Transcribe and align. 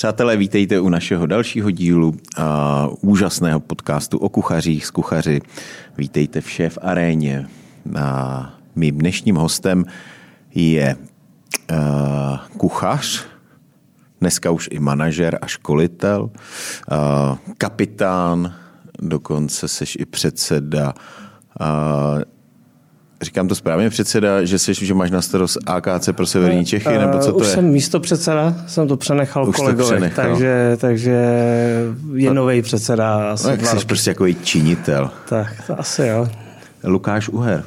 Přátelé, 0.00 0.36
vítejte 0.36 0.80
u 0.80 0.88
našeho 0.88 1.26
dalšího 1.26 1.70
dílu 1.70 2.14
a 2.36 2.88
úžasného 3.00 3.60
podcastu 3.60 4.18
o 4.18 4.28
kuchařích 4.28 4.86
z 4.86 4.90
kuchaři. 4.90 5.40
Vítejte 5.98 6.40
v 6.68 6.78
aréně. 6.82 7.48
A 7.98 8.54
mým 8.76 8.98
dnešním 8.98 9.36
hostem 9.36 9.84
je 10.54 10.96
uh, 10.96 11.76
kuchař, 12.56 13.24
dneska 14.20 14.50
už 14.50 14.68
i 14.72 14.78
manažer 14.78 15.38
a 15.42 15.46
školitel, 15.46 16.22
uh, 16.22 17.38
kapitán, 17.58 18.54
dokonce 18.98 19.68
seš 19.68 19.96
i 20.00 20.04
předseda 20.06 20.94
uh, 21.60 22.22
Říkám 23.22 23.48
to 23.48 23.54
správně, 23.54 23.90
předseda, 23.90 24.44
že 24.44 24.58
jsi, 24.58 24.74
že 24.74 24.94
máš 24.94 25.10
na 25.10 25.22
starost 25.22 25.58
AKC 25.66 26.08
pro 26.12 26.26
severní 26.26 26.64
Čechy, 26.64 26.98
nebo 26.98 27.18
co 27.18 27.30
to 27.32 27.36
Už 27.38 27.46
je? 27.46 27.52
jsem 27.52 27.64
místo 27.64 28.00
předseda, 28.00 28.54
jsem 28.66 28.88
to 28.88 28.96
přenechal 28.96 29.48
Už 29.48 29.56
kolegovi, 29.56 29.84
přenechal. 29.96 30.24
takže, 30.24 30.76
takže 30.80 31.10
je 32.14 32.34
nový 32.34 32.62
předseda. 32.62 33.30
Asi 33.32 33.44
No, 33.46 33.50
jak 33.50 33.66
jsi 33.66 33.74
roky. 33.74 33.86
prostě 33.86 34.10
jako 34.10 34.26
činitel. 34.32 35.10
Tak, 35.28 35.62
to 35.66 35.80
asi 35.80 36.06
jo. 36.06 36.28
Lukáš 36.84 37.28
Uher, 37.28 37.64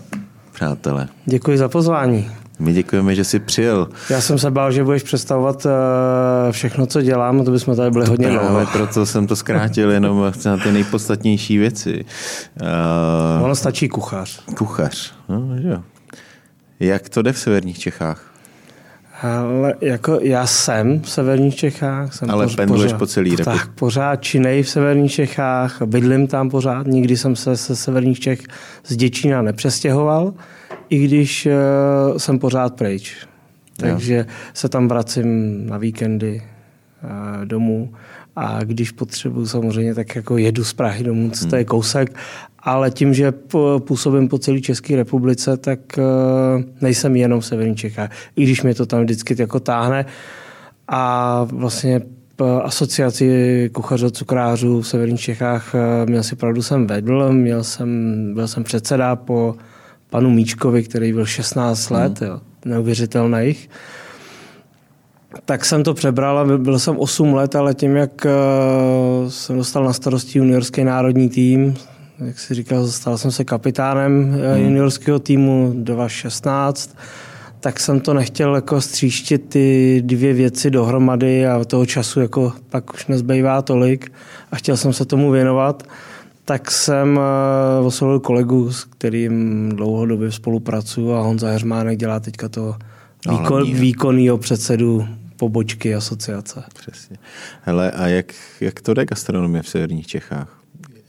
přátelé. 0.53 1.07
Děkuji 1.25 1.57
za 1.57 1.69
pozvání. 1.69 2.31
My 2.59 2.73
děkujeme, 2.73 3.15
že 3.15 3.23
jsi 3.23 3.39
přijel. 3.39 3.89
Já 4.09 4.21
jsem 4.21 4.39
se 4.39 4.51
bál, 4.51 4.71
že 4.71 4.83
budeš 4.83 5.03
představovat 5.03 5.65
eh, 5.65 6.51
všechno, 6.51 6.85
co 6.85 7.01
dělám, 7.01 7.45
to 7.45 7.51
bychom 7.51 7.75
tady 7.75 7.91
byli 7.91 8.05
hodně 8.05 8.29
dlouho. 8.29 8.65
Proto 8.71 9.05
jsem 9.05 9.27
to 9.27 9.35
zkrátil 9.35 9.91
jenom 9.91 10.31
na 10.45 10.57
ty 10.57 10.71
nejpodstatnější 10.71 11.57
věci. 11.57 12.05
Uh, 13.39 13.45
Ono 13.45 13.55
stačí 13.55 13.89
kuchař. 13.89 14.41
kuchař, 14.57 15.13
no, 15.29 15.49
jo. 15.63 15.83
Jak 16.79 17.09
to 17.09 17.21
jde 17.21 17.31
v 17.33 17.39
severních 17.39 17.79
Čechách? 17.79 18.33
Ale 19.21 19.73
jako 19.81 20.19
já 20.21 20.47
jsem 20.47 21.01
v 21.01 21.09
severních 21.09 21.55
Čechách. 21.55 22.13
Jsem 22.13 22.29
Ale 22.31 22.45
poř- 22.45 22.55
pendluješ 22.55 22.93
po 22.93 23.07
celý 23.07 23.35
republice. 23.35 23.65
Tak, 23.65 23.75
pořád 23.75 24.15
činej 24.15 24.63
v 24.63 24.69
severních 24.69 25.11
Čechách, 25.11 25.81
bydlím 25.85 26.27
tam 26.27 26.49
pořád, 26.49 26.87
nikdy 26.87 27.17
jsem 27.17 27.35
se 27.35 27.55
ze 27.55 27.75
severních 27.75 28.19
Čech 28.19 28.39
z 28.87 28.95
Děčína 28.95 29.41
nepřestěhoval, 29.41 30.33
i 30.93 30.97
když 30.97 31.45
uh, 31.45 32.17
jsem 32.17 32.39
pořád 32.39 32.75
pryč. 32.75 33.17
Takže 33.77 34.25
se 34.53 34.69
tam 34.69 34.87
vracím 34.87 35.59
na 35.69 35.77
víkendy 35.77 36.41
uh, 36.41 37.45
domů. 37.45 37.93
A 38.35 38.63
když 38.63 38.91
potřebuji 38.91 39.45
samozřejmě, 39.45 39.95
tak 39.95 40.15
jako 40.15 40.37
jedu 40.37 40.63
z 40.63 40.73
Prahy 40.73 41.03
domů, 41.03 41.29
co 41.29 41.47
to 41.47 41.55
je 41.55 41.65
kousek, 41.65 42.15
ale 42.59 42.91
tím, 42.91 43.13
že 43.13 43.33
působím 43.79 44.27
po 44.27 44.37
celé 44.37 44.61
České 44.61 44.95
republice, 44.95 45.57
tak 45.57 45.79
uh, 45.97 46.63
nejsem 46.81 47.15
jenom 47.15 47.39
v 47.39 47.45
severních 47.45 47.77
Čechách, 47.77 48.11
i 48.35 48.43
když 48.43 48.61
mě 48.63 48.75
to 48.75 48.85
tam 48.85 49.03
vždycky 49.03 49.35
jako 49.39 49.59
táhne. 49.59 50.05
A 50.87 51.43
vlastně 51.43 52.01
asociaci 52.63 53.69
kuchařů 53.73 54.05
a 54.05 54.11
cukrářů 54.11 54.81
v 54.81 54.87
severních 54.87 55.19
Čechách 55.19 55.75
měl 56.05 56.23
si 56.23 56.35
pravdu 56.35 56.61
jsem 56.61 56.87
vedl, 56.87 57.33
měl 57.33 57.63
jsem, 57.63 57.89
byl 58.33 58.47
jsem 58.47 58.63
předseda 58.63 59.15
po 59.15 59.55
panu 60.13 60.29
Míčkovi, 60.29 60.83
který 60.83 61.13
byl 61.13 61.25
16 61.25 61.89
let, 61.89 62.21
jo, 62.21 62.39
neuvěřitelných. 62.65 63.69
Tak 65.45 65.65
jsem 65.65 65.83
to 65.83 65.93
přebral 65.93 66.39
a 66.39 66.57
byl 66.57 66.79
jsem 66.79 66.97
8 66.97 67.33
let, 67.33 67.55
ale 67.55 67.73
tím, 67.73 67.95
jak 67.95 68.25
eh, 68.25 68.29
jsem 69.29 69.57
dostal 69.57 69.83
na 69.83 69.93
starosti 69.93 70.37
juniorský 70.37 70.83
národní 70.83 71.29
tým, 71.29 71.75
jak 72.19 72.39
si 72.39 72.53
říkal, 72.53 72.87
stal 72.87 73.17
jsem 73.17 73.31
se 73.31 73.43
kapitánem 73.43 74.35
eh, 74.41 74.59
juniorského 74.59 75.19
týmu 75.19 75.73
2016, 75.75 76.97
tak 77.59 77.79
jsem 77.79 77.99
to 77.99 78.13
nechtěl 78.13 78.55
jako 78.55 78.81
stříštit 78.81 79.49
ty 79.49 80.01
dvě 80.05 80.33
věci 80.33 80.69
dohromady 80.69 81.47
a 81.47 81.65
toho 81.65 81.85
času 81.85 82.19
jako 82.19 82.53
pak 82.69 82.93
už 82.93 83.07
nezbývá 83.07 83.61
tolik 83.61 84.11
a 84.51 84.55
chtěl 84.55 84.77
jsem 84.77 84.93
se 84.93 85.05
tomu 85.05 85.31
věnovat. 85.31 85.83
Tak 86.45 86.71
jsem 86.71 87.19
eh, 87.19 87.85
oslovil 87.85 88.19
kolegu, 88.19 88.71
s 88.71 88.83
kterým 88.83 89.69
dlouhodobě 89.69 90.31
spolupracuju 90.31 91.11
a 91.11 91.21
Honza 91.21 91.47
Heřmánek 91.47 91.99
dělá 91.99 92.19
teďka 92.19 92.49
to 92.49 92.75
No, 93.27 93.37
výkon, 93.37 93.73
výkonného 93.73 94.37
předsedu 94.37 95.07
pobočky 95.37 95.95
asociace. 95.95 96.63
Přesně. 96.73 97.17
Hele, 97.61 97.91
a 97.91 98.07
jak, 98.07 98.33
jak 98.61 98.81
to 98.81 98.93
jde 98.93 99.05
gastronomie 99.05 99.63
v 99.63 99.69
severních 99.69 100.07
Čechách? 100.07 100.59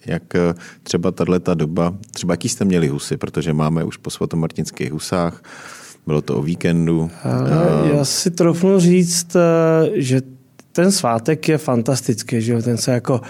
Jak 0.06 0.34
eh, 0.34 0.54
třeba 0.82 1.10
tato 1.10 1.54
doba, 1.54 1.94
třeba 2.10 2.32
jaký 2.32 2.48
jste 2.48 2.64
měli 2.64 2.88
husy, 2.88 3.16
protože 3.16 3.52
máme 3.52 3.84
už 3.84 3.96
po 3.96 4.10
svatomartinských 4.10 4.92
husách, 4.92 5.42
bylo 6.06 6.22
to 6.22 6.36
o 6.36 6.42
víkendu. 6.42 7.10
Ale 7.24 7.90
Já 7.94 8.04
si 8.04 8.30
trofnu 8.30 8.80
říct, 8.80 9.36
eh, 9.36 9.90
že 9.94 10.20
ten 10.74 10.92
svátek 10.92 11.48
je 11.48 11.58
fantastický, 11.58 12.40
že 12.42 12.52
jo? 12.52 12.62
ten 12.62 12.76
se 12.76 12.92
jako 12.92 13.20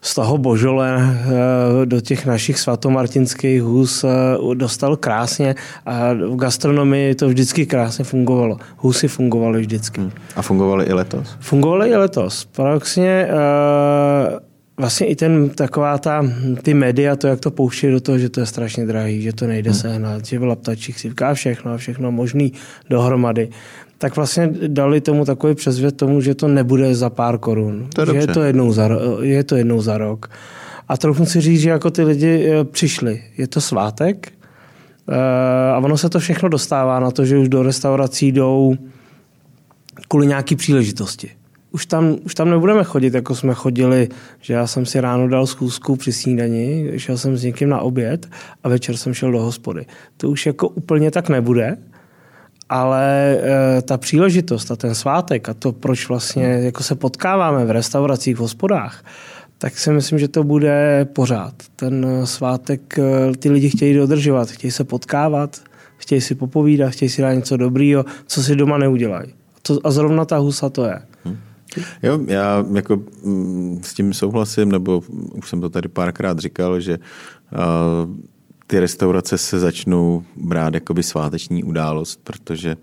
z 0.00 0.14
toho 0.14 0.38
božole 0.38 0.96
eh, 1.00 1.86
do 1.86 2.00
těch 2.00 2.26
našich 2.26 2.58
svatomartinských 2.58 3.62
hus 3.62 4.04
eh, 4.04 4.08
dostal 4.54 4.96
krásně 4.96 5.54
a 5.86 6.12
v 6.12 6.36
gastronomii 6.36 7.14
to 7.14 7.28
vždycky 7.28 7.66
krásně 7.66 8.04
fungovalo. 8.04 8.56
Husy 8.76 9.08
fungovaly 9.08 9.60
vždycky. 9.60 10.00
A 10.36 10.42
fungovaly 10.42 10.84
i 10.84 10.92
letos? 10.92 11.36
Fungovaly 11.40 11.90
i 11.90 11.96
letos. 11.96 12.44
Paradoxně 12.44 13.28
eh, 13.28 14.40
vlastně 14.76 15.06
i 15.06 15.16
ten 15.16 15.50
taková 15.50 15.98
ta, 15.98 16.26
ty 16.62 16.74
média, 16.74 17.16
to 17.16 17.26
jak 17.26 17.40
to 17.40 17.50
pouští 17.50 17.90
do 17.90 18.00
toho, 18.00 18.18
že 18.18 18.28
to 18.28 18.40
je 18.40 18.46
strašně 18.46 18.86
drahý, 18.86 19.22
že 19.22 19.32
to 19.32 19.46
nejde 19.46 19.70
hmm. 19.70 19.80
sehnat, 19.80 20.24
že 20.24 20.38
v 20.38 20.44
laptačích 20.44 21.00
si 21.00 21.08
říká 21.08 21.34
všechno 21.34 21.72
a 21.72 21.76
všechno 21.76 22.12
možný 22.12 22.52
dohromady, 22.90 23.48
tak 24.04 24.16
vlastně 24.16 24.50
dali 24.66 25.00
tomu 25.00 25.24
takový 25.24 25.54
přezvěd 25.54 25.96
tomu, 25.96 26.20
že 26.20 26.34
to 26.34 26.48
nebude 26.48 26.94
za 26.94 27.10
pár 27.10 27.38
korun. 27.38 27.88
To 27.94 28.00
je 28.00 28.06
že 28.06 28.12
je 28.14 28.26
to, 28.26 28.42
jednou 28.42 28.72
za, 28.72 28.88
je 29.20 29.44
to 29.44 29.56
jednou 29.56 29.80
za 29.80 29.98
rok. 29.98 30.30
A 30.88 30.96
trochu 30.96 31.26
si 31.26 31.40
říct, 31.40 31.60
že 31.60 31.70
jako 31.70 31.90
ty 31.90 32.02
lidi 32.02 32.50
eh, 32.50 32.64
přišli. 32.64 33.22
Je 33.38 33.46
to 33.46 33.60
svátek 33.60 34.32
eh, 35.08 35.72
a 35.72 35.78
ono 35.78 35.96
se 35.96 36.08
to 36.08 36.18
všechno 36.18 36.48
dostává 36.48 37.00
na 37.00 37.10
to, 37.10 37.24
že 37.24 37.38
už 37.38 37.48
do 37.48 37.62
restaurací 37.62 38.32
jdou 38.32 38.76
kvůli 40.08 40.26
nějaký 40.26 40.56
příležitosti. 40.56 41.30
Už 41.72 41.86
tam, 41.86 42.16
už 42.24 42.34
tam 42.34 42.50
nebudeme 42.50 42.84
chodit, 42.84 43.14
jako 43.14 43.34
jsme 43.34 43.54
chodili, 43.54 44.08
že 44.40 44.54
já 44.54 44.66
jsem 44.66 44.86
si 44.86 45.00
ráno 45.00 45.28
dal 45.28 45.46
schůzku 45.46 45.96
při 45.96 46.12
snídani, 46.12 46.92
šel 46.96 47.18
jsem 47.18 47.36
s 47.36 47.44
někým 47.44 47.68
na 47.68 47.80
oběd 47.80 48.28
a 48.64 48.68
večer 48.68 48.96
jsem 48.96 49.14
šel 49.14 49.32
do 49.32 49.40
hospody. 49.40 49.86
To 50.16 50.30
už 50.30 50.46
jako 50.46 50.68
úplně 50.68 51.10
tak 51.10 51.28
nebude, 51.28 51.76
ale 52.68 53.36
e, 53.36 53.82
ta 53.82 53.96
příležitost 53.96 54.70
a 54.70 54.76
ten 54.76 54.94
svátek 54.94 55.48
a 55.48 55.54
to, 55.54 55.72
proč 55.72 56.08
vlastně 56.08 56.44
jako 56.44 56.82
se 56.82 56.94
potkáváme 56.94 57.64
v 57.64 57.70
restauracích, 57.70 58.36
v 58.36 58.40
hospodách, 58.40 59.04
tak 59.58 59.78
si 59.78 59.90
myslím, 59.92 60.18
že 60.18 60.28
to 60.28 60.44
bude 60.44 61.06
pořád. 61.12 61.54
Ten 61.76 62.06
eh, 62.08 62.26
svátek 62.26 62.98
eh, 62.98 63.32
ty 63.38 63.50
lidi 63.50 63.70
chtějí 63.70 63.94
dodržovat, 63.94 64.50
chtějí 64.50 64.70
se 64.70 64.84
potkávat, 64.84 65.62
chtějí 65.96 66.20
si 66.20 66.34
popovídat, 66.34 66.90
chtějí 66.90 67.08
si 67.08 67.22
dát 67.22 67.32
něco 67.32 67.56
dobrýho, 67.56 68.04
co 68.26 68.42
si 68.42 68.56
doma 68.56 68.78
neudělají. 68.78 69.34
To, 69.62 69.78
a 69.84 69.90
zrovna 69.90 70.24
ta 70.24 70.36
husa 70.36 70.70
to 70.70 70.84
je. 70.84 71.02
Jo, 72.02 72.20
já 72.26 72.64
jako 72.74 73.02
mm, 73.24 73.80
s 73.82 73.94
tím 73.94 74.14
souhlasím, 74.14 74.72
nebo 74.72 75.02
už 75.34 75.48
jsem 75.48 75.60
to 75.60 75.70
tady 75.70 75.88
párkrát 75.88 76.38
říkal, 76.38 76.80
že 76.80 76.98
uh, 76.98 78.14
ty 78.66 78.80
restaurace 78.80 79.38
se 79.38 79.58
začnou 79.58 80.24
brát 80.36 80.74
jakoby 80.74 81.02
sváteční 81.02 81.64
událost, 81.64 82.20
protože 82.24 82.76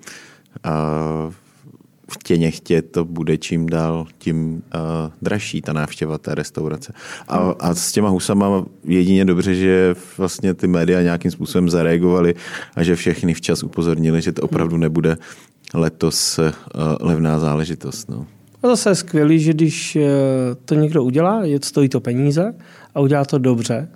uh, 0.66 1.34
chtě 2.14 2.38
nechtě 2.38 2.82
to 2.82 3.06
bude 3.06 3.38
čím 3.38 3.70
dál 3.70 4.08
tím 4.18 4.64
dražší 5.22 5.62
ta 5.62 5.74
návštěva 5.74 6.18
té 6.18 6.36
restaurace. 6.36 6.94
A, 7.28 7.38
a 7.38 7.76
s 7.76 7.92
těma 7.92 8.10
husama 8.10 8.66
jedině 8.84 9.26
dobře, 9.26 9.56
že 9.56 9.96
vlastně 10.18 10.54
ty 10.54 10.68
média 10.68 11.02
nějakým 11.02 11.32
způsobem 11.32 11.70
zareagovaly 11.70 12.36
a 12.76 12.84
že 12.84 12.96
všechny 12.96 13.34
včas 13.34 13.64
upozornili, 13.64 14.22
že 14.22 14.32
to 14.32 14.42
opravdu 14.42 14.78
nebude 14.78 15.18
letos 15.74 16.40
levná 17.00 17.40
záležitost. 17.40 18.10
No. 18.10 18.26
A 18.64 18.68
zase 18.68 18.90
je 18.90 18.96
skvělý, 18.96 19.40
že 19.40 19.54
když 19.54 19.96
eh, 19.96 20.10
to 20.66 20.76
někdo 20.76 21.04
udělá, 21.04 21.46
je, 21.46 21.60
stojí 21.64 21.90
to 21.90 22.00
peníze 22.00 22.54
a 22.96 23.00
udělá 23.00 23.26
to 23.26 23.38
dobře, 23.38 23.90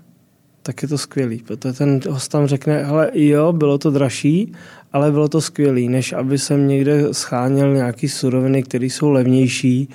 tak 0.65 0.81
je 0.81 0.88
to 0.88 0.97
skvělý. 0.97 1.41
Protože 1.47 1.73
ten 1.73 2.00
host 2.09 2.31
tam 2.31 2.47
řekne, 2.47 2.83
hele 2.83 3.12
jo, 3.13 3.53
bylo 3.53 3.77
to 3.77 3.91
dražší, 3.91 4.53
ale 4.94 5.12
bylo 5.12 5.27
to 5.27 5.41
skvělý, 5.41 5.89
než 5.89 6.13
aby 6.13 6.38
jsem 6.38 6.67
někde 6.67 7.13
scháněl 7.13 7.73
nějaký 7.73 8.09
suroviny, 8.09 8.63
které 8.63 8.85
jsou 8.85 9.09
levnější 9.09 9.89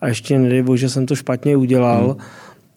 a 0.00 0.08
ještě 0.08 0.38
nedej 0.38 0.62
bože, 0.62 0.88
jsem 0.88 1.06
to 1.06 1.16
špatně 1.16 1.56
udělal, 1.56 2.04
hmm. 2.04 2.26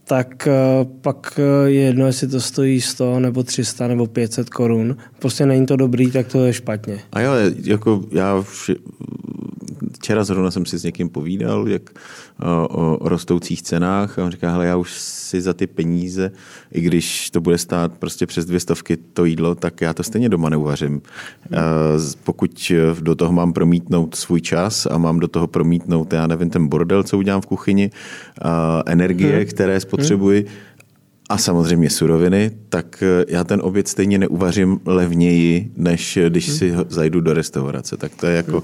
tak 0.04 0.48
eh, 0.48 0.54
pak 1.02 1.40
eh, 1.40 1.70
je 1.70 1.82
jedno, 1.82 2.06
jestli 2.06 2.28
to 2.28 2.42
stojí 2.42 2.82
100 2.82 3.20
nebo 3.20 3.44
300 3.44 3.88
nebo 3.88 4.08
500 4.08 4.50
korun. 4.50 4.98
Prostě 5.20 5.46
není 5.46 5.66
to 5.66 5.76
dobrý, 5.76 6.12
tak 6.12 6.28
to 6.28 6.46
je 6.46 6.54
špatně. 6.54 7.00
A 7.12 7.22
jo, 7.22 7.32
jako 7.64 8.04
já 8.12 8.42
vši, 8.42 8.76
včera 10.08 10.24
zrovna 10.24 10.52
jsem 10.52 10.66
si 10.66 10.78
s 10.80 10.84
někým 10.84 11.10
povídal, 11.10 11.68
jak 11.68 11.82
o, 12.40 12.68
o 12.68 13.10
rostoucích 13.10 13.62
cenách 13.62 14.20
a 14.20 14.24
on 14.24 14.32
říká, 14.32 14.52
hele, 14.52 14.66
já 14.66 14.78
už 14.78 14.92
si 14.92 15.42
za 15.42 15.54
ty 15.54 15.68
peníze, 15.68 16.32
i 16.72 16.82
když 16.82 17.30
to 17.30 17.42
bude 17.42 17.58
stát 17.58 17.92
prostě 18.00 18.26
přes 18.26 18.46
dvě 18.46 18.60
stovky 18.60 18.98
to 18.98 19.26
jídlo, 19.26 19.56
tak 19.56 19.82
já 19.82 19.94
to 19.94 20.04
stejně 20.04 20.30
doma 20.30 20.50
neuvařím. 20.50 20.92
Hmm. 20.92 21.02
Pokud 22.24 22.72
do 23.00 23.16
toho 23.16 23.34
mám 23.34 23.54
promítnout 23.54 24.16
svůj 24.16 24.42
čas 24.42 24.86
a 24.86 24.98
mám 24.98 25.20
do 25.20 25.28
toho 25.28 25.48
promítnout, 25.48 26.14
já 26.14 26.28
nevím, 26.28 26.50
ten 26.50 26.68
bordel, 26.68 27.04
co 27.04 27.18
udělám 27.18 27.42
v 27.42 27.46
kuchyni, 27.46 27.92
energie, 28.86 29.36
hmm. 29.36 29.46
které 29.46 29.80
spotřebuji, 29.80 30.40
hmm 30.40 30.77
a 31.30 31.38
samozřejmě 31.38 31.90
suroviny, 31.90 32.52
tak 32.70 33.04
eh, 33.04 33.26
já 33.28 33.44
ten 33.44 33.60
oběd 33.64 33.88
stejně 33.88 34.18
neuvařím 34.18 34.80
levněji, 34.86 35.72
než 35.76 36.20
když 36.28 36.50
si 36.50 36.74
zajdu 36.90 37.22
do 37.22 37.34
restaurace. 37.34 37.98
Tak 37.98 38.16
to 38.16 38.28
je 38.28 38.36
jako 38.36 38.64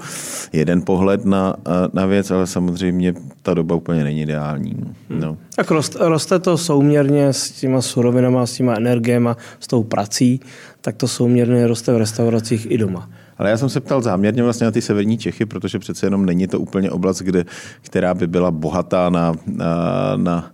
jeden 0.53 0.81
pohled 0.81 1.25
na, 1.25 1.55
eh, 1.67 1.71
na 1.93 2.05
věc, 2.05 2.31
ale 2.31 2.47
samozřejmě 2.47 3.13
ta 3.41 3.53
doba 3.53 3.75
úplně 3.75 4.03
není 4.03 4.21
ideální. 4.21 4.75
No. 5.09 5.37
Tak 5.55 5.71
roste, 5.71 5.97
roste 6.01 6.39
to 6.39 6.57
souměrně 6.57 7.33
s 7.33 7.51
těma 7.51 7.81
surovinama, 7.81 8.45
s 8.45 8.53
těma 8.53 8.75
energiemi, 8.75 9.29
s 9.59 9.67
tou 9.67 9.83
prací, 9.83 10.39
tak 10.81 10.95
to 10.95 11.07
souměrně 11.07 11.67
roste 11.67 11.93
v 11.93 11.97
restauracích 11.97 12.71
i 12.71 12.77
doma. 12.77 13.09
Ale 13.37 13.49
já 13.49 13.57
jsem 13.57 13.69
se 13.69 13.79
ptal 13.79 14.01
záměrně 14.01 14.43
vlastně 14.43 14.65
na 14.65 14.71
ty 14.71 14.81
severní 14.81 15.17
Čechy, 15.17 15.45
protože 15.45 15.79
přece 15.79 16.05
jenom 16.05 16.25
není 16.25 16.47
to 16.47 16.59
úplně 16.59 16.91
oblast, 16.91 17.21
kde, 17.21 17.45
která 17.81 18.13
by 18.13 18.27
byla 18.27 18.51
bohatá 18.51 19.09
na, 19.09 19.33
na, 19.45 20.15
na, 20.17 20.51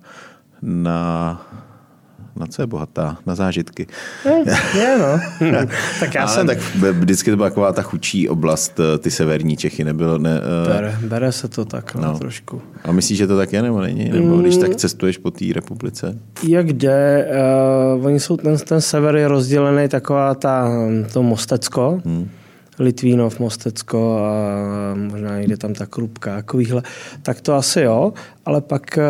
na 0.61 1.58
na 2.39 2.47
co 2.47 2.61
je 2.61 2.67
bohatá? 2.67 3.17
Na 3.25 3.35
zážitky. 3.35 3.87
Je, 4.25 4.55
je 4.79 4.97
no. 4.97 5.19
tak 5.99 6.15
já 6.15 6.21
Ale 6.21 6.33
jsem... 6.33 6.47
tak 6.47 6.57
vždycky 6.91 7.31
to 7.31 7.37
byla 7.37 7.49
taková 7.49 7.73
ta 7.73 7.81
chučí 7.81 8.29
oblast, 8.29 8.79
eh, 8.79 8.97
ty 8.97 9.11
severní 9.11 9.57
Čechy, 9.57 9.83
nebylo... 9.83 10.17
Ne, 10.17 10.39
uh... 10.39 10.73
bere, 10.73 10.97
bere, 11.01 11.31
se 11.31 11.47
to 11.47 11.65
tak 11.65 11.95
no. 11.95 12.01
no. 12.01 12.19
trošku. 12.19 12.61
A 12.83 12.91
myslíš, 12.91 13.17
že 13.17 13.27
to 13.27 13.37
tak 13.37 13.53
je, 13.53 13.61
nebo 13.61 13.81
není? 13.81 14.09
Nebo 14.09 14.35
mm. 14.35 14.41
když 14.41 14.57
tak 14.57 14.75
cestuješ 14.75 15.17
po 15.17 15.31
té 15.31 15.45
republice? 15.53 16.17
Jak 16.47 16.73
jde? 16.73 17.27
Uh, 17.97 18.05
oni 18.05 18.19
jsou, 18.19 18.37
ten, 18.37 18.57
ten 18.57 18.81
sever 18.81 19.15
je 19.15 19.27
rozdělený 19.27 19.87
taková 19.87 20.35
ta, 20.35 20.69
to 21.13 21.23
Mostecko, 21.23 22.01
hmm 22.05 22.29
Litvínov, 22.79 23.39
Mostecko 23.39 24.17
a 24.17 24.95
možná 24.95 25.39
někde 25.39 25.57
tam 25.57 25.73
ta 25.73 25.85
Krupka, 25.85 26.35
takovýhle, 26.35 26.81
tak 27.23 27.41
to 27.41 27.53
asi 27.53 27.81
jo, 27.81 28.13
ale 28.45 28.61
pak 28.61 28.97
eh, 28.97 29.01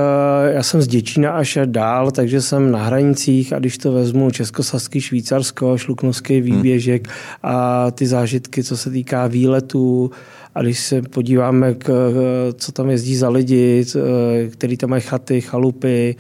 já 0.54 0.64
jsem 0.64 0.82
z 0.82 0.88
Děčína 0.88 1.32
až 1.32 1.58
dál, 1.66 2.12
takže 2.12 2.42
jsem 2.42 2.72
na 2.72 2.84
hranicích 2.84 3.54
a 3.54 3.60
když 3.60 3.78
to 3.78 3.92
vezmu 3.92 4.32
Českosaský, 4.32 5.02
Švýcarsko, 5.02 5.78
Šluknovský 5.78 6.34
hmm. 6.34 6.44
výběžek 6.44 7.08
a 7.44 7.92
ty 7.92 8.08
zážitky, 8.08 8.64
co 8.64 8.78
se 8.78 8.90
týká 8.90 9.28
výletů, 9.28 10.12
a 10.56 10.62
když 10.62 10.80
se 10.80 11.02
podíváme, 11.02 11.74
k, 11.74 12.14
co 12.58 12.72
tam 12.72 12.90
jezdí 12.90 13.16
za 13.16 13.30
lidi, 13.30 13.86
který 14.50 14.78
tam 14.78 14.90
mají 14.90 15.02
chaty, 15.02 15.42
chalupy, 15.42 16.16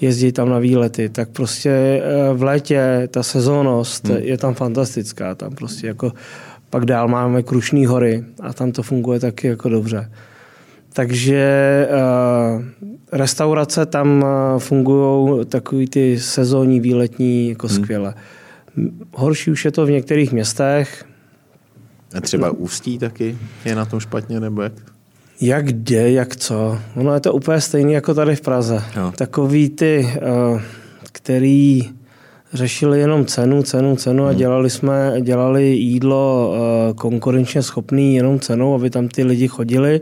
jezdí 0.00 0.32
tam 0.32 0.48
na 0.48 0.58
výlety, 0.58 1.08
tak 1.08 1.28
prostě 1.28 1.70
eh, 1.70 2.34
v 2.34 2.42
létě 2.42 3.08
ta 3.10 3.22
sezónnost 3.22 4.08
hmm. 4.08 4.18
je 4.20 4.38
tam 4.38 4.54
fantastická. 4.54 5.34
Tam 5.34 5.54
prostě 5.54 5.86
jako 5.86 6.12
pak 6.74 6.84
dál 6.84 7.08
máme 7.08 7.42
Krušní 7.42 7.86
hory 7.86 8.24
a 8.40 8.52
tam 8.52 8.72
to 8.72 8.82
funguje 8.82 9.20
taky 9.20 9.46
jako 9.46 9.68
dobře. 9.68 10.10
Takže 10.92 11.88
uh, 11.90 12.62
restaurace 13.12 13.86
tam 13.86 14.22
uh, 14.22 14.60
fungují 14.60 15.46
takový 15.46 15.86
ty 15.86 16.20
sezónní, 16.20 16.80
výletní 16.80 17.48
jako 17.48 17.66
hmm. 17.66 17.76
skvěle. 17.76 18.14
Horší 19.12 19.50
už 19.50 19.64
je 19.64 19.70
to 19.70 19.86
v 19.86 19.90
některých 19.90 20.32
městech. 20.32 21.04
A 22.14 22.20
třeba 22.20 22.50
Ústí 22.50 22.98
taky 22.98 23.38
je 23.64 23.74
na 23.74 23.84
tom 23.84 24.00
špatně, 24.00 24.40
nebo 24.40 24.62
jak? 24.62 24.72
Jak 25.40 25.72
jde, 25.72 26.10
jak 26.12 26.36
co. 26.36 26.78
Ono 26.96 27.14
je 27.14 27.20
to 27.20 27.32
úplně 27.32 27.60
stejné 27.60 27.92
jako 27.92 28.14
tady 28.14 28.36
v 28.36 28.40
Praze. 28.40 28.82
Jo. 28.96 29.12
Takový 29.16 29.68
ty, 29.68 30.08
uh, 30.52 30.60
který 31.12 31.90
řešili 32.54 33.00
jenom 33.00 33.26
cenu, 33.26 33.62
cenu, 33.62 33.96
cenu 33.96 34.24
a 34.24 34.28
hmm. 34.28 34.38
dělali 34.38 34.70
jsme, 34.70 35.12
dělali 35.20 35.66
jídlo 35.66 36.54
eh, 36.54 36.94
konkurenčně 36.94 37.62
schopný 37.62 38.16
jenom 38.16 38.40
cenou, 38.40 38.74
aby 38.74 38.90
tam 38.90 39.08
ty 39.08 39.24
lidi 39.24 39.48
chodili 39.48 40.00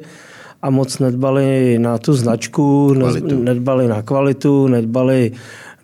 a 0.62 0.70
moc 0.70 0.98
nedbali 0.98 1.78
na 1.78 1.98
tu 1.98 2.14
značku, 2.14 2.94
kvalitu. 2.94 3.42
nedbali 3.42 3.88
na 3.88 4.02
kvalitu, 4.02 4.66
nedbali 4.66 5.32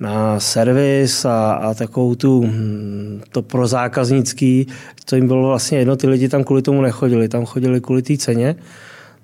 na 0.00 0.40
servis 0.40 1.24
a, 1.24 1.52
a 1.52 1.74
takovou 1.74 2.14
tu, 2.14 2.42
hm, 2.46 3.20
to 3.32 3.42
pro 3.42 3.66
zákaznický, 3.66 4.66
to 5.04 5.16
jim 5.16 5.26
bylo 5.26 5.48
vlastně 5.48 5.78
jedno, 5.78 5.96
ty 5.96 6.08
lidi 6.08 6.28
tam 6.28 6.44
kvůli 6.44 6.62
tomu 6.62 6.82
nechodili, 6.82 7.28
tam 7.28 7.44
chodili 7.46 7.80
kvůli 7.80 8.02
té 8.02 8.16
ceně, 8.16 8.56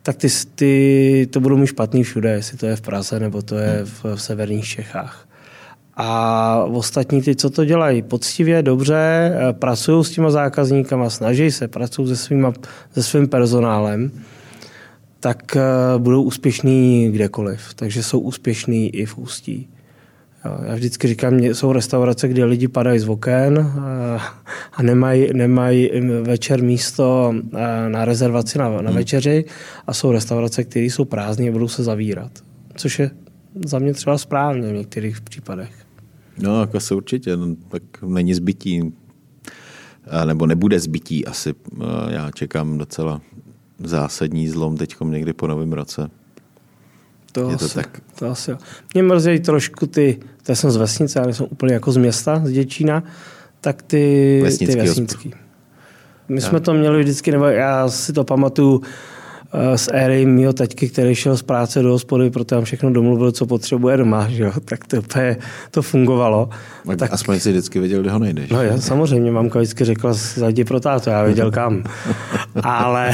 tak 0.02 0.16
ty, 0.16 0.28
ty, 0.54 1.28
to 1.30 1.40
budou 1.40 1.56
mít 1.56 1.66
špatný 1.66 2.02
všude, 2.02 2.30
jestli 2.30 2.58
to 2.58 2.66
je 2.66 2.76
v 2.76 2.80
Praze 2.80 3.20
nebo 3.20 3.42
to 3.42 3.56
je 3.56 3.80
v, 3.84 4.04
v 4.14 4.22
severních 4.22 4.66
Čechách. 4.66 5.26
A 5.96 6.64
ostatní 6.64 7.22
ty, 7.22 7.36
co 7.36 7.50
to 7.50 7.64
dělají 7.64 8.02
poctivě, 8.02 8.62
dobře, 8.62 8.94
eh, 9.34 9.52
pracují 9.52 10.04
s 10.04 10.10
těma 10.10 10.30
zákazníkama, 10.30 11.10
snaží 11.10 11.50
se, 11.50 11.68
pracují 11.68 12.08
se, 12.08 12.16
svýma, 12.16 12.52
se 12.92 13.02
svým 13.02 13.28
personálem, 13.28 14.10
tak 15.20 15.56
eh, 15.56 15.62
budou 15.98 16.22
úspěšní 16.22 17.10
kdekoliv. 17.12 17.74
Takže 17.74 18.02
jsou 18.02 18.18
úspěšní 18.18 18.96
i 18.96 19.06
v 19.06 19.18
Ústí. 19.18 19.68
Já 20.66 20.74
vždycky 20.74 21.08
říkám, 21.08 21.40
jsou 21.40 21.72
restaurace, 21.72 22.28
kde 22.28 22.44
lidi 22.44 22.68
padají 22.68 22.98
z 22.98 23.08
oken 23.08 23.58
eh, 23.58 24.20
a 24.72 24.82
nemají, 24.82 25.28
nemají 25.32 25.90
večer 26.22 26.62
místo 26.62 27.34
na 27.88 28.04
rezervaci 28.04 28.58
na, 28.58 28.68
na 28.68 28.76
hmm. 28.76 28.94
večeři 28.94 29.44
a 29.86 29.94
jsou 29.94 30.12
restaurace, 30.12 30.64
které 30.64 30.86
jsou 30.86 31.04
prázdné 31.04 31.48
a 31.48 31.52
budou 31.52 31.68
se 31.68 31.82
zavírat. 31.82 32.32
Což 32.76 32.98
je 32.98 33.10
za 33.64 33.78
mě 33.78 33.94
třeba 33.94 34.18
správně 34.18 34.68
v 34.68 34.76
některých 34.76 35.20
případech. 35.20 35.83
No, 36.38 36.60
jako 36.60 36.80
se 36.80 36.94
určitě, 36.94 37.36
no, 37.36 37.56
tak 37.68 37.82
není 38.02 38.34
zbytí, 38.34 38.92
nebo 40.24 40.46
nebude 40.46 40.80
zbytí 40.80 41.26
asi. 41.26 41.54
Já 42.08 42.30
čekám 42.30 42.78
docela 42.78 43.20
zásadní 43.78 44.48
zlom 44.48 44.76
teď 44.76 44.94
někdy 45.04 45.32
po 45.32 45.46
novém 45.46 45.72
roce. 45.72 46.10
To, 47.32 47.50
je 47.50 47.56
to 47.56 47.64
asi, 47.64 47.74
tak. 47.74 48.00
To 48.18 48.30
asi 48.30 48.50
jo. 48.50 48.58
Mě 48.94 49.02
mrzí 49.02 49.40
trošku 49.40 49.86
ty, 49.86 50.20
to 50.42 50.56
jsem 50.56 50.70
z 50.70 50.76
vesnice, 50.76 51.20
ale 51.20 51.34
jsem 51.34 51.46
úplně 51.50 51.74
jako 51.74 51.92
z 51.92 51.96
města, 51.96 52.42
z 52.44 52.50
Děčína, 52.50 53.02
tak 53.60 53.82
ty 53.82 54.40
vesnický. 54.42 54.74
Ty 54.74 54.80
vesnický. 54.80 55.34
My 56.28 56.40
jsme 56.40 56.60
to 56.60 56.74
měli 56.74 57.02
vždycky, 57.02 57.32
nebo 57.32 57.44
já 57.44 57.88
si 57.88 58.12
to 58.12 58.24
pamatuju, 58.24 58.82
z 59.76 59.88
éry 59.92 60.26
mého 60.26 60.52
taťky, 60.52 60.88
který 60.88 61.14
šel 61.14 61.36
z 61.36 61.42
práce 61.42 61.82
do 61.82 61.90
hospody, 61.90 62.30
protože 62.30 62.44
tam 62.44 62.64
všechno 62.64 62.92
domluvil, 62.92 63.32
co 63.32 63.46
potřebuje 63.46 63.96
doma, 63.96 64.28
že 64.28 64.42
jo? 64.42 64.52
tak 64.64 64.86
to, 64.86 64.96
úplně, 64.96 65.36
to 65.70 65.82
fungovalo. 65.82 66.48
Tak, 66.86 66.98
tak, 66.98 67.12
aspoň 67.12 67.40
si 67.40 67.50
vždycky 67.50 67.78
věděl, 67.80 68.00
kde 68.00 68.10
ho 68.10 68.18
nejdeš. 68.18 68.50
No 68.50 68.62
já, 68.62 68.78
samozřejmě, 68.78 69.30
mamka 69.30 69.58
vždycky 69.58 69.84
řekla, 69.84 70.12
zajdi 70.12 70.64
pro 70.64 70.80
táto, 70.80 71.10
já 71.10 71.22
věděl 71.22 71.50
kam. 71.50 71.84
Ale 72.62 73.10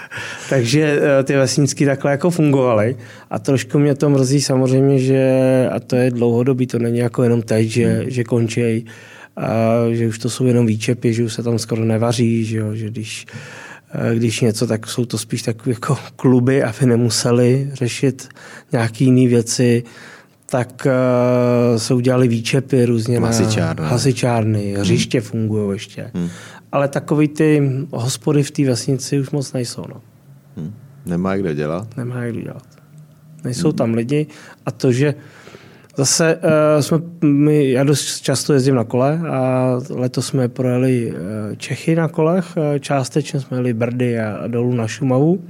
takže 0.50 1.00
eh, 1.02 1.22
ty 1.22 1.36
vesnicky 1.36 1.86
takhle 1.86 2.10
jako 2.10 2.30
fungovaly 2.30 2.96
a 3.30 3.38
trošku 3.38 3.78
mě 3.78 3.94
to 3.94 4.10
mrzí 4.10 4.42
samozřejmě, 4.42 4.98
že 4.98 5.20
a 5.72 5.80
to 5.80 5.96
je 5.96 6.10
dlouhodobý, 6.10 6.66
to 6.66 6.78
není 6.78 6.98
jako 6.98 7.22
jenom 7.22 7.42
teď, 7.42 7.68
že, 7.68 7.86
hmm. 7.86 8.10
že 8.10 8.24
končí, 8.24 8.86
a 9.36 9.74
že 9.92 10.08
už 10.08 10.18
to 10.18 10.30
jsou 10.30 10.46
jenom 10.46 10.66
výčepy, 10.66 11.14
že 11.14 11.24
už 11.24 11.34
se 11.34 11.42
tam 11.42 11.58
skoro 11.58 11.84
nevaří, 11.84 12.44
že, 12.44 12.58
jo, 12.58 12.74
že 12.74 12.90
když 12.90 13.26
Eh, 13.26 13.63
když 14.14 14.40
něco, 14.40 14.66
tak 14.66 14.86
jsou 14.86 15.04
to 15.04 15.18
spíš 15.18 15.42
takové 15.42 15.70
jako 15.70 15.98
kluby, 16.16 16.62
aby 16.62 16.86
nemuseli 16.86 17.70
řešit 17.72 18.28
nějaké 18.72 19.04
jiné 19.04 19.28
věci, 19.28 19.84
tak 20.46 20.86
uh, 20.86 21.78
se 21.78 21.94
udělali 21.94 22.28
výčepy 22.28 22.84
různě 22.84 23.20
hasičárny, 23.20 23.82
na 23.82 23.88
hasičárny 23.88 24.72
hmm. 24.72 24.80
hřiště 24.80 25.20
hmm. 25.20 25.28
fungují 25.28 25.72
ještě. 25.72 26.10
Hmm. 26.14 26.28
Ale 26.72 26.88
takový 26.88 27.28
ty 27.28 27.72
hospody 27.90 28.42
v 28.42 28.50
té 28.50 28.64
vesnici 28.64 29.20
už 29.20 29.30
moc 29.30 29.52
nejsou. 29.52 29.84
No. 29.88 30.00
Hmm. 30.56 30.74
Nemá 31.06 31.36
kde 31.36 31.54
dělat? 31.54 31.96
Nemá 31.96 32.20
kde 32.24 32.42
dělat. 32.42 32.66
Nejsou 33.44 33.68
hmm. 33.68 33.76
tam 33.76 33.94
lidi 33.94 34.26
a 34.66 34.70
to, 34.70 34.92
že 34.92 35.14
Zase 35.96 36.36
uh, 36.36 36.80
jsme, 36.80 36.98
my, 37.24 37.70
já 37.70 37.84
dost 37.84 38.20
často 38.20 38.52
jezdím 38.52 38.74
na 38.74 38.84
kole 38.84 39.20
a 39.30 39.70
letos 39.90 40.26
jsme 40.26 40.48
projeli 40.48 41.12
uh, 41.12 41.18
Čechy 41.56 41.94
na 41.94 42.08
kolech, 42.08 42.56
uh, 42.56 42.78
částečně 42.78 43.40
jsme 43.40 43.56
jeli 43.56 43.72
Brdy 43.72 44.20
a, 44.20 44.36
a 44.36 44.46
dolů 44.46 44.74
na 44.74 44.88
Šumavu. 44.88 45.44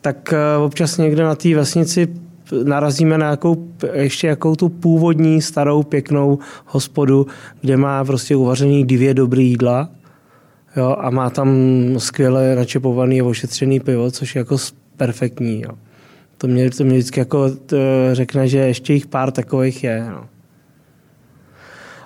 Tak 0.00 0.34
uh, 0.58 0.64
občas 0.64 0.98
někde 0.98 1.22
na 1.22 1.34
té 1.34 1.54
vesnici 1.54 2.08
narazíme 2.64 3.18
na 3.18 3.30
jakou, 3.30 3.68
ještě 3.92 4.26
jakou 4.26 4.56
tu 4.56 4.68
původní, 4.68 5.42
starou, 5.42 5.82
pěknou 5.82 6.38
hospodu, 6.66 7.26
kde 7.60 7.76
má 7.76 8.04
prostě 8.04 8.36
uvařený 8.36 8.84
dvě 8.84 9.14
dobré 9.14 9.42
jídla 9.42 9.88
jo, 10.76 10.96
a 10.98 11.10
má 11.10 11.30
tam 11.30 11.50
skvěle 11.98 12.54
načepovaný 12.54 13.20
a 13.20 13.24
ošetřený 13.24 13.80
pivo, 13.80 14.10
což 14.10 14.34
je 14.34 14.38
jako 14.38 14.56
perfektní. 14.96 15.60
Jo. 15.60 15.70
To 16.38 16.46
mě, 16.46 16.70
to 16.70 16.84
mě 16.84 16.98
vždycky 16.98 17.20
jako 17.20 17.50
to 17.50 17.76
řekne, 18.12 18.48
že 18.48 18.58
ještě 18.58 18.92
jich 18.92 19.06
pár 19.06 19.30
takových 19.30 19.84
je. 19.84 20.06
No. 20.10 20.28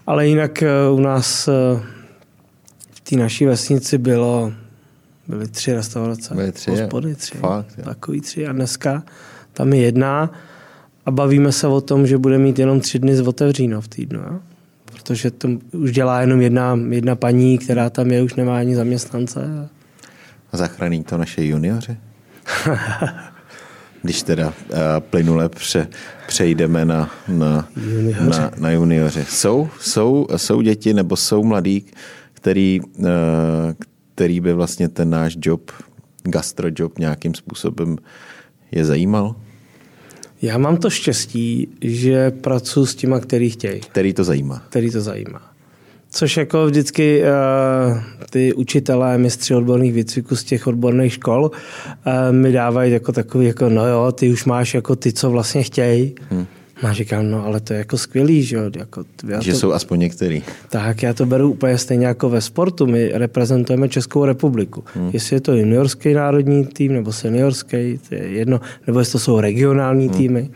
Ale 0.06 0.26
jinak 0.26 0.62
eh, 0.62 0.68
u 0.92 1.00
nás 1.00 1.48
eh, 1.48 1.80
v 2.90 3.00
té 3.00 3.16
naší 3.16 3.46
vesnici 3.46 3.98
bylo 3.98 4.52
Byly 5.28 5.48
tři 5.48 5.74
restaurace, 5.74 6.34
Byly 6.34 6.52
tři, 6.52 6.70
hospody, 6.70 7.14
tři, 7.14 7.38
Fakt, 7.38 7.76
takový 7.84 8.20
tři 8.20 8.46
a 8.46 8.52
dneska 8.52 9.02
tam 9.52 9.72
je 9.72 9.80
jedna 9.80 10.30
a 11.06 11.10
bavíme 11.10 11.52
se 11.52 11.66
o 11.66 11.80
tom, 11.80 12.06
že 12.06 12.18
bude 12.18 12.38
mít 12.38 12.58
jenom 12.58 12.80
tři 12.80 12.98
dny 12.98 13.16
z 13.16 13.20
otevříno 13.20 13.80
v 13.80 13.88
týdnu. 13.88 14.20
Jo? 14.20 14.40
Protože 14.84 15.30
to 15.30 15.48
už 15.72 15.92
dělá 15.92 16.20
jenom 16.20 16.40
jedna, 16.40 16.78
jedna 16.88 17.16
paní, 17.16 17.58
která 17.58 17.90
tam 17.90 18.10
je, 18.10 18.22
už 18.22 18.34
nemá 18.34 18.58
ani 18.58 18.76
zaměstnance. 18.76 19.68
A 20.52 20.56
zachrání 20.56 21.04
to 21.04 21.18
naše 21.18 21.44
junioři? 21.44 21.96
Když 24.02 24.22
teda 24.22 24.48
uh, 24.48 24.76
plynule 25.00 25.48
pře, 25.48 25.88
přejdeme 26.28 26.84
na, 26.84 27.10
na, 27.28 27.68
Junioři. 27.76 28.28
na, 28.30 28.50
na 28.58 28.70
junioři. 28.70 29.24
Jsou, 29.28 29.68
jsou, 29.80 30.26
jsou 30.36 30.60
děti 30.60 30.94
nebo 30.94 31.16
jsou 31.16 31.44
mladí, 31.44 31.86
který, 32.32 32.80
uh, 32.98 33.06
který 34.14 34.40
by 34.40 34.52
vlastně 34.52 34.88
ten 34.88 35.10
náš 35.10 35.36
job, 35.42 35.70
gastrojob 36.22 36.98
nějakým 36.98 37.34
způsobem 37.34 37.96
je 38.72 38.84
zajímal? 38.84 39.34
Já 40.42 40.58
mám 40.58 40.76
to 40.76 40.90
štěstí, 40.90 41.68
že 41.80 42.30
pracuji 42.30 42.86
s 42.86 42.94
těma, 42.94 43.20
který 43.20 43.50
chtějí, 43.50 43.80
Který 43.80 44.12
to 44.12 44.24
zajímá? 44.24 44.62
který 44.68 44.90
to 44.90 45.00
zajímá. 45.00 45.47
Což 46.10 46.36
jako 46.36 46.66
vždycky 46.66 47.22
uh, 47.22 47.98
ty 48.30 48.52
učitelé, 48.54 49.18
mistři 49.18 49.54
odborných 49.54 49.92
výcviků 49.92 50.36
z 50.36 50.44
těch 50.44 50.66
odborných 50.66 51.12
škol 51.12 51.44
uh, 51.44 52.12
mi 52.30 52.52
dávají 52.52 52.92
jako 52.92 53.12
takový, 53.12 53.46
jako 53.46 53.68
no 53.68 53.86
jo, 53.86 54.12
ty 54.12 54.30
už 54.30 54.44
máš 54.44 54.74
jako 54.74 54.96
ty, 54.96 55.12
co 55.12 55.30
vlastně 55.30 55.62
chtějí. 55.62 56.14
Hmm. 56.30 56.46
A 56.82 56.92
říkám, 56.92 57.30
no 57.30 57.46
ale 57.46 57.60
to 57.60 57.72
je 57.72 57.78
jako 57.78 57.98
skvělý, 57.98 58.42
že 58.42 58.56
jo. 58.56 58.62
Jako, 58.76 59.04
Že 59.40 59.52
to, 59.52 59.58
jsou 59.58 59.72
aspoň 59.72 60.00
některý. 60.00 60.42
tak 60.68 61.02
já 61.02 61.14
to 61.14 61.26
beru 61.26 61.50
úplně 61.50 61.78
stejně 61.78 62.06
jako 62.06 62.28
ve 62.28 62.40
sportu. 62.40 62.86
My 62.86 63.10
reprezentujeme 63.14 63.88
Českou 63.88 64.24
republiku. 64.24 64.84
Hmm. 64.94 65.10
Jestli 65.12 65.36
je 65.36 65.40
to 65.40 65.52
juniorský 65.56 66.14
národní 66.14 66.66
tým 66.66 66.92
nebo 66.92 67.12
seniorský, 67.12 68.00
to 68.08 68.14
je 68.14 68.28
jedno, 68.28 68.60
nebo 68.86 68.98
jestli 68.98 69.12
to 69.12 69.18
jsou 69.18 69.40
regionální 69.40 70.06
hmm. 70.06 70.16
týmy, 70.16 70.50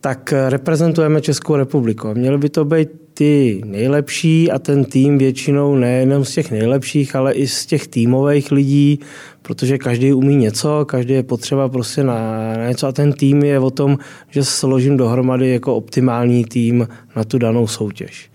tak 0.00 0.32
eh, 0.32 0.50
reprezentujeme 0.50 1.20
Českou 1.20 1.56
republiku. 1.56 2.08
A 2.08 2.14
měly 2.14 2.38
by 2.38 2.48
to 2.48 2.64
být 2.64 3.01
ty 3.14 3.62
nejlepší 3.64 4.50
a 4.50 4.58
ten 4.58 4.84
tým 4.84 5.18
většinou 5.18 5.76
nejenom 5.76 6.24
z 6.24 6.34
těch 6.34 6.50
nejlepších, 6.50 7.16
ale 7.16 7.32
i 7.32 7.46
z 7.46 7.66
těch 7.66 7.88
týmových 7.88 8.52
lidí, 8.52 8.98
protože 9.42 9.78
každý 9.78 10.12
umí 10.12 10.36
něco, 10.36 10.84
každý 10.88 11.14
je 11.14 11.22
potřeba 11.22 11.68
prostě 11.68 12.04
na, 12.04 12.14
na 12.56 12.68
něco 12.68 12.86
a 12.86 12.92
ten 12.92 13.12
tým 13.12 13.42
je 13.42 13.58
o 13.58 13.70
tom, 13.70 13.98
že 14.30 14.44
složím 14.44 14.96
dohromady 14.96 15.48
jako 15.48 15.76
optimální 15.76 16.44
tým 16.44 16.88
na 17.16 17.24
tu 17.24 17.38
danou 17.38 17.66
soutěž. 17.66 18.30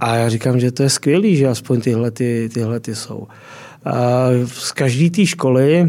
A 0.00 0.16
já 0.16 0.28
říkám, 0.28 0.60
že 0.60 0.72
to 0.72 0.82
je 0.82 0.90
skvělý, 0.90 1.36
že 1.36 1.48
aspoň 1.48 1.80
tyhle, 1.80 2.10
ty, 2.10 2.48
tyhle 2.54 2.80
ty 2.80 2.94
jsou. 2.94 3.26
A 3.84 4.26
z 4.46 4.72
každé 4.72 5.10
té 5.10 5.26
školy, 5.26 5.88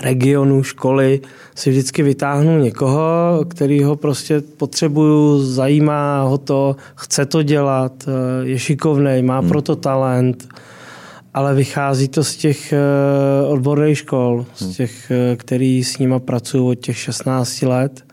regionu, 0.00 0.62
školy, 0.62 1.20
si 1.54 1.70
vždycky 1.70 2.02
vytáhnu 2.02 2.58
někoho, 2.58 3.44
kterýho 3.48 3.96
prostě 3.96 4.40
potřebuju, 4.40 5.42
zajímá 5.42 6.22
ho 6.22 6.38
to, 6.38 6.76
chce 6.94 7.26
to 7.26 7.42
dělat, 7.42 8.08
je 8.42 8.58
šikovný, 8.58 9.22
má 9.22 9.38
hmm. 9.38 9.48
proto 9.48 9.76
talent, 9.76 10.48
ale 11.34 11.54
vychází 11.54 12.08
to 12.08 12.24
z 12.24 12.36
těch 12.36 12.72
eh, 12.72 12.78
odborných 13.46 13.98
škol, 13.98 14.46
z 14.54 14.76
těch, 14.76 15.10
eh, 15.10 15.36
který 15.36 15.84
s 15.84 15.98
nima 15.98 16.18
pracují 16.18 16.64
od 16.64 16.74
těch 16.74 16.98
16 16.98 17.62
let. 17.62 18.04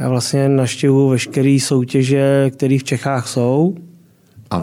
Já 0.00 0.08
vlastně 0.08 0.48
naštěvuju 0.48 1.08
veškeré 1.08 1.58
soutěže, 1.60 2.50
které 2.50 2.78
v 2.78 2.84
Čechách 2.84 3.28
jsou. 3.28 3.74
A 4.50 4.62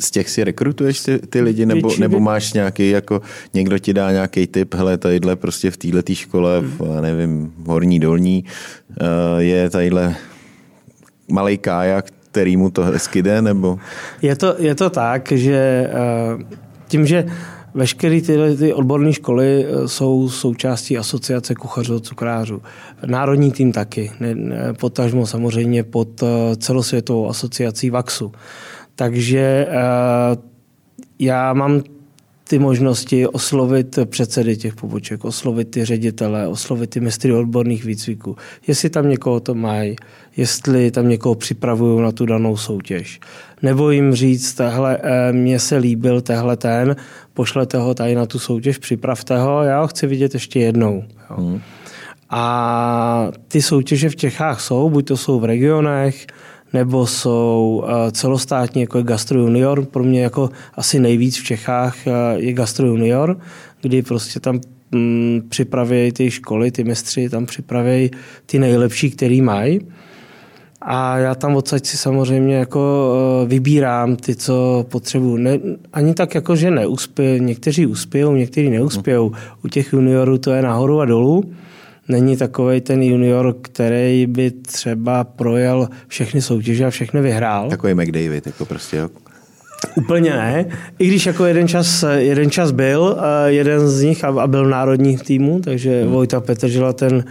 z, 0.00 0.10
těch 0.10 0.30
si 0.30 0.44
rekrutuješ 0.44 1.00
ty, 1.00 1.18
ty 1.18 1.40
lidi, 1.40 1.66
nebo, 1.66 1.88
Většině- 1.88 2.00
nebo 2.00 2.20
máš 2.20 2.52
nějaký, 2.52 2.90
jako 2.90 3.22
někdo 3.54 3.78
ti 3.78 3.92
dá 3.94 4.12
nějaký 4.12 4.46
tip, 4.46 4.74
hele, 4.74 4.98
tadyhle 4.98 5.36
prostě 5.36 5.70
v 5.70 5.76
této 5.76 6.14
škole, 6.14 6.60
v, 6.60 6.80
já 6.94 7.00
nevím, 7.00 7.52
v 7.58 7.66
horní, 7.66 8.00
dolní, 8.00 8.44
eh, 9.00 9.42
je 9.42 9.70
tadyhle 9.70 10.14
malý 11.30 11.58
kája, 11.58 12.02
který 12.02 12.56
mu 12.56 12.70
to 12.70 12.82
hezky 12.82 13.22
jde, 13.22 13.42
nebo 13.42 13.78
Je 14.22 14.36
to, 14.36 14.54
je 14.58 14.74
to 14.74 14.90
tak, 14.90 15.32
že 15.32 15.90
eh, 15.92 16.44
tím, 16.88 17.06
že 17.06 17.26
veškeré 17.74 18.20
tyhle 18.20 18.56
ty 18.56 18.72
odborné 18.72 19.12
školy 19.12 19.66
eh, 19.66 19.88
jsou 19.88 20.28
součástí 20.28 20.98
asociace 20.98 21.54
kuchařů 21.54 21.96
a 21.96 22.00
cukrářů. 22.00 22.62
Národní 23.06 23.52
tým 23.52 23.72
taky, 23.72 24.10
potažmo 24.78 25.26
samozřejmě 25.26 25.82
pod 25.82 26.22
celosvětovou 26.56 27.28
asociací 27.28 27.90
VAXu. 27.90 28.32
Takže 28.94 29.66
eh, 29.68 30.36
já 31.18 31.52
mám 31.52 31.82
ty 32.48 32.58
možnosti 32.58 33.26
oslovit 33.26 33.98
předsedy 34.04 34.56
těch 34.56 34.74
poboček, 34.74 35.24
oslovit 35.24 35.70
ty 35.70 35.84
ředitele, 35.84 36.48
oslovit 36.48 36.90
ty 36.90 37.00
mistry 37.00 37.32
odborných 37.32 37.84
výcviků. 37.84 38.36
Jestli 38.66 38.90
tam 38.90 39.08
někoho 39.08 39.40
to 39.40 39.54
mají, 39.54 39.96
jestli 40.36 40.90
tam 40.90 41.08
někoho 41.08 41.34
připravují 41.34 42.02
na 42.02 42.12
tu 42.12 42.26
danou 42.26 42.56
soutěž. 42.56 43.20
Nebo 43.62 43.90
jim 43.90 44.14
říct, 44.14 44.54
tahle, 44.54 44.98
eh, 45.02 45.32
mně 45.32 45.58
se 45.58 45.76
líbil 45.76 46.20
tehle 46.20 46.56
ten, 46.56 46.96
pošlete 47.34 47.78
ho 47.78 47.94
tady 47.94 48.14
na 48.14 48.26
tu 48.26 48.38
soutěž, 48.38 48.78
připravte 48.78 49.38
ho, 49.38 49.62
já 49.62 49.80
ho 49.80 49.88
chci 49.88 50.06
vidět 50.06 50.34
ještě 50.34 50.60
jednou. 50.60 51.04
Jo. 51.30 51.36
Hmm. 51.36 51.60
A 52.30 53.28
ty 53.48 53.62
soutěže 53.62 54.08
v 54.08 54.16
Čechách 54.16 54.60
jsou, 54.60 54.90
buď 54.90 55.06
to 55.06 55.16
jsou 55.16 55.40
v 55.40 55.44
regionech, 55.44 56.26
nebo 56.72 57.06
jsou 57.06 57.84
eh, 57.86 58.12
celostátní, 58.12 58.80
jako 58.80 58.98
je 58.98 59.04
Gastro 59.04 59.40
Junior. 59.40 59.84
Pro 59.84 60.04
mě 60.04 60.22
jako 60.22 60.50
asi 60.74 61.00
nejvíc 61.00 61.38
v 61.38 61.44
Čechách 61.44 62.06
eh, 62.06 62.10
je 62.36 62.52
Gastro 62.52 62.86
Junior, 62.86 63.38
kdy 63.82 64.02
prostě 64.02 64.40
tam 64.40 64.60
mm, 64.92 65.42
připravějí 65.48 66.12
ty 66.12 66.30
školy, 66.30 66.70
ty 66.70 66.84
mistři 66.84 67.28
tam 67.28 67.46
připravějí 67.46 68.10
ty 68.46 68.58
nejlepší, 68.58 69.10
který 69.10 69.42
mají. 69.42 69.80
A 70.84 71.18
já 71.18 71.34
tam 71.34 71.56
odsaď 71.56 71.86
si 71.86 71.96
samozřejmě 71.96 72.56
jako 72.56 73.12
eh, 73.14 73.46
vybírám 73.46 74.16
ty, 74.16 74.36
co 74.36 74.86
potřebuju. 74.88 75.36
Ne, 75.36 75.58
ani 75.92 76.14
tak 76.14 76.34
jako, 76.34 76.56
že 76.56 76.70
neuspějí. 76.70 77.40
Někteří 77.40 77.86
uspějou, 77.86 78.32
někteří 78.32 78.70
neuspějou. 78.70 79.32
U 79.64 79.68
těch 79.68 79.92
juniorů 79.92 80.38
to 80.38 80.50
je 80.50 80.62
nahoru 80.62 81.00
a 81.00 81.04
dolů. 81.04 81.44
Není 82.08 82.36
takový 82.36 82.80
ten 82.80 83.02
junior, 83.02 83.54
který 83.62 84.26
by 84.26 84.50
třeba 84.50 85.24
projel 85.24 85.88
všechny 86.08 86.42
soutěže 86.42 86.86
a 86.86 86.90
všechny 86.90 87.20
vyhrál. 87.20 87.70
takový 87.70 87.94
McDavid, 87.94 88.46
jako 88.46 88.66
prostě, 88.66 88.96
jo. 88.96 89.08
Úplně 89.96 90.30
ne. 90.30 90.66
I 90.98 91.08
když 91.08 91.26
jako 91.26 91.44
jeden 91.44 91.68
čas, 91.68 92.04
jeden 92.16 92.50
čas 92.50 92.70
byl, 92.70 93.18
eh, 93.20 93.52
jeden 93.52 93.88
z 93.88 94.02
nich 94.02 94.24
a 94.24 94.46
byl 94.46 94.64
v 94.64 94.68
národních 94.68 95.22
týmu, 95.22 95.60
takže 95.60 96.02
hmm. 96.02 96.12
Vojta 96.12 96.40
Petržela 96.40 96.92
ten, 96.92 97.24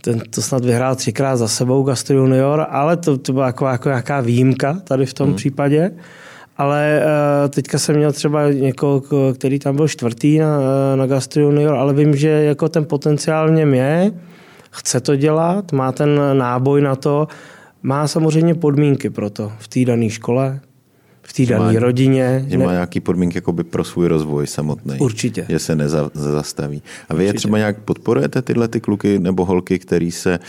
ten 0.00 0.20
to 0.30 0.42
snad 0.42 0.64
vyhrál 0.64 0.96
třikrát 0.96 1.36
za 1.36 1.48
sebou 1.48 1.82
Gastro 1.82 2.16
Junior, 2.16 2.66
ale 2.70 2.96
to, 2.96 3.18
to 3.18 3.32
byla 3.32 3.46
jako, 3.46 3.66
jako 3.66 3.88
nějaká 3.88 4.20
výjimka 4.20 4.80
tady 4.84 5.06
v 5.06 5.14
tom 5.14 5.26
hmm. 5.26 5.36
případě. 5.36 5.90
Ale 6.62 7.02
uh, 7.02 7.48
teďka 7.48 7.78
jsem 7.78 7.96
měl 7.96 8.12
třeba 8.12 8.50
někoho, 8.52 9.02
který 9.34 9.58
tam 9.58 9.76
byl 9.76 9.88
čtvrtý 9.88 10.38
na, 10.38 10.58
na 10.96 11.06
Gastro 11.06 11.42
Junior, 11.42 11.74
ale 11.74 11.94
vím, 11.94 12.16
že 12.16 12.28
jako 12.28 12.68
ten 12.68 12.84
potenciál 12.84 13.48
v 13.48 13.52
něm 13.52 13.74
je, 13.74 14.12
chce 14.70 15.00
to 15.00 15.16
dělat, 15.16 15.72
má 15.72 15.92
ten 15.92 16.20
náboj 16.32 16.80
na 16.80 16.96
to, 16.96 17.28
má 17.82 18.08
samozřejmě 18.08 18.54
podmínky 18.54 19.10
pro 19.10 19.30
to 19.30 19.52
v 19.58 19.68
té 19.68 19.84
dané 19.84 20.10
škole, 20.10 20.60
v 21.22 21.32
té 21.32 21.46
dané 21.46 21.80
rodině. 21.80 22.44
Že 22.48 22.58
Ne- 22.58 22.64
má 22.64 22.72
nějaký 22.72 23.00
podmínky 23.00 23.38
jakoby 23.38 23.64
pro 23.64 23.84
svůj 23.84 24.06
rozvoj 24.06 24.46
samotný. 24.46 24.98
Určitě. 24.98 25.46
Že 25.48 25.58
se 25.58 25.76
neza- 25.76 26.10
nezastaví. 26.14 26.82
A 27.08 27.14
vy 27.14 27.24
je 27.24 27.32
třeba 27.32 27.58
nějak 27.58 27.78
podporujete 27.78 28.42
tyhle 28.42 28.68
ty 28.68 28.80
kluky 28.80 29.18
nebo 29.18 29.44
holky, 29.44 29.78
který 29.78 30.10
se 30.10 30.38
uh, 30.38 30.44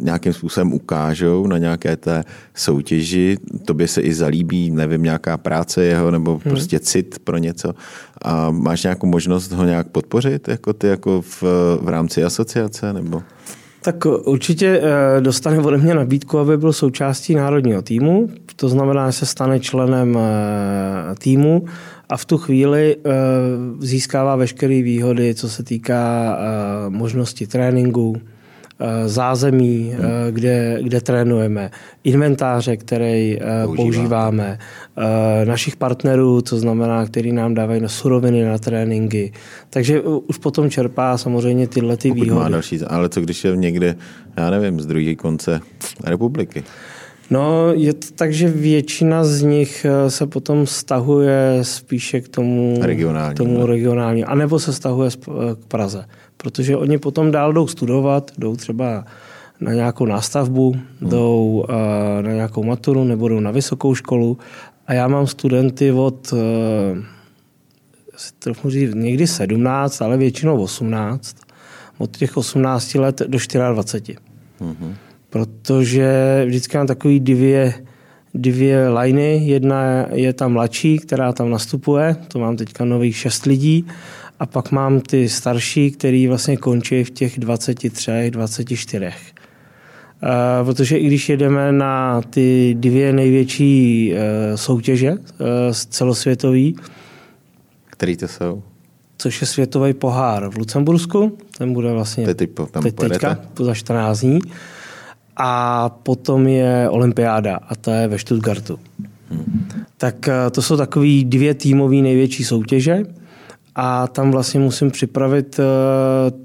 nějakým 0.00 0.32
způsobem 0.32 0.72
ukážou 0.72 1.46
na 1.46 1.58
nějaké 1.58 1.96
té 1.96 2.24
soutěži, 2.54 3.36
tobě 3.64 3.88
se 3.88 4.00
i 4.00 4.14
zalíbí, 4.14 4.70
nevím, 4.70 5.02
nějaká 5.02 5.36
práce 5.36 5.84
jeho 5.84 6.10
nebo 6.10 6.30
hmm. 6.30 6.40
prostě 6.40 6.80
cit 6.80 7.18
pro 7.24 7.38
něco 7.38 7.74
a 8.22 8.50
máš 8.50 8.82
nějakou 8.82 9.06
možnost 9.06 9.52
ho 9.52 9.64
nějak 9.64 9.88
podpořit, 9.88 10.48
jako 10.48 10.72
ty 10.72 10.86
jako 10.86 11.22
v, 11.22 11.42
v 11.80 11.88
rámci 11.88 12.24
asociace 12.24 12.92
nebo? 12.92 13.22
Tak 13.82 14.06
určitě 14.06 14.80
eh, 14.82 15.20
dostane 15.20 15.58
ode 15.58 15.78
mě 15.78 15.94
nabídku, 15.94 16.38
aby 16.38 16.56
byl 16.56 16.72
součástí 16.72 17.34
národního 17.34 17.82
týmu. 17.82 18.28
To 18.56 18.68
znamená, 18.68 19.10
že 19.10 19.18
se 19.18 19.26
stane 19.26 19.60
členem 19.60 20.18
eh, 20.18 21.14
týmu 21.14 21.64
a 22.08 22.16
v 22.16 22.24
tu 22.24 22.38
chvíli 22.38 22.96
eh, 22.96 23.10
získává 23.80 24.36
veškeré 24.36 24.82
výhody, 24.82 25.34
co 25.34 25.48
se 25.48 25.62
týká 25.62 26.36
eh, 26.38 26.90
možnosti 26.90 27.46
tréninku, 27.46 28.16
eh, 28.16 28.35
zázemí, 29.06 29.92
eh, 29.94 30.32
kde, 30.32 30.78
kde 30.82 31.00
trénujeme, 31.00 31.70
inventáře, 32.04 32.76
který 32.76 33.38
eh, 33.40 33.64
Používá. 33.64 33.76
používáme, 33.76 34.58
eh, 34.96 35.44
našich 35.46 35.76
partnerů, 35.76 36.42
to 36.42 36.58
znamená, 36.58 37.06
který 37.06 37.32
nám 37.32 37.54
dávají 37.54 37.80
na 37.80 37.88
suroviny, 37.88 38.44
na 38.44 38.58
tréninky. 38.58 39.32
Takže 39.70 40.00
už 40.00 40.38
potom 40.38 40.70
čerpá 40.70 41.18
samozřejmě 41.18 41.66
tyhle 41.66 41.96
ty 41.96 42.08
Pokud 42.08 42.18
má 42.18 42.24
výhody. 42.24 42.52
další, 42.52 42.80
ale 42.80 43.08
co 43.08 43.20
když 43.20 43.44
je 43.44 43.56
někde, 43.56 43.96
já 44.36 44.50
nevím, 44.50 44.80
z 44.80 44.86
druhé 44.86 45.14
konce 45.14 45.60
republiky? 46.04 46.64
No, 47.30 47.72
je 47.74 47.92
to 47.92 48.06
tak, 48.14 48.32
že 48.32 48.48
většina 48.48 49.24
z 49.24 49.42
nich 49.42 49.86
eh, 49.88 50.10
se 50.10 50.26
potom 50.26 50.66
stahuje 50.66 51.58
spíše 51.62 52.20
k 52.20 52.28
tomu 52.28 52.78
regionální, 52.80 53.34
tomu 53.34 53.66
regionální 53.66 54.24
anebo 54.24 54.58
se 54.58 54.72
stahuje 54.72 55.10
eh, 55.10 55.30
k 55.54 55.66
Praze. 55.68 56.04
Protože 56.36 56.76
oni 56.76 56.98
potom 56.98 57.30
dál 57.30 57.52
jdou 57.52 57.66
studovat, 57.66 58.30
jdou 58.38 58.56
třeba 58.56 59.04
na 59.60 59.72
nějakou 59.72 60.06
nástavbu, 60.06 60.72
hmm. 60.72 61.10
jdou 61.10 61.64
uh, 61.68 61.74
na 62.22 62.32
nějakou 62.32 62.62
maturu 62.62 63.04
nebo 63.04 63.28
jdou 63.28 63.40
na 63.40 63.50
vysokou 63.50 63.94
školu. 63.94 64.38
A 64.86 64.92
já 64.92 65.08
mám 65.08 65.26
studenty 65.26 65.92
od 65.92 66.32
uh, 66.32 66.38
trochu 68.38 68.70
říct, 68.70 68.94
někdy 68.94 69.26
17, 69.26 70.02
ale 70.02 70.16
většinou 70.16 70.62
18. 70.62 71.36
Od 71.98 72.16
těch 72.16 72.36
18 72.36 72.94
let 72.94 73.22
do 73.28 73.38
24. 73.72 74.18
Hmm 74.60 74.94
protože 75.36 76.42
vždycky 76.46 76.76
mám 76.76 76.86
takový 76.86 77.20
dvě, 77.20 77.74
dvě 78.34 78.88
liny. 78.88 79.40
Jedna 79.44 80.06
je 80.12 80.32
ta 80.32 80.48
mladší, 80.48 80.98
která 80.98 81.32
tam 81.32 81.50
nastupuje, 81.50 82.16
to 82.28 82.38
mám 82.38 82.56
teďka 82.56 82.84
nových 82.84 83.16
šest 83.16 83.46
lidí, 83.46 83.86
a 84.38 84.46
pak 84.46 84.72
mám 84.72 85.00
ty 85.00 85.28
starší, 85.28 85.90
který 85.90 86.28
vlastně 86.28 86.56
končí 86.56 87.04
v 87.04 87.10
těch 87.10 87.38
23, 87.38 88.30
24. 88.30 89.06
Uh, 89.06 89.12
protože 90.66 90.98
i 90.98 91.06
když 91.06 91.28
jedeme 91.28 91.72
na 91.72 92.20
ty 92.30 92.76
dvě 92.78 93.12
největší 93.12 94.12
uh, 94.12 94.18
soutěže 94.56 95.12
uh, 95.12 95.18
celosvětový, 95.72 96.76
který 97.96 98.16
to 98.16 98.28
jsou? 98.28 98.62
Což 99.18 99.40
je 99.40 99.46
světový 99.46 99.94
pohár 99.94 100.48
v 100.48 100.56
Lucembursku, 100.56 101.38
ten 101.58 101.72
bude 101.72 101.92
vlastně 101.92 102.34
teď, 102.34 102.50
tam 102.70 102.82
teď 102.82 102.94
teďka, 102.94 103.38
za 103.58 103.74
14 103.74 104.20
dní 104.20 104.40
a 105.36 105.88
potom 105.88 106.46
je 106.46 106.88
olympiáda 106.90 107.56
a 107.68 107.74
to 107.74 107.90
je 107.90 108.08
ve 108.08 108.18
Stuttgartu. 108.18 108.78
Hmm. 109.30 109.68
Tak 109.96 110.28
eh, 110.28 110.50
to 110.50 110.62
jsou 110.62 110.76
takové 110.76 111.22
dvě 111.24 111.54
týmové 111.54 111.96
největší 111.96 112.44
soutěže 112.44 113.02
a 113.78 114.06
tam 114.06 114.30
vlastně 114.30 114.60
musím 114.60 114.90
připravit 114.90 115.60
eh, 115.60 115.62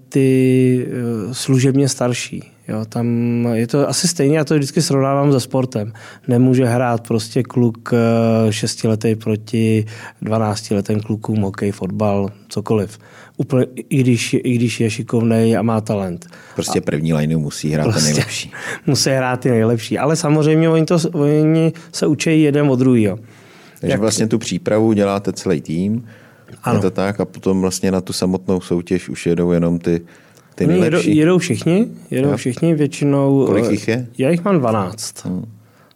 ty 0.10 0.88
eh, 0.88 1.34
služebně 1.34 1.90
starší. 1.90 2.52
Jo, 2.68 2.86
tam 2.90 3.08
je 3.54 3.68
to 3.68 3.90
asi 3.90 4.08
stejně, 4.08 4.38
já 4.38 4.44
to 4.44 4.56
vždycky 4.56 4.82
srovnávám 4.82 5.32
se 5.32 5.40
sportem. 5.40 5.94
Nemůže 6.28 6.66
hrát 6.66 7.08
prostě 7.08 7.44
kluk 7.44 7.94
šestiletý 8.50 9.16
proti 9.16 9.86
12 10.22 10.72
letým 10.72 11.00
klukům, 11.00 11.42
hokej, 11.42 11.72
fotbal, 11.72 12.30
cokoliv 12.50 13.00
úplně, 13.42 13.66
i 13.90 13.98
když, 13.98 14.34
i 14.34 14.56
když 14.56 14.80
je 14.80 14.90
šikovný 14.90 15.58
a 15.58 15.62
má 15.62 15.82
talent. 15.82 16.26
Prostě 16.56 16.80
a 16.80 16.82
první 16.82 17.14
line 17.14 17.38
musí 17.38 17.70
hrát 17.70 17.84
prostě 17.84 18.00
ten 18.00 18.14
nejlepší. 18.14 18.52
Musí 18.86 19.10
hrát 19.10 19.40
ty 19.40 19.50
nejlepší, 19.50 19.98
ale 19.98 20.16
samozřejmě 20.16 20.70
oni, 20.70 20.86
to, 20.86 20.98
oni 21.14 21.74
se 21.92 22.08
učí 22.08 22.42
jeden 22.42 22.70
od 22.70 22.80
druhého. 22.80 23.20
Takže 23.80 23.92
Jak... 23.92 24.00
vlastně 24.00 24.28
tu 24.28 24.40
přípravu 24.40 24.94
děláte 24.94 25.34
celý 25.34 25.62
tým, 25.62 26.06
ano. 26.64 26.78
je 26.78 26.82
to 26.82 26.92
tak, 26.92 27.20
a 27.20 27.26
potom 27.26 27.62
vlastně 27.62 27.92
na 27.92 28.02
tu 28.02 28.14
samotnou 28.14 28.62
soutěž 28.62 29.10
už 29.10 29.26
jedou 29.26 29.52
jenom 29.52 29.80
ty, 29.80 30.02
ty 30.56 30.68
nejlepší. 30.68 31.10
Jedou, 31.10 31.20
jedou 31.20 31.38
všichni, 31.38 31.88
jedou 32.12 32.36
všichni 32.36 32.76
většinou. 32.76 33.46
Kolik 33.46 33.72
jich 33.72 33.88
je? 33.88 34.08
Já 34.18 34.30
jich 34.30 34.44
mám 34.44 34.60
12. 34.60 35.26
Hmm. 35.26 35.46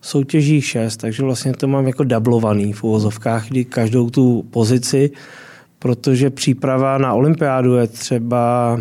Soutěží 0.02 0.62
6, 0.62 0.98
takže 0.98 1.24
vlastně 1.24 1.54
to 1.54 1.68
mám 1.68 1.88
jako 1.88 2.04
dublovaný 2.04 2.74
v 2.74 2.84
uvozovkách, 2.84 3.48
kdy 3.48 3.66
každou 3.66 4.10
tu 4.10 4.46
pozici 4.52 5.12
protože 5.86 6.30
příprava 6.30 6.98
na 6.98 7.14
olympiádu 7.14 7.76
je 7.76 7.88
třeba, 7.88 8.78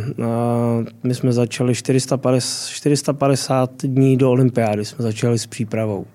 my 1.03 1.15
jsme 1.15 1.33
začali 1.33 1.75
450, 1.75 2.71
450 2.71 3.71
dní 3.85 4.17
do 4.17 4.31
olympiády, 4.31 4.85
jsme 4.85 5.03
začali 5.03 5.39
s 5.39 5.47
přípravou. 5.47 6.07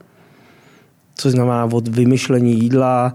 Což 1.15 1.31
znamená 1.31 1.65
od 1.65 1.87
vymyšlení 1.87 2.59
jídla, 2.59 3.13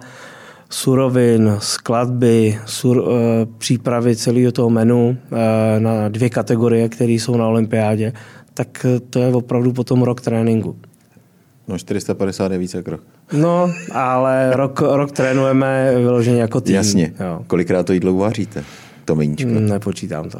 surovin, 0.74 1.56
skladby, 1.58 2.58
sur, 2.66 2.98
e, 2.98 3.46
přípravy 3.58 4.16
celého 4.16 4.52
toho 4.52 4.70
menu 4.70 5.16
e, 5.16 5.80
na 5.80 6.08
dvě 6.08 6.30
kategorie, 6.30 6.88
které 6.88 7.12
jsou 7.12 7.36
na 7.36 7.46
olympiádě, 7.46 8.12
tak 8.54 8.86
to 9.10 9.18
je 9.18 9.34
opravdu 9.34 9.72
potom 9.72 10.02
rok 10.02 10.20
tréninku. 10.20 10.76
No 11.68 11.78
450 11.78 12.52
je 12.52 12.58
více 12.58 12.82
krok. 12.82 13.00
No, 13.32 13.70
ale 13.92 14.56
rok, 14.56 14.80
rok 14.80 15.12
trénujeme 15.12 15.94
vyloženě 15.96 16.40
jako 16.40 16.60
tým. 16.60 16.74
Jasně. 16.74 17.12
Jo. 17.20 17.44
Kolikrát 17.46 17.86
to 17.86 17.92
jídlo 17.92 18.12
uvaříte? 18.12 18.64
To 19.04 19.14
meníčko. 19.14 19.50
Nepočítám 19.50 20.30
to. 20.30 20.38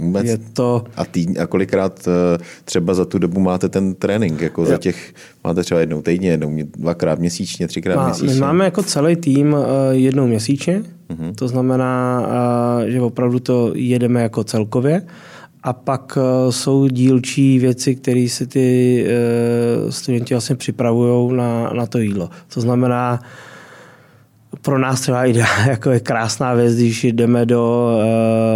Vůbec? 0.00 0.26
Je 0.26 0.38
to... 0.38 0.84
A, 0.96 1.04
tý, 1.04 1.38
a 1.38 1.46
kolikrát 1.46 2.08
eh, 2.08 2.38
třeba 2.64 2.94
za 2.94 3.04
tu 3.04 3.18
dobu 3.18 3.40
máte 3.40 3.68
ten 3.68 3.94
trénink? 3.94 4.40
Jako 4.40 4.66
za 4.66 4.78
těch, 4.78 5.14
máte 5.44 5.62
třeba 5.62 5.80
jednou 5.80 6.02
týdně, 6.02 6.30
jednou, 6.30 6.56
dvakrát 6.76 7.18
měsíčně, 7.18 7.68
třikrát 7.68 7.96
Má, 7.96 8.04
měsíčně? 8.04 8.34
My 8.34 8.40
máme 8.40 8.64
jako 8.64 8.82
celý 8.82 9.16
tým 9.16 9.56
eh, 9.56 9.94
jednou 9.94 10.26
měsíčně, 10.26 10.82
uh-huh. 11.10 11.34
to 11.34 11.48
znamená, 11.48 12.22
eh, 12.86 12.90
že 12.90 13.00
opravdu 13.00 13.40
to 13.40 13.72
jedeme 13.74 14.22
jako 14.22 14.44
celkově. 14.44 15.02
A 15.62 15.72
pak 15.72 16.18
jsou 16.50 16.88
dílčí 16.88 17.58
věci, 17.58 17.94
které 17.94 18.28
si 18.28 18.46
ty 18.46 19.06
studenti 19.90 20.34
vlastně 20.34 20.56
připravují 20.56 21.36
na, 21.36 21.70
na 21.72 21.86
to 21.86 21.98
jídlo. 21.98 22.30
To 22.54 22.60
znamená, 22.60 23.20
pro 24.62 24.78
nás 24.78 25.00
třeba 25.00 25.24
ide, 25.24 25.44
jako 25.68 25.90
je 25.90 26.00
krásná 26.00 26.54
věc, 26.54 26.74
když 26.74 27.04
jdeme 27.04 27.46
do 27.46 27.92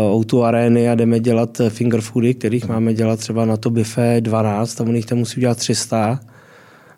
uh, 0.08 0.14
Outu 0.14 0.44
arény 0.44 0.88
a 0.88 0.94
jdeme 0.94 1.20
dělat 1.20 1.60
finger 1.68 2.00
foody, 2.00 2.34
kterých 2.34 2.68
máme 2.68 2.94
dělat 2.94 3.18
třeba 3.18 3.44
na 3.44 3.56
to 3.56 3.70
buffet 3.70 4.20
12, 4.20 4.74
tam 4.74 4.88
u 4.88 4.92
nich 4.92 5.06
tam 5.06 5.18
musí 5.18 5.36
udělat 5.36 5.58
300. 5.58 6.20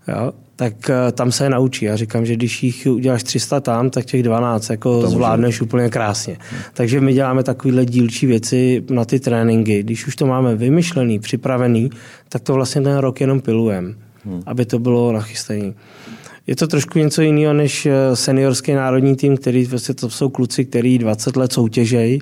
Jo? 0.08 0.32
tak 0.56 0.90
eh, 0.90 1.12
tam 1.12 1.32
se 1.32 1.44
je 1.44 1.50
naučí. 1.50 1.84
Já 1.84 1.96
říkám, 1.96 2.26
že 2.26 2.36
když 2.36 2.62
jich 2.62 2.86
uděláš 2.90 3.22
300 3.22 3.60
tam, 3.60 3.90
tak 3.90 4.04
těch 4.04 4.22
12 4.22 4.70
jako 4.70 5.00
to 5.00 5.08
zvládneš 5.08 5.60
může. 5.60 5.64
úplně 5.64 5.88
krásně. 5.88 6.36
Hmm. 6.50 6.60
Takže 6.74 7.00
my 7.00 7.14
děláme 7.14 7.42
takovéhle 7.42 7.84
dílčí 7.84 8.26
věci 8.26 8.84
na 8.90 9.04
ty 9.04 9.20
tréninky. 9.20 9.82
Když 9.82 10.06
už 10.06 10.16
to 10.16 10.26
máme 10.26 10.54
vymyšlený, 10.54 11.18
připravený, 11.18 11.90
tak 12.28 12.42
to 12.42 12.54
vlastně 12.54 12.80
ten 12.80 12.96
rok 12.96 13.20
jenom 13.20 13.40
pilujeme, 13.40 13.94
hmm. 14.24 14.42
aby 14.46 14.64
to 14.64 14.78
bylo 14.78 15.12
nachystané. 15.12 15.72
Je 16.46 16.56
to 16.56 16.66
trošku 16.66 16.98
něco 16.98 17.22
jiného 17.22 17.54
než 17.54 17.86
eh, 17.86 18.16
seniorský 18.16 18.72
národní 18.72 19.16
tým, 19.16 19.36
který 19.36 19.64
vlastně 19.64 19.94
to 19.94 20.10
jsou 20.10 20.28
kluci, 20.28 20.64
který 20.64 20.98
20 20.98 21.36
let 21.36 21.52
soutěžejí 21.52 22.18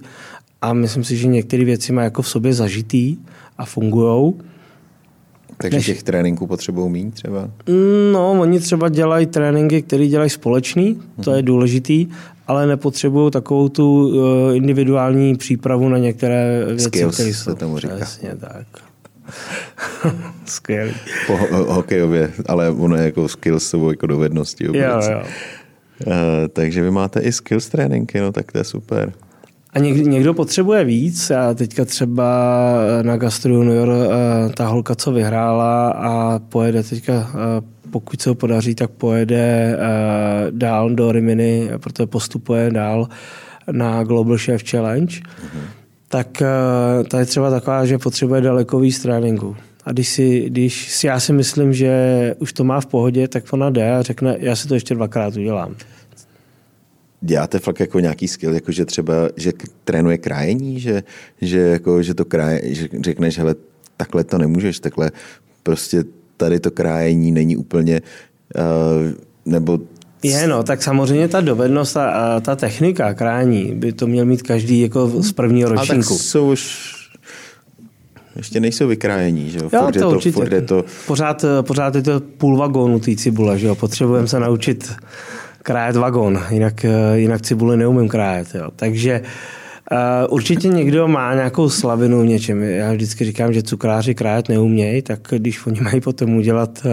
a 0.62 0.72
myslím 0.72 1.04
si, 1.04 1.16
že 1.16 1.26
některé 1.26 1.64
věci 1.64 1.92
má 1.92 2.02
jako 2.02 2.22
v 2.22 2.28
sobě 2.28 2.54
zažitý 2.54 3.16
a 3.58 3.64
fungují 3.64 4.34
takže 5.58 5.76
než... 5.76 5.86
těch 5.86 6.02
tréninků 6.02 6.46
potřebují 6.46 6.90
mít 6.90 7.14
třeba? 7.14 7.50
No, 8.12 8.40
oni 8.40 8.60
třeba 8.60 8.88
dělají 8.88 9.26
tréninky, 9.26 9.82
které 9.82 10.06
dělají 10.06 10.30
společný, 10.30 11.00
to 11.24 11.30
je 11.30 11.36
mhm. 11.36 11.46
důležitý, 11.46 12.06
ale 12.46 12.66
nepotřebují 12.66 13.30
takovou 13.30 13.68
tu 13.68 14.12
eh, 14.50 14.56
individuální 14.56 15.36
přípravu 15.36 15.88
na 15.88 15.98
některé 15.98 16.64
věci, 16.66 16.84
Skills, 16.84 17.14
které 17.14 17.34
jsou. 17.34 17.50
se 17.50 17.54
tomu 17.54 17.78
říká. 17.78 17.94
Přesně 17.96 18.36
tak. 18.36 18.66
Skvělý. 20.44 20.94
Po 21.26 21.36
hokejově, 21.52 22.32
ale 22.46 22.70
ono 22.70 22.96
je 22.96 23.04
jako 23.04 23.28
skills 23.28 23.68
jsou 23.68 23.90
jako 23.90 24.06
dovednosti. 24.06 24.64
Jo, 24.64 24.74
jo. 24.74 25.22
Uh, 26.06 26.12
takže 26.52 26.82
vy 26.82 26.90
máte 26.90 27.20
i 27.20 27.32
skills 27.32 27.68
tréninky, 27.68 28.20
no 28.20 28.32
tak 28.32 28.52
to 28.52 28.58
je 28.58 28.64
super. 28.64 29.12
A 29.74 29.78
někdy, 29.78 30.04
někdo 30.04 30.34
potřebuje 30.34 30.84
víc. 30.84 31.30
A 31.30 31.54
teďka 31.54 31.84
třeba 31.84 32.24
na 33.02 33.16
Gastro 33.16 33.54
Junior 33.54 33.88
eh, 33.90 34.52
ta 34.52 34.66
holka, 34.66 34.94
co 34.94 35.12
vyhrála 35.12 35.88
a 35.88 36.38
pojede 36.38 36.82
teďka, 36.82 37.12
eh, 37.12 37.34
pokud 37.90 38.22
se 38.22 38.30
ho 38.30 38.34
podaří, 38.34 38.74
tak 38.74 38.90
pojede 38.90 39.76
eh, 39.78 40.46
dál 40.50 40.90
do 40.90 41.12
Rimini, 41.12 41.70
protože 41.78 42.06
postupuje 42.06 42.70
dál 42.70 43.08
na 43.72 44.04
Global 44.04 44.38
Chef 44.38 44.70
Challenge. 44.70 45.16
Mm-hmm. 45.16 45.83
Tak 46.14 46.42
ta 47.08 47.18
je 47.18 47.26
třeba 47.26 47.50
taková, 47.50 47.86
že 47.86 47.98
potřebuje 47.98 48.40
daleko 48.40 48.80
víc 48.80 49.02
tréninku. 49.02 49.56
A 49.84 49.92
když 49.92 50.08
si, 50.08 50.40
když 50.46 50.92
si 50.92 51.06
já 51.06 51.20
si 51.20 51.32
myslím, 51.32 51.72
že 51.72 52.34
už 52.38 52.52
to 52.52 52.64
má 52.64 52.80
v 52.80 52.86
pohodě, 52.86 53.28
tak 53.28 53.52
ona 53.52 53.70
jde 53.70 53.92
a 53.92 54.02
řekne, 54.02 54.36
já 54.38 54.56
si 54.56 54.68
to 54.68 54.74
ještě 54.74 54.94
dvakrát 54.94 55.36
udělám 55.36 55.74
děláte 57.20 57.58
fakt 57.58 57.80
jako 57.80 58.00
nějaký 58.00 58.28
skill, 58.28 58.54
jako 58.54 58.72
že 58.72 58.84
třeba, 58.84 59.14
že 59.36 59.52
trénuje 59.84 60.18
krájení, 60.18 60.80
že, 60.80 61.02
že, 61.40 61.58
jako, 61.58 62.02
že 62.02 62.14
to 62.14 62.24
kráje, 62.24 62.74
že 62.74 62.88
řekneš, 63.00 63.38
hele, 63.38 63.54
takhle 63.96 64.24
to 64.24 64.38
nemůžeš, 64.38 64.80
takhle 64.80 65.10
prostě 65.62 66.04
tady 66.36 66.60
to 66.60 66.70
krájení 66.70 67.32
není 67.32 67.56
úplně, 67.56 68.00
uh, 68.56 69.12
nebo 69.52 69.78
je, 70.24 70.46
no, 70.46 70.62
tak 70.62 70.82
samozřejmě 70.82 71.28
ta 71.28 71.40
dovednost 71.40 71.96
a, 71.96 72.40
ta 72.40 72.56
technika 72.56 73.14
krání 73.14 73.72
by 73.74 73.92
to 73.92 74.06
měl 74.06 74.24
mít 74.24 74.42
každý 74.42 74.80
jako 74.80 75.08
z 75.08 75.32
prvního 75.32 75.68
ročníku. 75.68 75.92
Ale 75.92 76.04
tak 76.04 76.04
jsou 76.04 76.52
už 76.52 76.94
ještě 78.36 78.60
nejsou 78.60 78.86
vykrájení, 78.86 79.50
že 79.50 79.58
jo? 79.58 79.68
jo 79.72 79.90
to, 79.92 80.20
to, 80.20 80.30
furt 80.30 80.52
je 80.52 80.62
to... 80.62 80.84
Pořád, 81.06 81.44
pořád 81.62 81.94
je 81.94 82.02
to 82.02 82.20
půl 82.20 82.56
vagónu 82.56 83.00
té 83.00 83.16
cibule, 83.16 83.58
že 83.58 83.66
jo? 83.66 83.74
Potřebujeme 83.74 84.28
se 84.28 84.40
naučit 84.40 84.92
krájet 85.62 85.96
vagon, 85.96 86.40
jinak, 86.50 86.84
eh, 86.84 87.18
jinak 87.18 87.42
cibuli 87.42 87.76
neumím 87.76 88.08
krájet. 88.08 88.54
Jo. 88.54 88.70
Takže 88.76 89.22
určitě 90.28 90.68
někdo 90.68 91.08
má 91.08 91.34
nějakou 91.34 91.70
slavinu 91.70 92.22
v 92.22 92.26
něčem. 92.26 92.62
Já 92.62 92.92
vždycky 92.92 93.24
říkám, 93.24 93.52
že 93.52 93.62
cukráři 93.62 94.14
krájet 94.14 94.48
neumějí, 94.48 95.02
tak 95.02 95.20
když 95.30 95.66
oni 95.66 95.80
mají 95.80 96.00
potom 96.00 96.36
udělat 96.36 96.82
uh, 96.84 96.90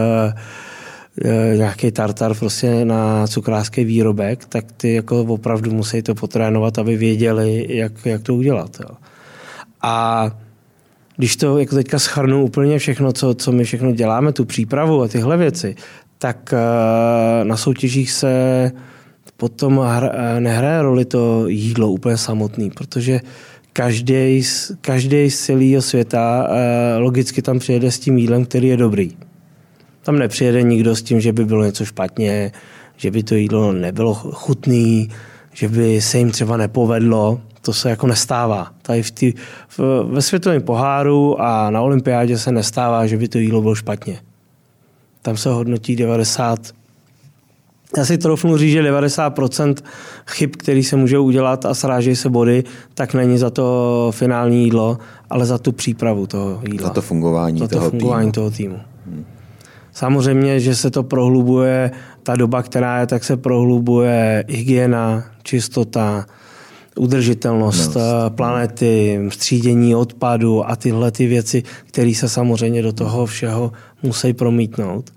nějaký 1.56 1.92
tartar 1.92 2.36
prostě 2.36 2.86
na 2.86 3.28
cukrářský 3.28 3.86
výrobek, 3.86 4.46
tak 4.46 4.72
ty 4.72 4.94
jako 4.94 5.22
opravdu 5.22 5.72
musí 5.72 6.02
to 6.02 6.16
potrénovat, 6.16 6.80
aby 6.80 6.98
věděli, 6.98 7.66
jak, 7.70 8.06
jak 8.06 8.22
to 8.22 8.36
udělat. 8.36 8.78
Jo. 8.80 8.96
A 9.82 10.26
když 11.18 11.36
to 11.36 11.58
jako 11.58 11.76
teďka 11.76 12.00
schrnu 12.00 12.44
úplně 12.44 12.80
všechno, 12.80 13.14
co, 13.14 13.34
co 13.34 13.52
my 13.52 13.64
všechno 13.64 13.92
děláme, 13.92 14.34
tu 14.34 14.46
přípravu 14.46 15.02
a 15.02 15.08
tyhle 15.08 15.38
věci, 15.38 15.76
tak 16.18 16.54
na 17.44 17.58
soutěžích 17.58 18.12
se 18.12 18.72
potom 19.38 19.82
nehraje 20.40 20.82
roli 20.82 21.06
to 21.06 21.48
jídlo 21.48 21.90
úplně 21.92 22.18
samotný, 22.18 22.70
protože 22.70 23.20
každý, 23.74 24.44
každý 24.82 25.32
z 25.32 25.46
celého 25.46 25.82
světa 25.82 26.48
logicky 26.98 27.42
tam 27.42 27.60
přijede 27.60 27.92
s 27.92 28.00
tím 28.00 28.18
jídlem, 28.18 28.46
který 28.46 28.68
je 28.68 28.78
dobrý. 28.78 29.12
Tam 30.02 30.20
nepřijede 30.20 30.64
nikdo 30.64 30.96
s 30.96 31.02
tím, 31.02 31.22
že 31.22 31.34
by 31.34 31.46
bylo 31.46 31.64
něco 31.64 31.86
špatně, 31.86 32.52
že 32.98 33.12
by 33.12 33.24
to 33.24 33.36
jídlo 33.36 33.72
nebylo 33.72 34.14
chutný, 34.14 35.10
že 35.54 35.70
by 35.70 36.02
se 36.02 36.18
jim 36.18 36.32
třeba 36.32 36.58
nepovedlo. 36.58 37.42
To 37.62 37.74
se 37.74 37.90
jako 37.90 38.08
nestává. 38.08 38.72
Tady 38.82 39.04
v 39.04 39.12
tý, 39.12 39.34
v, 39.68 39.80
ve 40.04 40.22
světovém 40.22 40.62
poháru 40.62 41.42
a 41.42 41.70
na 41.70 41.82
olympiádě 41.82 42.38
se 42.38 42.52
nestává, 42.52 43.08
že 43.08 43.18
by 43.18 43.28
to 43.28 43.38
jídlo 43.38 43.62
bylo 43.62 43.76
špatně. 43.76 44.20
Tam 45.22 45.38
se 45.38 45.50
hodnotí 45.50 45.96
90 45.96 46.60
já 47.98 48.06
si 48.06 48.18
trofnu 48.18 48.58
říct, 48.58 48.72
že 48.72 48.92
90% 48.92 49.76
chyb, 50.28 50.50
který 50.58 50.84
se 50.84 50.96
může 50.96 51.20
udělat 51.20 51.66
a 51.66 51.74
srážejí 51.74 52.16
se 52.16 52.30
body, 52.30 52.64
tak 52.94 53.14
není 53.14 53.38
za 53.38 53.50
to 53.50 54.08
finální 54.16 54.64
jídlo, 54.64 54.98
ale 55.30 55.46
za 55.46 55.58
tu 55.58 55.72
přípravu 55.72 56.28
toho 56.28 56.62
jídla. 56.72 56.88
Za 56.88 56.94
to 56.94 57.02
fungování, 57.02 57.60
za 57.60 57.68
to 57.68 57.76
toho, 57.76 57.90
fungování 57.90 58.22
týmu. 58.22 58.32
toho 58.32 58.52
týmu. 58.52 58.80
Samozřejmě, 59.94 60.60
že 60.60 60.76
se 60.76 60.92
to 60.92 61.04
prohlubuje, 61.04 61.92
ta 62.24 62.36
doba, 62.36 62.64
která 62.64 63.00
je, 63.00 63.08
tak 63.08 63.24
se 63.24 63.38
prohlubuje 63.38 64.44
hygiena, 64.48 65.24
čistota, 65.44 66.26
udržitelnost 66.96 67.96
no, 67.96 68.30
planety, 68.30 69.20
střídění 69.30 69.96
odpadu 69.96 70.70
a 70.70 70.76
tyhle 70.76 71.12
ty 71.12 71.28
věci, 71.28 71.64
které 71.86 72.14
se 72.16 72.30
samozřejmě 72.30 72.82
do 72.82 72.94
toho 72.94 73.26
všeho 73.26 73.72
musí 74.04 74.34
promítnout. 74.34 75.14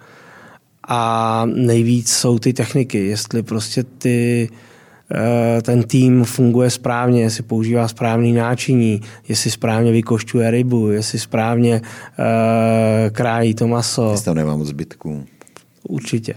A 0.89 1.43
nejvíc 1.55 2.13
jsou 2.13 2.39
ty 2.39 2.53
techniky, 2.53 3.07
jestli 3.07 3.43
prostě 3.43 3.83
ty 3.83 4.49
Eh, 4.49 4.53
ten 5.63 5.83
tým 5.83 6.25
funguje 6.25 6.71
správně, 6.71 7.23
jestli 7.23 7.43
používá 7.43 7.89
správný 7.89 8.33
náčiní, 8.33 9.01
jestli 9.29 9.51
správně 9.51 9.93
vykošťuje 9.93 10.51
rybu, 10.51 10.91
jestli 10.91 11.19
správně 11.19 11.81
uh, 11.81 11.85
krájí 13.11 13.55
to 13.55 13.69
maso. 13.69 14.11
Jestli 14.11 14.25
tam 14.25 14.35
nemá 14.35 14.57
moc 14.57 14.69
zbytků. 14.69 15.25
Určitě. 15.89 16.35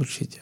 Určitě. 0.00 0.38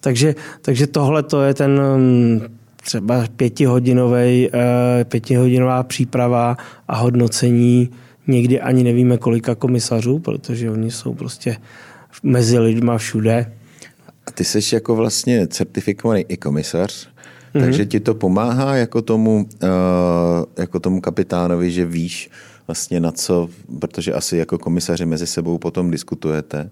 Takže, 0.00 0.34
takže 0.62 0.86
tohle 0.86 1.22
to 1.22 1.42
je 1.42 1.54
ten 1.54 1.80
mm, 1.96 2.40
třeba 2.82 3.24
pětihodinový, 3.36 4.48
uh, 4.48 4.60
pětihodinová 5.04 5.82
příprava 5.82 6.56
a 6.88 6.96
hodnocení. 6.96 7.90
Někdy 8.26 8.60
ani 8.60 8.84
nevíme, 8.84 9.18
kolika 9.18 9.54
komisařů, 9.54 10.18
protože 10.18 10.70
oni 10.70 10.90
jsou 10.90 11.14
prostě 11.14 11.56
mezi 12.22 12.58
lidma 12.58 12.98
všude 12.98 13.52
a 14.26 14.30
ty 14.30 14.44
jsi 14.44 14.74
jako 14.74 14.96
vlastně 14.96 15.46
certifikovaný 15.46 16.24
i 16.28 16.36
komisař, 16.36 17.08
mm-hmm. 17.08 17.60
takže 17.60 17.86
ti 17.86 18.00
to 18.00 18.14
pomáhá 18.14 18.76
jako 18.76 19.02
tomu, 19.02 19.46
uh, 19.62 19.68
jako 20.58 20.80
tomu 20.80 21.00
kapitánovi, 21.00 21.70
že 21.70 21.86
víš 21.86 22.30
vlastně 22.66 23.00
na 23.00 23.12
co, 23.12 23.48
protože 23.80 24.12
asi 24.12 24.36
jako 24.36 24.58
komisaři 24.58 25.06
mezi 25.06 25.26
sebou 25.26 25.58
potom 25.58 25.90
diskutujete, 25.90 26.70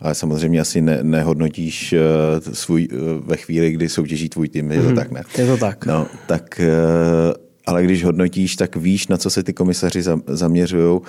ale 0.00 0.14
samozřejmě 0.14 0.60
asi 0.60 0.82
ne, 0.82 0.98
nehodnotíš 1.02 1.92
uh, 1.92 2.52
svůj, 2.52 2.88
uh, 2.92 2.98
ve 3.28 3.36
chvíli, 3.36 3.70
kdy 3.70 3.88
soutěží 3.88 4.28
tvůj 4.28 4.48
tým, 4.48 4.68
mm-hmm. 4.68 4.72
je 4.72 4.82
to 4.82 4.86
mhm. 4.86 4.96
tak, 4.96 5.10
ne? 5.10 5.22
Je 5.38 5.46
to 5.46 5.56
tak. 5.56 5.86
No, 5.86 6.06
tak 6.26 6.60
ale 7.66 7.84
když 7.84 8.04
hodnotíš, 8.04 8.56
tak 8.56 8.76
víš, 8.76 9.08
na 9.08 9.16
co 9.16 9.30
se 9.30 9.42
ty 9.42 9.52
komisaři 9.52 10.02
zaměřují 10.26 11.00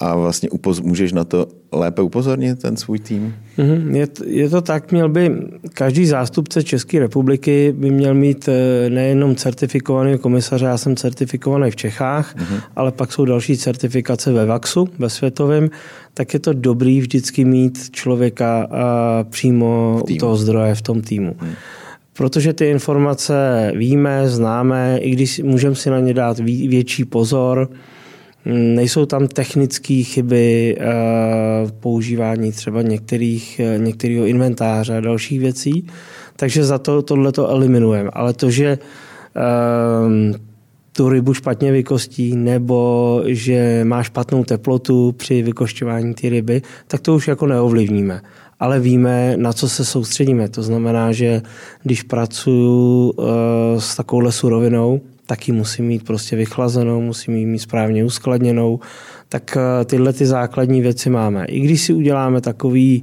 a 0.00 0.16
vlastně 0.16 0.50
upoz, 0.50 0.80
můžeš 0.80 1.12
na 1.12 1.24
to 1.24 1.46
lépe 1.72 2.02
upozornit 2.02 2.62
ten 2.62 2.76
svůj 2.76 2.98
tým? 2.98 3.34
Mm-hmm. 3.58 3.94
Je, 3.94 4.06
to, 4.06 4.24
je 4.26 4.48
to 4.48 4.60
tak, 4.60 4.92
měl 4.92 5.08
by 5.08 5.32
každý 5.74 6.06
zástupce 6.06 6.62
České 6.62 6.98
republiky 6.98 7.74
by 7.76 7.90
měl 7.90 8.14
mít 8.14 8.48
eh, 8.48 8.90
nejenom 8.90 9.36
certifikovaný 9.36 10.18
komisaře, 10.18 10.64
já 10.64 10.78
jsem 10.78 10.96
certifikovaný 10.96 11.70
v 11.70 11.76
Čechách, 11.76 12.36
mm-hmm. 12.36 12.60
ale 12.76 12.92
pak 12.92 13.12
jsou 13.12 13.24
další 13.24 13.56
certifikace 13.56 14.32
ve 14.32 14.46
VAXu, 14.46 14.88
ve 14.98 15.10
světovém, 15.10 15.70
tak 16.14 16.34
je 16.34 16.40
to 16.40 16.52
dobrý 16.52 17.00
vždycky 17.00 17.44
mít 17.44 17.90
člověka 17.90 18.68
přímo 19.30 20.00
u 20.10 20.16
toho 20.16 20.36
zdroje 20.36 20.74
v 20.74 20.82
tom 20.82 21.00
týmu. 21.00 21.36
Mm 21.42 21.54
protože 22.20 22.52
ty 22.52 22.70
informace 22.70 23.72
víme, 23.76 24.28
známe, 24.28 24.98
i 24.98 25.10
když 25.10 25.38
můžeme 25.38 25.74
si 25.74 25.90
na 25.90 26.00
ně 26.00 26.14
dát 26.14 26.38
větší 26.38 27.04
pozor, 27.04 27.68
mm, 28.44 28.74
Nejsou 28.74 29.06
tam 29.06 29.26
technické 29.26 30.02
chyby, 30.02 30.76
eh, 30.80 30.84
používání 31.80 32.52
třeba 32.52 32.82
některých, 32.82 33.60
eh, 33.60 33.78
některého 33.78 34.26
inventáře 34.26 34.96
a 34.96 35.00
dalších 35.00 35.40
věcí, 35.40 35.86
takže 36.36 36.64
za 36.64 36.78
to 36.78 37.02
tohle 37.02 37.32
to 37.32 37.48
eliminujeme. 37.48 38.10
Ale 38.12 38.32
to, 38.32 38.50
že 38.50 38.78
eh, 39.36 40.38
tu 40.92 41.08
rybu 41.08 41.34
špatně 41.34 41.72
vykostí 41.72 42.36
nebo 42.36 43.22
že 43.26 43.80
má 43.84 44.02
špatnou 44.02 44.44
teplotu 44.44 45.12
při 45.12 45.42
vykošťování 45.42 46.14
ty 46.14 46.28
ryby, 46.28 46.62
tak 46.86 47.00
to 47.00 47.14
už 47.14 47.28
jako 47.28 47.46
neovlivníme 47.46 48.20
ale 48.60 48.80
víme, 48.80 49.36
na 49.36 49.52
co 49.52 49.68
se 49.68 49.84
soustředíme. 49.84 50.48
To 50.48 50.62
znamená, 50.62 51.12
že 51.12 51.42
když 51.82 52.02
pracuji 52.02 53.10
uh, 53.10 53.24
s 53.78 53.96
takovouhle 53.96 54.32
surovinou, 54.32 55.00
tak 55.26 55.48
ji 55.48 55.54
musím 55.54 55.84
mít 55.84 56.04
prostě 56.04 56.36
vychlazenou, 56.36 57.00
musím 57.00 57.36
ji 57.36 57.46
mít 57.46 57.58
správně 57.58 58.04
uskladněnou, 58.04 58.80
tak 59.28 59.56
uh, 59.56 59.84
tyhle 59.84 60.12
ty 60.12 60.26
základní 60.26 60.80
věci 60.80 61.10
máme. 61.10 61.44
I 61.44 61.60
když 61.60 61.80
si 61.80 61.92
uděláme 61.92 62.40
takový 62.40 63.02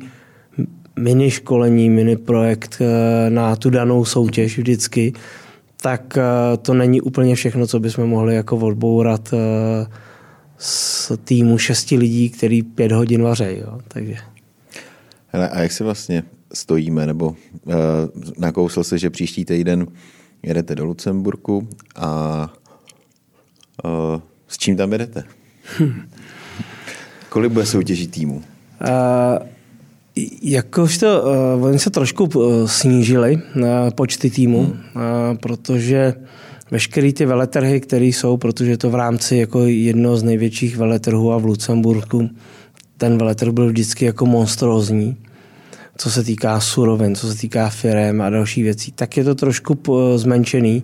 mini 1.00 1.32
školení, 1.32 1.89
mini 1.89 2.17
projekt 2.17 2.78
uh, 2.82 2.88
na 3.34 3.56
tu 3.56 3.70
danou 3.70 4.06
soutěž 4.06 4.58
vždycky, 4.58 5.13
tak 5.82 6.17
to 6.62 6.74
není 6.74 7.02
úplně 7.02 7.36
všechno, 7.36 7.67
co 7.67 7.80
bychom 7.80 8.06
mohli 8.06 8.36
jako 8.36 8.58
odbourat 8.58 9.34
s 10.58 11.17
týmu 11.17 11.58
šesti 11.58 11.98
lidí, 11.98 12.30
který 12.30 12.63
pět 12.63 12.91
hodin 12.91 13.24
vařejí. 13.24 13.62
Takže. 13.88 14.17
Hele, 15.38 15.50
a 15.50 15.62
jak 15.62 15.71
se 15.71 15.84
vlastně 15.84 16.23
stojíme, 16.54 17.06
nebo 17.06 17.28
uh, 17.28 17.73
nakousl 18.38 18.84
se, 18.84 18.97
že 18.97 19.10
příští 19.10 19.45
týden 19.45 19.88
jedete 20.43 20.76
do 20.76 20.86
Lucemburku 20.86 21.67
a 21.95 22.50
uh, 23.84 24.21
s 24.47 24.58
čím 24.58 24.78
tam 24.78 24.91
jedete? 24.91 25.23
Hm. 25.80 26.02
Kolik 27.30 27.52
bude 27.52 27.65
soutěží 27.65 28.08
týmu? 28.08 28.36
Uh, 28.36 29.47
Jakož 30.41 30.97
to, 30.97 31.23
uh, 31.58 31.65
oni 31.65 31.80
se 31.80 31.89
trošku 31.89 32.23
uh, 32.23 32.67
snížili 32.67 33.36
uh, 33.36 33.62
počty 33.95 34.30
týmů, 34.30 34.63
hmm. 34.63 34.73
uh, 34.73 35.38
protože 35.38 36.13
veškeré 36.71 37.13
ty 37.13 37.26
veletrhy, 37.26 37.82
které 37.82 38.06
jsou, 38.06 38.38
protože 38.38 38.71
je 38.71 38.78
to 38.78 38.89
v 38.89 38.95
rámci 38.95 39.38
jako 39.38 39.65
jedno 39.65 40.17
z 40.17 40.23
největších 40.23 40.78
veletrhů 40.78 41.34
a 41.34 41.38
v 41.38 41.45
Lucemburku 41.45 42.30
ten 42.97 43.17
veletrh 43.17 43.52
byl 43.52 43.67
vždycky 43.67 44.06
jako 44.06 44.26
monstrózní, 44.26 45.17
co 45.98 46.12
se 46.12 46.24
týká 46.24 46.60
surovin, 46.60 47.16
co 47.16 47.28
se 47.28 47.38
týká 47.38 47.70
firem 47.70 48.22
a 48.22 48.30
dalších 48.30 48.64
věcí, 48.64 48.92
tak 48.92 49.18
je 49.18 49.24
to 49.24 49.36
trošku 49.36 49.78
zmenšený 50.16 50.84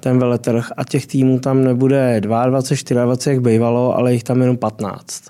ten 0.00 0.18
veletrh 0.18 0.68
a 0.76 0.84
těch 0.84 1.06
týmů 1.06 1.38
tam 1.38 1.64
nebude 1.64 2.20
22, 2.20 2.46
24, 2.46 3.30
jak 3.30 3.40
bývalo, 3.40 3.96
ale 3.96 4.12
jich 4.12 4.24
tam 4.24 4.40
jenom 4.40 4.56
15. 4.56 5.24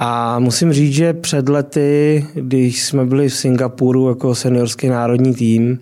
A 0.00 0.38
musím 0.38 0.72
říct, 0.72 0.94
že 0.94 1.12
před 1.12 1.48
lety, 1.48 2.26
když 2.34 2.84
jsme 2.84 3.04
byli 3.04 3.28
v 3.28 3.34
Singapuru 3.34 4.08
jako 4.08 4.34
seniorský 4.34 4.88
národní 4.88 5.34
tým, 5.34 5.78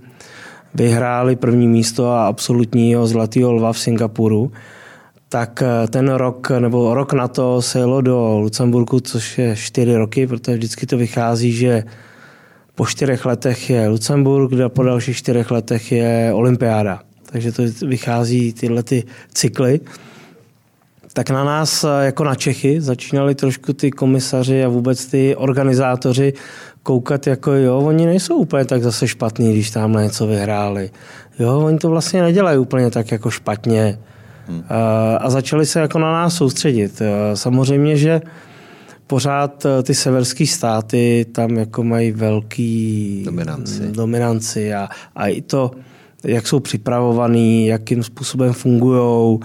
vyhráli 0.74 1.36
první 1.36 1.68
místo 1.68 2.10
a 2.10 2.26
absolutního 2.26 3.06
zlatého 3.06 3.52
lva 3.52 3.72
v 3.72 3.78
Singapuru, 3.78 4.52
tak 5.28 5.62
eh, 5.62 5.88
ten 5.88 6.08
rok 6.08 6.50
nebo 6.50 6.94
rok 6.94 7.12
na 7.12 7.28
to 7.28 7.62
se 7.62 7.78
jelo 7.78 8.00
do 8.00 8.38
Lucemburku, 8.38 9.00
což 9.00 9.38
je 9.38 9.56
čtyři 9.56 9.96
roky, 9.96 10.26
protože 10.26 10.56
vždycky 10.56 10.86
to 10.86 10.96
vychází, 10.96 11.52
že 11.52 11.84
po 12.74 12.86
čtyřech 12.86 13.24
letech 13.24 13.70
je 13.70 13.88
Lucemburg 13.88 14.60
a 14.60 14.68
po 14.68 14.82
dalších 14.82 15.16
čtyřech 15.16 15.50
letech 15.50 15.92
je 15.92 16.30
olympiáda. 16.34 17.00
Takže 17.32 17.52
to 17.52 17.62
vychází 17.86 18.52
tyhle 18.52 18.82
ty 18.82 19.04
cykly. 19.34 19.80
tak 21.12 21.30
na 21.30 21.44
nás 21.44 21.84
jako 22.00 22.24
na 22.24 22.34
Čechy 22.34 22.80
začínali 22.80 23.34
trošku 23.34 23.72
ty 23.72 23.90
komisaři 23.90 24.64
a 24.64 24.68
vůbec 24.68 25.06
ty 25.06 25.36
organizátoři 25.36 26.32
koukat 26.82 27.26
jako 27.26 27.52
jo, 27.52 27.78
oni 27.78 28.06
nejsou 28.06 28.36
úplně 28.36 28.64
tak 28.64 28.82
zase 28.82 29.08
špatní, 29.08 29.52
když 29.52 29.70
tam 29.70 29.92
něco 29.92 30.26
vyhráli. 30.26 30.90
Jo, 31.38 31.60
oni 31.60 31.78
to 31.78 31.90
vlastně 31.90 32.22
nedělají 32.22 32.58
úplně 32.58 32.90
tak 32.90 33.12
jako 33.12 33.30
špatně. 33.30 33.98
Hmm. 34.48 34.62
A 35.18 35.30
začali 35.30 35.66
se 35.66 35.80
jako 35.80 35.98
na 35.98 36.12
nás 36.12 36.34
soustředit. 36.34 37.02
Samozřejmě, 37.34 37.96
že 37.96 38.20
pořád 39.06 39.66
ty 39.82 39.94
severské 39.94 40.46
státy 40.46 41.26
tam 41.32 41.50
jako 41.50 41.84
mají 41.84 42.12
velký 42.12 43.22
dominanci, 43.24 43.92
dominanci 43.92 44.74
a, 44.74 44.88
a 45.16 45.26
i 45.26 45.42
to, 45.42 45.70
jak 46.24 46.46
jsou 46.46 46.60
připravovaný, 46.60 47.66
jakým 47.66 48.02
způsobem 48.02 48.52
fungují, 48.52 49.38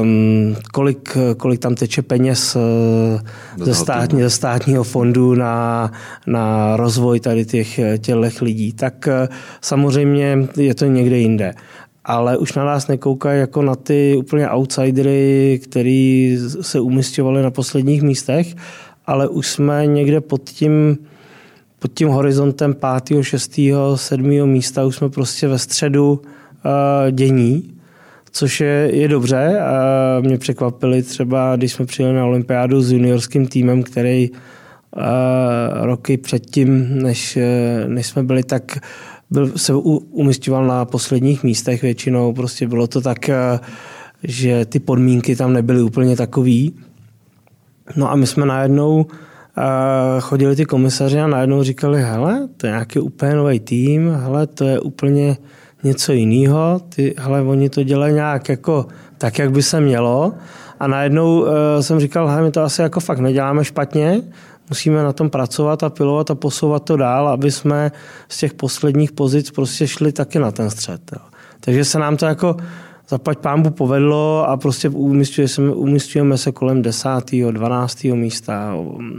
um, 0.00 0.56
kolik, 0.72 1.16
kolik 1.36 1.60
tam 1.60 1.74
teče 1.74 2.02
peněz 2.02 2.56
eh, 2.56 3.64
ze, 3.64 3.74
státní, 3.74 4.22
ze 4.22 4.30
státního 4.30 4.84
fondu 4.84 5.34
na, 5.34 5.90
na 6.26 6.76
rozvoj 6.76 7.20
tady 7.20 7.44
těch 7.44 7.80
těch 7.98 8.42
lidí, 8.42 8.72
tak 8.72 9.08
eh, 9.08 9.28
samozřejmě 9.60 10.38
je 10.56 10.74
to 10.74 10.84
někde 10.84 11.18
jinde. 11.18 11.54
Ale 12.08 12.36
už 12.36 12.54
na 12.54 12.64
nás 12.64 12.88
nekoukají 12.88 13.40
jako 13.40 13.62
na 13.62 13.74
ty 13.74 14.16
úplně 14.18 14.48
outsidery, 14.50 15.60
který 15.64 16.38
se 16.60 16.80
umistovali 16.80 17.42
na 17.42 17.50
posledních 17.50 18.02
místech, 18.02 18.54
ale 19.06 19.28
už 19.28 19.48
jsme 19.48 19.86
někde 19.86 20.20
pod 20.20 20.50
tím, 20.50 20.98
pod 21.78 21.92
tím 21.94 22.08
horizontem 22.08 22.74
5., 23.08 23.22
6., 23.22 23.60
7. 23.94 24.46
místa, 24.46 24.84
už 24.84 24.96
jsme 24.96 25.08
prostě 25.08 25.48
ve 25.48 25.58
středu 25.58 26.12
uh, 26.12 27.10
dění 27.10 27.76
což 28.36 28.60
je, 28.60 28.90
je 28.92 29.08
dobře. 29.08 29.60
A 29.60 30.20
mě 30.20 30.38
překvapili 30.38 31.02
třeba, 31.02 31.56
když 31.56 31.72
jsme 31.72 31.86
přijeli 31.86 32.14
na 32.14 32.24
olympiádu 32.24 32.82
s 32.82 32.92
juniorským 32.92 33.46
týmem, 33.46 33.82
který 33.82 34.30
roky 35.72 36.16
předtím, 36.16 36.98
než, 37.02 37.38
než 37.86 38.06
jsme 38.06 38.22
byli, 38.22 38.42
tak 38.42 38.78
byl, 39.30 39.58
se 39.58 39.74
umistoval 40.10 40.66
na 40.66 40.84
posledních 40.84 41.44
místech 41.44 41.82
většinou. 41.82 42.32
Prostě 42.32 42.68
bylo 42.68 42.86
to 42.86 43.00
tak, 43.00 43.30
že 44.22 44.64
ty 44.64 44.78
podmínky 44.80 45.36
tam 45.36 45.52
nebyly 45.52 45.82
úplně 45.82 46.16
takový. 46.16 46.74
No 47.96 48.10
a 48.10 48.16
my 48.16 48.26
jsme 48.26 48.46
najednou 48.46 49.06
chodili 50.20 50.56
ty 50.56 50.64
komisaři 50.64 51.20
a 51.20 51.26
najednou 51.26 51.62
říkali, 51.62 52.02
hele, 52.02 52.48
to 52.56 52.66
je 52.66 52.70
nějaký 52.70 52.98
úplně 52.98 53.34
nový 53.34 53.60
tým, 53.60 54.10
hele, 54.10 54.46
to 54.46 54.64
je 54.64 54.80
úplně 54.80 55.36
něco 55.82 56.12
jiného, 56.12 56.80
ty, 56.88 57.14
hele, 57.18 57.42
oni 57.42 57.70
to 57.70 57.82
dělají 57.82 58.14
nějak 58.14 58.48
jako 58.48 58.86
tak, 59.18 59.38
jak 59.38 59.50
by 59.50 59.62
se 59.62 59.80
mělo 59.80 60.32
a 60.80 60.86
najednou 60.86 61.40
uh, 61.40 61.48
jsem 61.80 62.00
říkal, 62.00 62.28
hele, 62.28 62.42
my 62.42 62.50
to 62.50 62.62
asi 62.62 62.82
jako 62.82 63.00
fakt 63.00 63.18
neděláme 63.18 63.64
špatně, 63.64 64.22
musíme 64.68 65.02
na 65.02 65.12
tom 65.12 65.30
pracovat 65.30 65.82
a 65.82 65.90
pilovat 65.90 66.30
a 66.30 66.34
posouvat 66.34 66.84
to 66.84 66.96
dál, 66.96 67.28
aby 67.28 67.50
jsme 67.50 67.92
z 68.28 68.38
těch 68.38 68.54
posledních 68.54 69.12
pozic 69.12 69.50
prostě 69.50 69.86
šli 69.86 70.12
taky 70.12 70.38
na 70.38 70.50
ten 70.50 70.70
střed. 70.70 71.00
Jo. 71.12 71.22
Takže 71.60 71.84
se 71.84 71.98
nám 71.98 72.16
to 72.16 72.26
jako 72.26 72.56
zaplať 73.08 73.38
pámbu 73.38 73.70
povedlo 73.70 74.48
a 74.48 74.56
prostě 74.56 74.88
umistujeme, 74.88 75.74
umistujeme 75.74 76.38
se 76.38 76.52
kolem 76.52 76.82
10. 76.82 77.08
12. 77.50 78.04
místa. 78.04 78.74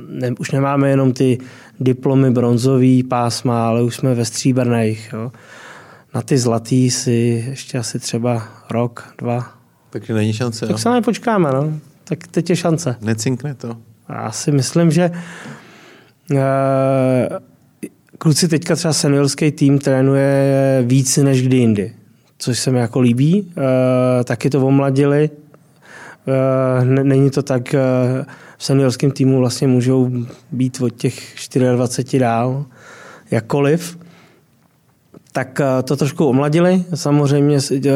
Ne, 0.09 0.31
už 0.39 0.51
nemáme 0.51 0.89
jenom 0.89 1.13
ty 1.13 1.37
diplomy 1.79 2.31
bronzový 2.31 3.03
pásma, 3.03 3.67
ale 3.67 3.83
už 3.83 3.95
jsme 3.95 4.15
ve 4.15 4.25
stříbrných. 4.25 5.09
Jo 5.13 5.31
na 6.17 6.21
ty 6.21 6.37
zlatý 6.37 6.91
si 6.91 7.45
ještě 7.49 7.77
asi 7.77 7.99
třeba 7.99 8.43
rok, 8.69 9.13
dva. 9.17 9.53
Takže 9.89 10.13
není 10.13 10.33
šance. 10.33 10.59
Tak 10.59 10.69
jo? 10.69 10.77
se 10.77 10.89
nepočkáme, 10.89 11.51
no. 11.51 11.79
Tak 12.03 12.27
teď 12.27 12.49
je 12.49 12.55
šance. 12.55 12.95
Necinkne 13.01 13.55
to. 13.55 13.77
Já 14.09 14.31
si 14.31 14.51
myslím, 14.51 14.91
že 14.91 15.11
uh, 16.31 16.37
kluci 18.17 18.47
teďka 18.47 18.75
třeba 18.75 18.93
seniorský 18.93 19.51
tým 19.51 19.79
trénuje 19.79 20.83
víc 20.85 21.17
než 21.17 21.47
kdy 21.47 21.57
jindy, 21.57 21.93
což 22.37 22.59
se 22.59 22.71
mi 22.71 22.79
jako 22.79 22.99
líbí. 22.99 23.41
Uh, 23.41 23.63
taky 24.23 24.49
to 24.49 24.67
omladili. 24.67 25.29
Uh, 26.27 26.85
není 26.85 27.29
to 27.29 27.43
tak, 27.43 27.75
v 28.57 28.63
seniorském 28.65 29.11
týmu 29.11 29.39
vlastně 29.39 29.67
můžou 29.67 30.11
být 30.51 30.81
od 30.81 30.89
těch 30.89 31.35
24 31.75 32.19
dál, 32.19 32.65
jakkoliv 33.31 33.97
tak 35.37 35.61
eh, 35.61 35.83
to 35.83 35.95
trošku 35.95 36.25
omladili. 36.25 36.83
Samozřejmě 36.93 37.57
eh, 37.57 37.89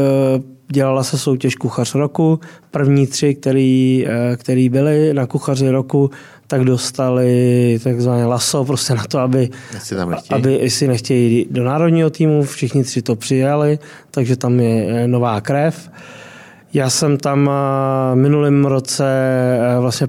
dělala 0.71 1.04
se 1.04 1.17
soutěž 1.17 1.56
kuchař 1.56 1.95
roku. 1.95 2.39
První 2.71 3.08
tři, 3.08 3.36
který, 3.36 4.06
eh, 4.08 4.38
který 4.38 4.69
byli 4.69 5.13
na 5.13 5.25
kuchaři 5.25 5.69
roku, 5.69 6.12
tak 6.47 6.63
dostali 6.63 7.80
takzvané 7.84 8.25
laso 8.25 8.65
prostě 8.65 8.93
na 8.93 9.04
to, 9.04 9.19
aby, 9.19 9.49
jestli, 9.73 9.95
tam 9.95 10.15
aby, 10.30 10.54
jestli 10.54 10.88
nechtějí 10.88 11.47
do 11.51 11.63
národního 11.63 12.10
týmu. 12.10 12.43
Všichni 12.43 12.84
tři 12.84 13.01
to 13.01 13.15
přijali, 13.15 13.80
takže 14.12 14.36
tam 14.36 14.60
je 14.60 15.08
nová 15.08 15.41
krev. 15.41 15.89
Já 16.73 16.89
jsem 16.89 17.17
tam 17.17 17.49
minulém 18.13 18.65
roce 18.65 19.06
vlastně 19.80 20.08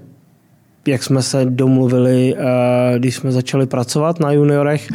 jak 0.87 1.03
jsme 1.03 1.23
se 1.23 1.45
domluvili, 1.45 2.37
když 2.99 3.17
jsme 3.17 3.33
začali 3.33 3.67
pracovat 3.67 4.21
na 4.21 4.33
juniorech, 4.33 4.89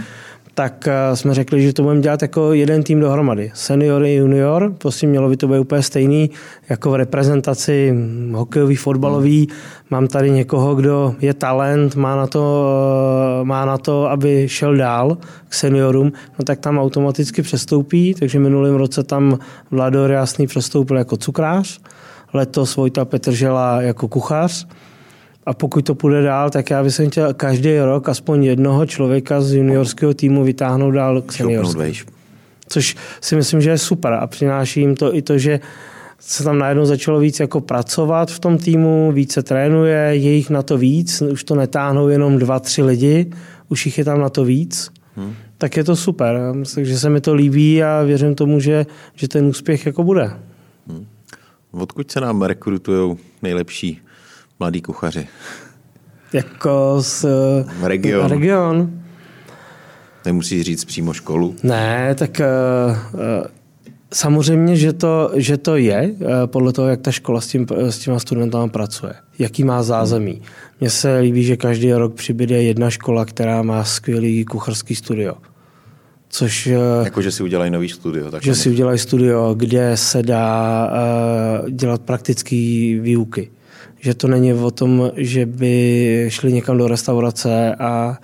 tak 0.58 0.88
eh, 0.88 1.16
jsme 1.16 1.34
řekli, 1.34 1.62
že 1.62 1.74
to 1.74 1.84
budeme 1.84 2.02
dělat 2.02 2.22
jako 2.22 2.54
jeden 2.54 2.84
tým 2.84 3.00
dohromady. 3.00 3.52
Senior 3.54 4.06
i 4.06 4.16
junior, 4.16 4.74
prostě 4.78 5.08
mělo 5.08 5.30
by 5.30 5.38
to 5.38 5.48
být 5.48 5.60
úplně 5.60 5.82
stejný 5.82 6.30
jako 6.70 6.92
v 6.92 6.96
reprezentaci 6.96 7.96
hokejový, 8.32 8.76
fotbalový. 8.76 9.48
Mám 9.90 10.08
tady 10.08 10.32
někoho, 10.32 10.76
kdo 10.76 11.16
je 11.22 11.34
talent, 11.34 11.96
má 11.96 12.16
na 12.16 12.28
to, 12.28 12.66
eh, 13.42 13.46
má 13.46 13.66
na 13.66 13.78
to 13.78 14.10
aby 14.10 14.50
šel 14.50 14.76
dál 14.76 15.18
k 15.50 15.54
seniorům, 15.54 16.12
no 16.40 16.46
tak 16.46 16.60
tam 16.60 16.80
automaticky 16.80 17.42
přestoupí, 17.42 18.14
takže 18.20 18.40
minulým 18.40 18.76
roce 18.76 19.04
tam 19.04 19.40
Vlador 19.72 20.12
Jasný 20.12 20.48
přestoupil 20.48 20.98
jako 20.98 21.18
cukrář, 21.18 21.80
letos 22.34 22.76
Vojta 22.76 23.06
Petržela 23.06 23.82
jako 23.82 24.08
kuchař, 24.08 24.68
a 25.48 25.54
pokud 25.54 25.86
to 25.86 25.96
půjde 25.96 26.22
dál, 26.22 26.50
tak 26.50 26.70
já 26.70 26.84
bych 26.84 27.00
chtěl 27.08 27.34
každý 27.34 27.80
rok 27.80 28.10
aspoň 28.10 28.44
jednoho 28.44 28.86
člověka 28.86 29.42
z 29.42 29.54
juniorského 29.54 30.14
týmu 30.14 30.44
vytáhnout 30.44 30.92
dál 30.92 31.22
k 31.22 31.32
seniorskému. 31.32 31.94
Což 32.70 32.96
si 33.22 33.36
myslím, 33.36 33.62
že 33.62 33.70
je 33.70 33.78
super 33.78 34.14
a 34.14 34.28
přináší 34.28 34.80
jim 34.80 34.96
to 34.96 35.16
i 35.16 35.22
to, 35.22 35.38
že 35.38 35.60
se 36.20 36.44
tam 36.44 36.60
najednou 36.60 36.86
začalo 36.86 37.20
víc 37.20 37.40
jako 37.40 37.62
pracovat 37.62 38.32
v 38.32 38.40
tom 38.40 38.58
týmu, 38.58 39.12
více 39.12 39.44
trénuje, 39.44 39.98
je 39.98 40.34
jich 40.34 40.50
na 40.50 40.62
to 40.62 40.78
víc, 40.78 41.22
už 41.22 41.44
to 41.44 41.56
netáhnou 41.56 42.08
jenom 42.08 42.38
dva, 42.38 42.60
tři 42.60 42.84
lidi, 42.84 43.32
už 43.70 43.86
jich 43.86 43.98
je 43.98 44.06
tam 44.06 44.20
na 44.20 44.30
to 44.30 44.46
víc. 44.46 44.92
Hmm. 45.16 45.34
Tak 45.58 45.78
je 45.78 45.84
to 45.84 45.96
super, 45.96 46.40
takže 46.76 47.00
se 47.00 47.10
mi 47.10 47.22
to 47.22 47.34
líbí 47.34 47.84
a 47.84 48.04
věřím 48.04 48.36
tomu, 48.36 48.60
že, 48.60 48.86
že 49.16 49.28
ten 49.28 49.46
úspěch 49.46 49.86
jako 49.86 50.04
bude. 50.04 50.32
Hmm. 50.88 51.06
Odkud 51.72 52.12
se 52.12 52.22
nám 52.22 52.42
rekrutují 52.42 53.18
nejlepší 53.42 54.02
mladí 54.60 54.82
kuchaři? 54.82 55.28
Jako 56.34 56.98
z 57.00 57.26
region. 57.84 58.30
region. 58.30 58.92
Nemusíš 60.26 60.62
říct 60.62 60.86
přímo 60.86 61.14
školu? 61.14 61.56
Ne, 61.64 62.16
tak 62.16 62.42
uh, 62.42 63.18
samozřejmě, 64.14 64.76
že 64.76 64.94
to, 64.94 65.32
že 65.36 65.58
to 65.58 65.76
je 65.76 66.12
uh, 66.20 66.28
podle 66.46 66.74
toho, 66.74 66.88
jak 66.88 67.02
ta 67.02 67.12
škola 67.12 67.42
s, 67.42 67.48
tím, 67.48 67.68
s 67.78 68.00
těma 68.00 68.20
studentama 68.20 68.68
pracuje. 68.68 69.14
Jaký 69.40 69.64
má 69.64 69.84
zázemí. 69.84 70.42
Mně 70.80 70.90
se 70.90 71.18
líbí, 71.18 71.44
že 71.44 71.58
každý 71.58 71.94
rok 71.94 72.14
přibude 72.14 72.64
jedna 72.64 72.90
škola, 72.90 73.26
která 73.26 73.62
má 73.62 73.84
skvělý 73.84 74.46
kucharský 74.46 74.96
studio. 74.96 75.34
Což, 76.30 76.70
jako, 77.04 77.22
že 77.22 77.32
si 77.32 77.44
udělají 77.44 77.72
nový 77.72 77.90
studio. 77.90 78.32
Tak 78.32 78.44
že 78.44 78.56
si 78.56 78.70
udělají 78.70 79.00
studio, 79.00 79.54
kde 79.54 79.98
se 79.98 80.24
dá 80.24 80.90
uh, 81.64 81.70
dělat 81.70 82.02
praktické 82.02 82.56
výuky 83.02 83.50
že 84.00 84.14
to 84.14 84.28
není 84.28 84.54
o 84.54 84.72
tom, 84.72 85.12
že 85.16 85.46
by 85.46 86.26
šli 86.30 86.54
někam 86.54 86.78
do 86.78 86.88
restaurace 86.88 87.76
a 87.76 88.18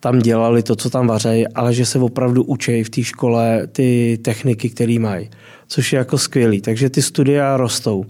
tam 0.00 0.18
dělali 0.18 0.62
to, 0.62 0.76
co 0.76 0.90
tam 0.90 1.06
vařejí, 1.06 1.48
ale 1.48 1.74
že 1.74 1.86
se 1.86 1.98
opravdu 1.98 2.44
učí 2.44 2.84
v 2.84 2.90
té 2.90 3.02
škole 3.02 3.66
ty 3.72 4.18
techniky, 4.22 4.70
které 4.70 4.98
mají, 4.98 5.30
což 5.66 5.92
je 5.92 5.96
jako 5.96 6.18
skvělý. 6.18 6.60
Takže 6.60 6.90
ty 6.90 7.02
studia 7.02 7.56
rostou. 7.56 8.04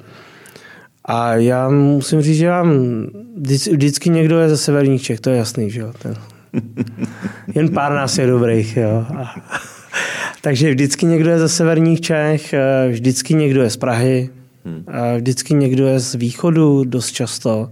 A 1.05 1.35
já 1.35 1.69
musím 1.69 2.23
říct, 2.23 2.37
že 2.37 2.49
vám 2.49 2.73
vždycky 3.71 4.11
někdo 4.11 4.39
je 4.39 4.49
ze 4.49 4.57
severních 4.57 5.03
Čech, 5.03 5.21
to 5.21 5.31
je 5.31 5.37
jasný, 5.37 5.71
že 5.71 5.81
jo. 5.81 5.93
Ten. 6.03 6.15
Jen 7.55 7.69
pár 7.69 7.93
nás 7.93 8.19
je 8.19 8.27
dobrých, 8.27 8.77
jo. 8.77 9.07
A, 9.17 9.35
takže 10.41 10.71
vždycky 10.71 11.07
někdo 11.07 11.31
je 11.31 11.39
ze 11.39 11.49
severních 11.49 12.01
Čech, 12.01 12.55
vždycky 12.91 13.35
někdo 13.35 13.63
je 13.63 13.71
z 13.71 13.77
Prahy, 13.77 14.31
Hmm. 14.65 14.85
Vždycky 15.17 15.55
někdo 15.55 15.87
je 15.87 16.01
z 16.01 16.15
východu 16.15 16.85
dost 16.85 17.13
často, 17.13 17.71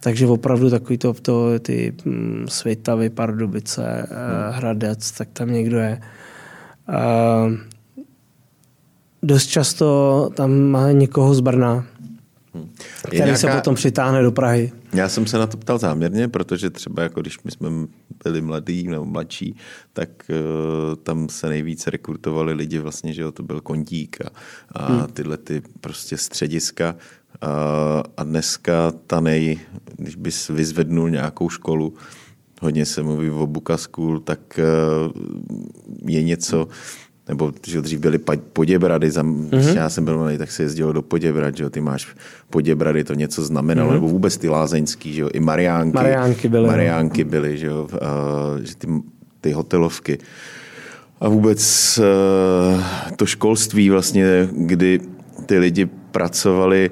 takže 0.00 0.26
opravdu 0.26 0.70
takový 0.70 0.98
to, 0.98 1.12
to 1.12 1.58
ty 1.58 1.94
hm, 2.04 2.46
Svitavy, 2.48 3.10
Pardubice, 3.10 4.06
hmm. 4.10 4.52
Hradec, 4.52 5.10
tak 5.12 5.28
tam 5.32 5.52
někdo 5.52 5.78
je. 5.78 6.00
A 6.88 7.46
dost 9.22 9.46
často 9.46 10.30
tam 10.34 10.60
má 10.60 10.92
někoho 10.92 11.34
z 11.34 11.40
Brna, 11.40 11.74
Hmm. 11.74 11.95
Který 13.02 13.16
nějaká... 13.16 13.38
se 13.38 13.46
potom 13.46 13.74
přitáhne 13.74 14.22
do 14.22 14.32
Prahy. 14.32 14.72
Já 14.94 15.08
jsem 15.08 15.26
se 15.26 15.38
na 15.38 15.46
to 15.46 15.56
ptal 15.56 15.78
záměrně, 15.78 16.28
protože 16.28 16.70
třeba 16.70 17.02
jako 17.02 17.20
když 17.20 17.42
my 17.42 17.50
jsme 17.50 17.68
byli 18.24 18.40
mladí 18.40 18.88
nebo 18.88 19.04
mladší, 19.04 19.56
tak 19.92 20.08
uh, 20.28 20.96
tam 20.96 21.28
se 21.28 21.48
nejvíce 21.48 21.90
rekrutovali 21.90 22.52
lidi 22.52 22.78
vlastně, 22.78 23.12
že 23.12 23.22
jo, 23.22 23.32
to 23.32 23.42
byl 23.42 23.60
kontík 23.60 24.18
a, 24.20 24.28
a 24.72 24.86
hmm. 24.86 25.06
tyhle 25.06 25.36
ty 25.36 25.62
prostě 25.80 26.16
střediska. 26.16 26.96
A, 27.40 28.02
a 28.16 28.24
dneska 28.24 28.92
ta 29.06 29.20
nej, 29.20 29.60
když 29.96 30.16
bys 30.16 30.48
vyzvednul 30.48 31.10
nějakou 31.10 31.48
školu, 31.48 31.94
hodně 32.60 32.86
se 32.86 33.02
mluví 33.02 33.30
o 33.30 33.46
Buka 33.46 33.76
School, 33.76 34.20
tak 34.20 34.40
uh, 34.58 35.22
je 36.06 36.22
něco, 36.22 36.68
nebo 37.28 37.52
že 37.66 37.80
dřív 37.80 38.00
byly 38.00 38.18
Poděbrady, 38.52 39.10
za, 39.10 39.22
mm-hmm. 39.22 39.76
já 39.76 39.88
jsem 39.88 40.04
byl 40.04 40.18
malý, 40.18 40.38
tak 40.38 40.50
se 40.50 40.62
jezdilo 40.62 40.92
do 40.92 41.02
Poděbrad, 41.02 41.56
že 41.56 41.70
ty 41.70 41.80
máš 41.80 42.08
Poděbrady, 42.50 43.04
to 43.04 43.14
něco 43.14 43.44
znamenalo, 43.44 43.90
mm-hmm. 43.90 43.94
nebo 43.94 44.08
vůbec 44.08 44.36
ty 44.36 44.48
lázeňský, 44.48 45.12
že 45.12 45.22
jo, 45.22 45.28
i 45.32 45.40
Mariánky. 45.40 45.96
Mariánky 45.96 46.48
byly. 46.48 46.62
No. 46.62 46.72
Mariánky 46.72 47.24
byly, 47.24 47.58
že 47.58 47.66
jo, 47.66 47.88
uh, 47.92 47.98
že 48.62 48.76
ty, 48.76 48.88
ty 49.40 49.52
hotelovky. 49.52 50.18
A 51.20 51.28
vůbec 51.28 51.60
uh, 51.98 52.82
to 53.16 53.26
školství 53.26 53.90
vlastně, 53.90 54.48
kdy 54.52 55.00
ty 55.46 55.58
lidi 55.58 55.86
pracovali 56.10 56.90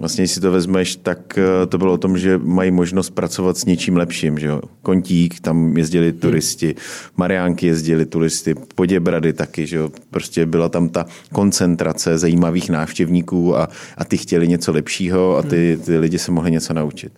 Vlastně, 0.00 0.22
když 0.22 0.30
si 0.30 0.40
to 0.40 0.52
vezmeš, 0.52 0.96
tak 0.96 1.38
eh, 1.38 1.66
to 1.66 1.78
bylo 1.78 1.92
o 1.92 1.98
tom, 1.98 2.18
že 2.18 2.38
mají 2.38 2.70
možnost 2.70 3.10
pracovat 3.10 3.56
s 3.56 3.64
něčím 3.64 3.96
lepším. 3.96 4.38
Že 4.38 4.46
jo? 4.46 4.60
Kontík, 4.82 5.40
tam 5.40 5.76
jezdili 5.76 6.10
hmm. 6.10 6.20
turisti, 6.20 6.74
Mariánky 7.16 7.66
jezdili 7.66 8.06
turisty, 8.06 8.54
Poděbrady 8.74 9.32
taky. 9.32 9.66
Že 9.66 9.76
jo? 9.76 9.90
Prostě 10.10 10.46
byla 10.46 10.68
tam 10.68 10.88
ta 10.88 11.06
koncentrace 11.32 12.18
zajímavých 12.18 12.70
návštěvníků 12.70 13.56
a, 13.56 13.68
a 13.96 14.04
ty 14.04 14.16
chtěli 14.16 14.48
něco 14.48 14.72
lepšího 14.72 15.36
a 15.36 15.42
ty, 15.42 15.74
hmm. 15.74 15.84
ty 15.84 15.98
lidi 15.98 16.18
se 16.18 16.32
mohli 16.32 16.50
něco 16.50 16.74
naučit. 16.74 17.12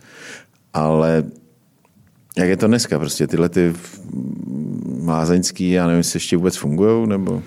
Ale 0.72 1.24
jak 2.38 2.48
je 2.48 2.56
to 2.56 2.66
dneska? 2.66 2.98
Prostě 2.98 3.26
tyhle 3.26 3.48
ty 3.48 3.74
mázeňský, 5.02 5.70
já 5.70 5.86
nevím, 5.86 5.98
jestli 5.98 6.16
ještě 6.16 6.36
vůbec 6.36 6.56
fungují, 6.56 7.08
nebo... 7.08 7.42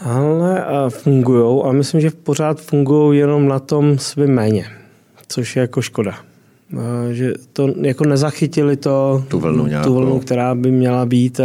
Ale 0.00 0.64
fungují 0.88 1.62
a 1.64 1.72
myslím, 1.72 2.00
že 2.00 2.10
pořád 2.10 2.60
fungují 2.60 3.18
jenom 3.18 3.48
na 3.48 3.58
tom 3.58 3.98
svým 3.98 4.30
méně, 4.30 4.66
což 5.28 5.56
je 5.56 5.60
jako 5.60 5.82
škoda. 5.82 6.14
Že 7.12 7.32
to 7.52 7.68
jako 7.80 8.04
nezachytili 8.04 8.76
to, 8.76 9.24
tu 9.28 9.38
vlnu, 9.38 9.68
tu 9.84 9.94
vlnu 9.94 10.18
která 10.18 10.54
by 10.54 10.70
měla 10.70 11.06
být. 11.06 11.40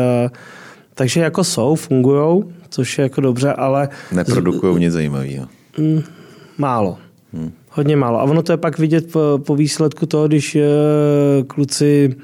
Takže 0.93 1.21
jako 1.21 1.43
jsou, 1.43 1.75
fungují, 1.75 2.43
což 2.69 2.97
je 2.97 3.03
jako 3.03 3.21
dobře, 3.21 3.53
ale... 3.53 3.89
Neprodukují 4.11 4.79
nic 4.79 4.93
zajímavého. 4.93 5.47
Mm, 5.77 6.03
málo. 6.57 6.97
Hmm. 7.33 7.51
Hodně 7.69 7.95
málo. 7.95 8.19
A 8.19 8.23
ono 8.23 8.43
to 8.43 8.53
je 8.53 8.57
pak 8.57 8.79
vidět 8.79 9.11
po, 9.11 9.19
po 9.45 9.55
výsledku 9.55 10.05
toho, 10.05 10.27
když 10.27 10.55
e, 10.55 10.67
kluci 11.47 12.15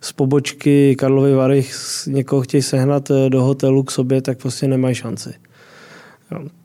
z 0.00 0.12
pobočky 0.12 0.96
Karlovy 0.96 1.34
Vary 1.34 1.64
někoho 2.06 2.42
chtějí 2.42 2.62
sehnat 2.62 3.08
do 3.28 3.42
hotelu 3.42 3.82
k 3.82 3.90
sobě, 3.90 4.22
tak 4.22 4.38
prostě 4.38 4.68
nemají 4.68 4.94
šanci. 4.94 5.30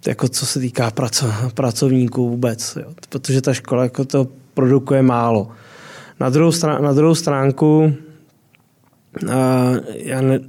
Jako 0.07 0.27
co 0.27 0.45
se 0.45 0.59
týká 0.59 0.91
praco, 0.91 1.25
pracovníků 1.53 2.29
vůbec, 2.29 2.77
jo, 2.81 2.93
protože 3.09 3.41
ta 3.41 3.53
škola 3.53 3.83
jako 3.83 4.05
to 4.05 4.27
produkuje 4.53 5.01
málo. 5.01 5.51
Na 6.19 6.29
druhou, 6.29 6.51
strán, 6.51 6.83
na 6.83 6.93
druhou 6.93 7.15
stránku 7.15 7.93
já 9.95 10.21
ne, 10.21 10.39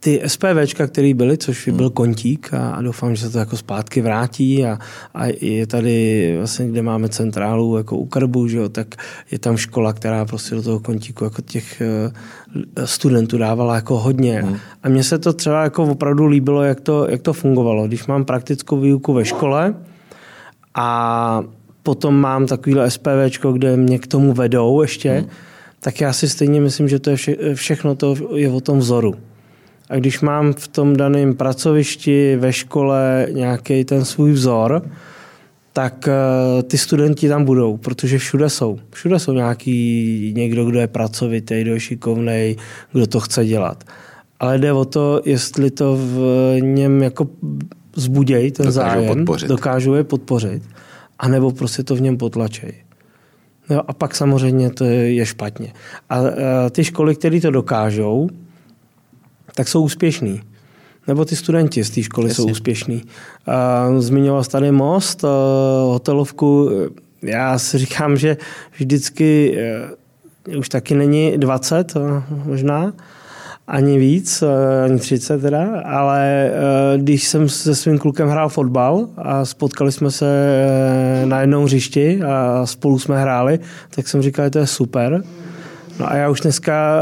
ty 0.00 0.22
SPVčka, 0.26 0.86
které 0.86 1.14
byly, 1.14 1.38
což 1.38 1.68
byl 1.68 1.86
hmm. 1.86 1.94
kontík 1.94 2.54
a, 2.54 2.70
a 2.70 2.82
doufám, 2.82 3.14
že 3.14 3.22
se 3.22 3.30
to 3.30 3.38
jako 3.38 3.56
zpátky 3.56 4.00
vrátí 4.00 4.64
a, 4.64 4.78
a 5.14 5.26
je 5.40 5.66
tady 5.66 6.34
vlastně, 6.38 6.68
kde 6.68 6.82
máme 6.82 7.08
centrálu 7.08 7.76
jako 7.76 7.96
u 7.96 8.06
Krbu, 8.06 8.48
že 8.48 8.58
jo, 8.58 8.68
tak 8.68 8.94
je 9.30 9.38
tam 9.38 9.56
škola, 9.56 9.92
která 9.92 10.24
prostě 10.24 10.54
do 10.54 10.62
toho 10.62 10.80
kontíku 10.80 11.24
jako 11.24 11.42
těch 11.42 11.80
eh, 11.80 12.86
studentů 12.86 13.38
dávala 13.38 13.74
jako 13.74 13.98
hodně. 13.98 14.42
Hmm. 14.42 14.56
A 14.82 14.88
mně 14.88 15.04
se 15.04 15.18
to 15.18 15.32
třeba 15.32 15.62
jako 15.62 15.84
opravdu 15.84 16.26
líbilo, 16.26 16.62
jak 16.62 16.80
to, 16.80 17.06
jak 17.10 17.22
to 17.22 17.32
fungovalo. 17.32 17.86
Když 17.86 18.06
mám 18.06 18.24
praktickou 18.24 18.80
výuku 18.80 19.12
ve 19.12 19.24
škole 19.24 19.74
a 20.74 21.42
potom 21.82 22.20
mám 22.20 22.46
takovýhle 22.46 22.90
SPVčko, 22.90 23.52
kde 23.52 23.76
mě 23.76 23.98
k 23.98 24.06
tomu 24.06 24.32
vedou 24.32 24.82
ještě, 24.82 25.10
hmm. 25.10 25.28
tak 25.80 26.00
já 26.00 26.12
si 26.12 26.28
stejně 26.28 26.60
myslím, 26.60 26.88
že 26.88 26.98
to 26.98 27.10
je 27.10 27.16
vše, 27.16 27.36
všechno 27.54 27.94
to 27.94 28.16
je 28.34 28.50
o 28.50 28.60
tom 28.60 28.78
vzoru. 28.78 29.14
A 29.90 29.96
když 29.96 30.20
mám 30.20 30.52
v 30.52 30.68
tom 30.68 30.96
daném 30.96 31.34
pracovišti, 31.34 32.36
ve 32.36 32.52
škole 32.52 33.26
nějaký 33.32 33.84
ten 33.84 34.04
svůj 34.04 34.32
vzor, 34.32 34.82
tak 35.72 36.08
eh, 36.08 36.62
ty 36.62 36.78
studenti 36.78 37.28
tam 37.28 37.44
budou, 37.44 37.76
protože 37.76 38.18
všude 38.18 38.50
jsou. 38.50 38.78
Všude 38.90 39.18
jsou 39.18 39.32
nějaký 39.32 40.32
někdo, 40.36 40.64
kdo 40.64 40.78
je 40.80 40.86
pracovitý, 40.86 41.62
kdo 41.62 41.74
je 41.74 41.80
šikovný, 41.80 42.56
kdo 42.92 43.06
to 43.06 43.20
chce 43.20 43.44
dělat. 43.44 43.84
Ale 44.40 44.58
jde 44.58 44.72
o 44.72 44.84
to, 44.84 45.20
jestli 45.24 45.70
to 45.70 45.96
v 45.96 46.56
něm 46.60 47.02
jako 47.02 47.28
zbuděj 47.96 48.50
ten 48.50 48.66
dokážu 48.66 48.74
zájem, 48.74 49.16
podpořit. 49.16 49.48
dokážou 49.48 49.94
je 49.94 50.04
podpořit, 50.04 50.62
anebo 51.18 51.50
prostě 51.50 51.82
to 51.82 51.96
v 51.96 52.00
něm 52.00 52.16
potlačej. 52.16 52.72
No 53.70 53.90
a 53.90 53.92
pak 53.92 54.14
samozřejmě 54.14 54.70
to 54.70 54.84
je 54.84 55.26
špatně. 55.26 55.72
A, 56.10 56.20
eh, 56.20 56.70
ty 56.70 56.84
školy, 56.84 57.16
které 57.16 57.40
to 57.40 57.50
dokážou, 57.50 58.28
tak 59.54 59.68
jsou 59.68 59.82
úspěšní. 59.82 60.42
Nebo 61.08 61.24
ty 61.24 61.36
studenti 61.36 61.84
z 61.84 61.90
té 61.90 62.02
školy 62.02 62.28
Jasně. 62.28 62.44
jsou 62.44 62.50
úspěšní. 62.50 63.02
Zmiňoval 63.98 64.44
jsi 64.44 64.50
tady 64.50 64.72
most, 64.72 65.24
hotelovku. 65.84 66.70
Já 67.22 67.58
si 67.58 67.78
říkám, 67.78 68.16
že 68.16 68.36
vždycky 68.78 69.58
e, 69.58 70.56
už 70.56 70.68
taky 70.68 70.94
není 70.94 71.38
20 71.38 71.94
možná, 72.44 72.92
ani 73.66 73.98
víc, 73.98 74.44
ani 74.84 74.98
30 74.98 75.42
teda, 75.42 75.80
ale 75.84 76.50
když 76.96 77.28
jsem 77.28 77.48
se 77.48 77.74
svým 77.74 77.98
klukem 77.98 78.28
hrál 78.28 78.48
fotbal 78.48 79.08
a 79.16 79.44
spotkali 79.44 79.92
jsme 79.92 80.10
se 80.10 80.26
na 81.24 81.40
jednom 81.40 81.64
hřišti 81.64 82.22
a 82.22 82.66
spolu 82.66 82.98
jsme 82.98 83.20
hráli, 83.20 83.58
tak 83.94 84.08
jsem 84.08 84.22
říkal, 84.22 84.46
že 84.46 84.50
to 84.50 84.58
je 84.58 84.66
super. 84.66 85.22
No 86.00 86.10
a 86.10 86.16
já 86.16 86.30
už 86.30 86.40
dneska 86.40 86.94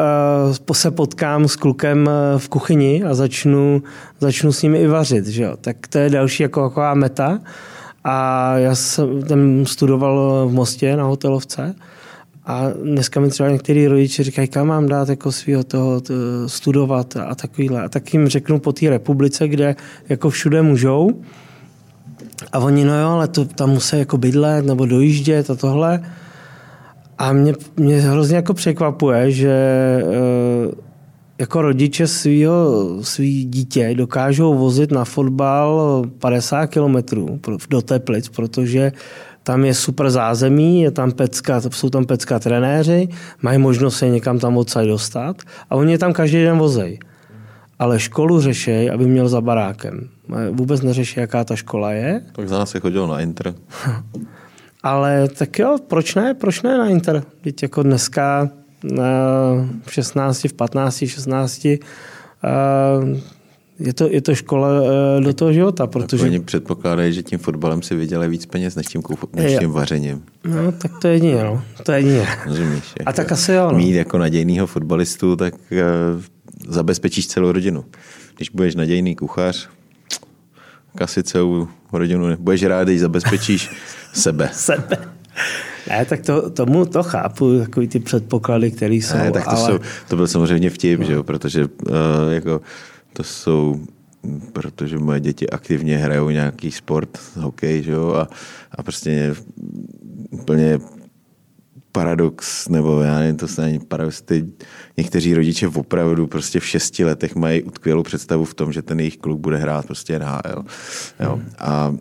eh, 0.70 0.74
se 0.74 0.90
potkám 0.90 1.48
s 1.48 1.56
klukem 1.56 2.10
eh, 2.10 2.38
v 2.38 2.48
kuchyni 2.48 3.04
a 3.04 3.14
začnu, 3.14 3.82
začnu 4.20 4.52
s 4.52 4.62
nimi 4.62 4.78
i 4.78 4.86
vařit. 4.86 5.26
Že 5.26 5.42
jo? 5.42 5.56
Tak 5.60 5.76
to 5.88 5.98
je 5.98 6.10
další 6.10 6.42
jako 6.42 6.68
taková 6.68 6.94
meta. 6.94 7.38
A 8.04 8.52
já 8.58 8.74
jsem 8.74 9.22
tam 9.22 9.66
studoval 9.66 10.46
v 10.48 10.52
Mostě 10.52 10.96
na 10.96 11.04
hotelovce 11.04 11.74
a 12.46 12.70
dneska 12.84 13.20
mi 13.20 13.28
třeba 13.28 13.48
některý 13.48 13.86
rodiče 13.86 14.24
říkají, 14.24 14.48
kam 14.48 14.66
mám 14.66 14.88
dát 14.88 15.08
jako 15.08 15.32
svého 15.32 15.64
toho 15.64 16.00
to, 16.00 16.14
studovat 16.46 17.16
a 17.16 17.34
takovýhle. 17.34 17.82
A 17.82 17.88
tak 17.88 18.14
jim 18.14 18.28
řeknu 18.28 18.58
po 18.58 18.72
té 18.72 18.90
republice, 18.90 19.48
kde 19.48 19.76
jako 20.08 20.30
všude 20.30 20.62
můžou. 20.62 21.22
A 22.52 22.58
oni, 22.58 22.84
no 22.84 23.00
jo, 23.00 23.08
ale 23.08 23.28
to, 23.28 23.44
tam 23.44 23.70
musí 23.70 23.98
jako 23.98 24.18
bydlet 24.18 24.64
nebo 24.64 24.86
dojíždět 24.86 25.50
a 25.50 25.54
tohle. 25.54 26.02
A 27.18 27.32
mě, 27.32 27.52
mě 27.76 28.00
hrozně 28.00 28.36
jako 28.36 28.54
překvapuje, 28.54 29.30
že 29.30 29.52
eh, 30.02 30.88
jako 31.38 31.62
rodiče 31.62 32.06
svýho, 32.06 32.84
svý 33.02 33.44
dítě 33.44 33.94
dokážou 33.94 34.54
vozit 34.54 34.92
na 34.92 35.04
fotbal 35.04 36.02
50 36.18 36.66
kilometrů 36.66 37.40
do 37.70 37.82
Teplic, 37.82 38.28
protože 38.28 38.92
tam 39.42 39.64
je 39.64 39.74
super 39.74 40.10
zázemí, 40.10 40.80
je 40.80 40.90
tam 40.90 41.12
pecka, 41.12 41.60
jsou 41.60 41.90
tam 41.90 42.04
pecka 42.04 42.38
trenéři, 42.38 43.08
mají 43.42 43.58
možnost 43.58 43.98
se 43.98 44.08
někam 44.08 44.38
tam 44.38 44.56
odsaď 44.56 44.86
dostat 44.86 45.36
a 45.70 45.76
oni 45.76 45.92
je 45.92 45.98
tam 45.98 46.12
každý 46.12 46.42
den 46.42 46.58
vozej. 46.58 46.98
Ale 47.78 48.00
školu 48.00 48.40
řešej, 48.40 48.90
aby 48.90 49.06
měl 49.06 49.28
za 49.28 49.40
barákem. 49.40 50.08
Vůbec 50.50 50.82
neřeší, 50.82 51.20
jaká 51.20 51.44
ta 51.44 51.56
škola 51.56 51.92
je. 51.92 52.20
Tak 52.32 52.48
za 52.48 52.58
nás 52.58 52.70
se 52.70 52.80
chodil 52.80 53.06
na 53.06 53.20
Inter. 53.20 53.54
Ale 54.88 55.28
tak 55.28 55.58
jo, 55.58 55.76
proč 55.88 56.14
ne? 56.14 56.34
Proč 56.34 56.62
ne 56.62 56.78
na 56.78 56.88
Inter? 56.88 57.22
Teď 57.40 57.62
jako 57.62 57.82
dneska 57.82 58.48
v 59.86 59.92
16, 59.92 60.44
v 60.44 60.52
15, 60.52 61.04
16 61.06 61.66
je 63.80 63.92
to, 63.94 64.08
je 64.10 64.20
to 64.20 64.34
škola 64.34 64.68
eh, 64.68 65.20
do 65.20 65.32
toho 65.34 65.52
života, 65.52 65.86
protože... 65.86 66.24
oni 66.24 66.40
předpokládají, 66.40 67.12
že 67.12 67.22
tím 67.22 67.38
fotbalem 67.38 67.82
si 67.82 67.94
vydělají 67.94 68.30
víc 68.30 68.46
peněz 68.46 68.74
než 68.74 68.86
tím, 68.86 69.02
než 69.36 69.58
tím 69.58 69.70
vařením. 69.70 70.22
No, 70.44 70.72
tak 70.72 70.98
to 70.98 71.08
je 71.08 71.14
jedině, 71.14 71.44
no. 71.44 71.62
To 71.82 71.92
je 71.92 71.98
jedině. 71.98 72.26
Rozumíš? 72.46 72.94
A 73.06 73.12
tak 73.12 73.32
asi 73.32 73.52
jo, 73.52 73.68
no. 73.72 73.78
Mít 73.78 73.94
jako 73.94 74.18
nadějného 74.18 74.66
fotbalistu, 74.66 75.36
tak 75.36 75.54
zabezpečíš 76.68 77.26
celou 77.26 77.52
rodinu. 77.52 77.84
Když 78.36 78.50
budeš 78.50 78.74
nadějný 78.74 79.16
kuchař, 79.16 79.68
asi 81.02 81.22
celou 81.22 81.68
rodinu 81.92 82.36
budeš 82.36 82.62
rád, 82.62 82.84
když 82.84 83.00
zabezpečíš 83.00 83.70
sebe. 84.12 84.50
sebe. 84.52 84.98
Ne, 85.88 86.04
tak 86.04 86.20
to, 86.20 86.50
tomu 86.50 86.86
to 86.86 87.02
chápu, 87.02 87.58
takový 87.58 87.88
ty 87.88 87.98
předpoklady, 87.98 88.70
které 88.70 88.94
jsou. 88.94 89.16
Ne, 89.16 89.32
tak 89.32 89.44
to, 89.44 89.50
ale... 89.50 89.72
jsou, 89.72 89.78
to 90.08 90.16
byl 90.16 90.26
samozřejmě 90.26 90.70
vtip, 90.70 91.00
no. 91.00 91.06
že 91.06 91.12
jo, 91.12 91.22
protože 91.22 91.64
uh, 91.64 91.92
jako, 92.30 92.60
to 93.12 93.22
jsou 93.22 93.80
protože 94.52 94.98
moje 94.98 95.20
děti 95.20 95.50
aktivně 95.50 95.98
hrajou 95.98 96.30
nějaký 96.30 96.70
sport, 96.70 97.18
hokej, 97.36 97.82
že 97.82 97.92
jo, 97.92 98.14
a, 98.14 98.28
a 98.70 98.82
prostě 98.82 99.34
úplně 100.30 100.78
paradox, 101.98 102.68
nebo 102.68 103.00
já 103.00 103.18
nevím, 103.18 103.36
to 103.36 103.48
se 103.48 103.62
není 103.62 103.78
paradox, 103.78 104.22
ty 104.22 104.46
někteří 104.96 105.34
rodiče 105.34 105.68
opravdu 105.68 106.26
prostě 106.26 106.60
v 106.60 106.66
šesti 106.66 107.04
letech 107.04 107.34
mají 107.34 107.62
utkvělou 107.62 108.02
představu 108.02 108.44
v 108.44 108.54
tom, 108.54 108.72
že 108.72 108.82
ten 108.82 109.00
jejich 109.00 109.16
kluk 109.16 109.40
bude 109.40 109.56
hrát 109.56 109.86
prostě 109.86 110.18
NHL. 110.18 110.64
Jo. 111.20 111.32
Hmm. 111.36 111.50
A 111.58 111.94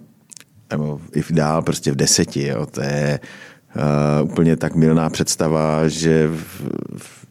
nebo 0.72 1.02
i 1.16 1.34
dál 1.34 1.62
prostě 1.62 1.91
v 1.91 1.95
deseti, 1.95 2.48
jo. 2.48 2.66
to 2.66 2.82
je 2.82 3.20
uh, 3.76 4.30
úplně 4.32 4.58
tak 4.58 4.76
milná 4.76 5.10
představa, 5.10 5.88
že 5.88 6.28
v, 6.28 6.62
v, 6.98 7.26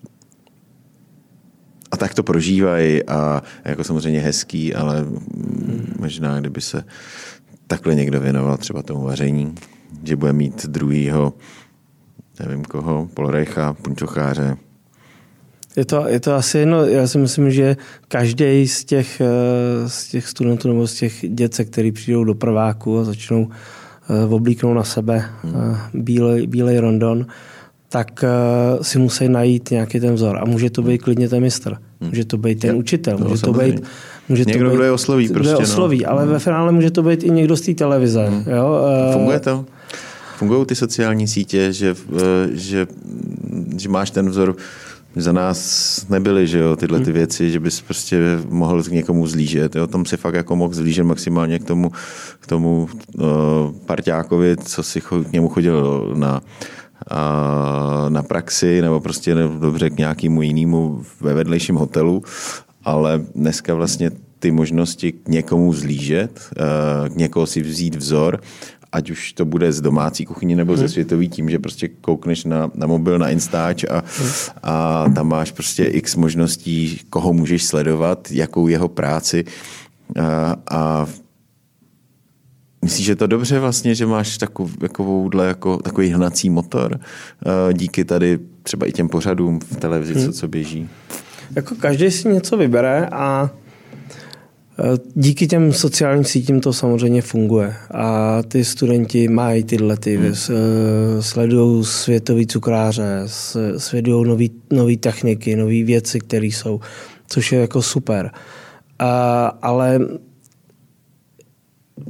a 1.91 1.97
tak 1.97 2.15
to 2.15 2.23
prožívají 2.23 3.05
a 3.05 3.43
jako 3.65 3.85
samozřejmě 3.85 4.21
hezký, 4.21 4.75
ale 4.75 5.01
hmm. 5.01 5.95
možná 5.99 6.41
kdyby 6.41 6.61
se 6.61 6.85
takhle 7.67 7.95
někdo 7.95 8.21
věnoval 8.21 8.57
třeba 8.57 8.83
tomu 8.83 9.03
vaření, 9.03 9.55
že 10.05 10.17
bude 10.17 10.33
mít 10.33 10.67
druhýho 10.67 11.33
nevím 12.41 12.65
koho, 12.65 13.09
Polrecha, 13.15 13.73
Punčocháře. 13.73 14.57
Je 15.77 15.85
to, 15.85 16.05
je 16.09 16.21
to 16.21 16.35
asi 16.35 16.59
jedno, 16.59 16.85
já 16.85 17.07
si 17.07 17.19
myslím, 17.19 17.51
že 17.51 17.77
každý 18.09 18.69
z 18.69 18.85
těch, 18.85 19.21
eh, 19.21 19.89
z 19.89 20.09
těch 20.09 20.29
studentů 20.29 20.69
nebo 20.69 20.87
z 20.87 20.95
těch 20.95 21.25
dětek, 21.29 21.69
který 21.69 21.93
přijdou 21.93 22.25
do 22.25 22.35
prváku 22.35 22.99
a 22.99 23.05
začnou 23.05 23.49
eh, 24.11 24.35
oblíknout 24.35 24.77
na 24.77 24.85
sebe 24.85 25.25
hmm. 25.43 25.77
bílej, 25.95 26.47
bílej 26.47 26.79
rondon, 26.79 27.27
tak 27.89 28.25
si 28.83 28.99
musí 28.99 29.29
najít 29.29 29.71
nějaký 29.71 30.01
ten 30.01 30.15
vzor. 30.15 30.39
A 30.39 30.45
může 30.45 30.71
to 30.71 30.83
být 30.83 31.03
klidně 31.03 31.29
ten 31.29 31.43
mistr. 31.43 31.71
Hmm. 32.01 32.11
Může 32.11 32.25
to 32.25 32.39
být 32.39 32.61
ten 32.61 32.77
učitel. 32.77 33.19
Může 33.19 33.43
to 33.43 33.53
být, 33.53 33.83
může 34.29 34.45
někdo, 34.45 34.65
to 34.65 34.71
být, 34.71 34.77
kdo 34.77 34.85
je 34.85 34.93
osloví. 34.93 35.29
Prostě, 35.29 35.41
kdo 35.41 35.51
je 35.51 35.57
osloví, 35.57 36.03
no. 36.05 36.11
ale 36.11 36.23
hmm. 36.23 36.33
ve 36.33 36.39
finále 36.39 36.73
může 36.73 36.91
to 36.91 37.03
být 37.03 37.23
i 37.23 37.31
někdo 37.31 37.57
z 37.57 37.61
té 37.61 37.75
televize. 37.75 38.27
Hmm. 38.27 38.45
Jo? 38.57 38.81
Funguje 39.13 39.41
to? 39.41 39.65
Fungují 40.37 40.67
ty 40.67 40.75
sociální 40.75 41.29
sítě, 41.29 41.73
že, 41.73 41.95
eh, 42.17 42.49
že, 42.53 42.87
že 43.77 43.89
máš 43.89 44.11
ten 44.11 44.31
vzor, 44.31 44.57
za 45.17 45.33
nás 45.33 46.09
nebyly, 46.09 46.47
že 46.47 46.59
jo, 46.59 46.77
tyhle 46.77 46.99
ty 46.99 47.05
hmm. 47.05 47.13
věci, 47.13 47.51
že 47.51 47.61
bys 47.61 47.81
prostě 47.81 48.21
mohl 48.49 48.83
k 48.83 48.89
někomu 48.89 49.27
zlížet. 49.27 49.77
Jo. 49.77 49.87
Tam 49.87 50.05
si 50.05 50.17
fakt 50.17 50.35
jako 50.35 50.57
mohl 50.57 50.75
zlížet 50.75 51.05
maximálně 51.05 51.59
k 51.59 51.65
tomu, 51.65 51.93
k 52.41 52.47
tomu 52.47 52.89
uh, 53.15 53.25
parťákovi, 53.87 54.57
co 54.57 54.83
si 54.83 55.01
k 55.01 55.33
němu 55.33 55.49
chodil 55.49 56.13
na, 56.17 56.41
uh, 57.11 58.11
na 58.11 58.23
praxi, 58.23 58.83
nebo 58.83 59.01
prostě 59.01 59.35
ne, 59.35 59.43
dobře 59.61 59.91
k 59.91 59.97
nějakému 59.99 60.43
jinému 60.43 61.03
ve 61.21 61.35
vedlejším 61.35 61.75
hotelu, 61.77 62.23
ale 62.85 63.23
dneska 63.35 63.75
vlastně 63.75 64.11
ty 64.39 64.51
možnosti 64.51 65.13
k 65.13 65.29
někomu 65.29 65.73
zlížet, 65.73 66.41
uh, 66.57 67.09
k 67.09 67.17
někoho 67.17 67.47
si 67.47 67.63
vzít 67.63 67.95
vzor 67.95 68.41
ať 68.97 69.11
už 69.11 69.33
to 69.33 69.45
bude 69.45 69.73
z 69.73 69.81
domácí 69.81 70.25
kuchyně 70.25 70.57
nebo 70.57 70.77
ze 70.77 70.83
mhm. 70.83 70.89
světový, 70.89 71.29
tím, 71.29 71.51
že 71.51 71.59
prostě 71.59 71.89
koukneš 71.89 72.45
na, 72.45 72.71
na 72.75 72.87
mobil, 72.87 73.19
na 73.19 73.29
Instač 73.29 73.85
a, 73.85 74.05
a 74.63 75.05
tam 75.15 75.29
máš 75.29 75.53
prostě 75.53 75.85
x 75.85 76.17
možností, 76.17 77.01
koho 77.11 77.33
můžeš 77.33 77.65
sledovat, 77.65 78.29
jakou 78.31 78.69
jeho 78.69 78.89
práci 78.89 79.45
a, 80.21 80.57
a 80.71 81.07
Myslíš, 82.85 83.07
že 83.07 83.17
to 83.17 83.27
dobře 83.27 83.59
vlastně, 83.59 83.95
že 83.95 84.07
máš 84.07 84.39
takovou, 84.39 84.69
takovouhle, 84.69 85.47
jako, 85.47 85.77
takový 85.77 86.09
hnací 86.09 86.51
motor 86.51 87.01
díky 87.73 88.05
tady 88.05 88.39
třeba 88.63 88.87
i 88.87 88.93
těm 88.93 89.09
pořadům 89.09 89.61
v 89.61 89.77
televizi, 89.77 90.15
co, 90.15 90.21
mhm. 90.21 90.33
co 90.33 90.49
běží? 90.49 90.89
Jako 91.57 91.75
každý 91.75 92.11
si 92.11 92.29
něco 92.29 92.57
vybere 92.57 93.09
a 93.13 93.51
díky 95.15 95.47
těm 95.47 95.73
sociálním 95.73 96.25
sítím 96.25 96.61
to 96.61 96.73
samozřejmě 96.73 97.23
funguje 97.23 97.75
a 97.95 98.43
ty 98.43 98.65
studenti 98.65 99.29
mají 99.29 99.65
tyhle 99.65 99.97
ty, 99.97 100.17
hmm. 100.17 100.27
Eh, 100.27 101.23
sledují 101.23 101.85
světový 101.85 102.47
cukráře, 102.47 103.23
sledují 103.77 104.51
nové 104.71 104.97
techniky, 104.97 105.57
nové 105.57 105.83
věci, 105.83 106.21
které 106.21 106.47
jsou, 106.47 106.81
což 107.29 107.53
je 107.53 107.61
jako 107.61 107.83
super. 107.83 108.31
A, 108.99 109.47
ale 109.63 110.01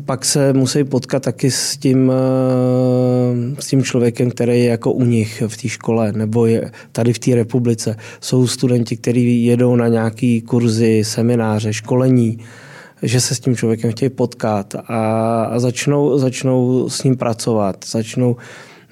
pak 0.04 0.24
se 0.24 0.52
musí 0.52 0.84
potkat 0.84 1.22
taky 1.22 1.50
s 1.50 1.76
tím, 1.76 2.12
eh, 2.12 3.62
s 3.62 3.66
tím 3.66 3.82
člověkem, 3.82 4.30
který 4.30 4.58
je 4.58 4.64
jako 4.64 4.92
u 4.92 5.04
nich 5.04 5.42
v 5.46 5.56
té 5.56 5.68
škole 5.68 6.12
nebo 6.12 6.46
je 6.46 6.70
tady 6.92 7.12
v 7.12 7.18
té 7.18 7.34
republice. 7.34 7.96
Jsou 8.20 8.46
studenti, 8.46 8.96
kteří 8.96 9.44
jedou 9.44 9.76
na 9.76 9.88
nějaké 9.88 10.40
kurzy, 10.46 11.04
semináře, 11.04 11.72
školení, 11.72 12.38
že 13.02 13.20
se 13.20 13.34
s 13.34 13.40
tím 13.40 13.56
člověkem 13.56 13.90
chtějí 13.90 14.10
potkat 14.10 14.74
a, 14.88 15.58
začnou, 15.58 16.18
začnou 16.18 16.88
s 16.88 17.02
ním 17.02 17.16
pracovat, 17.16 17.76
začnou 17.86 18.36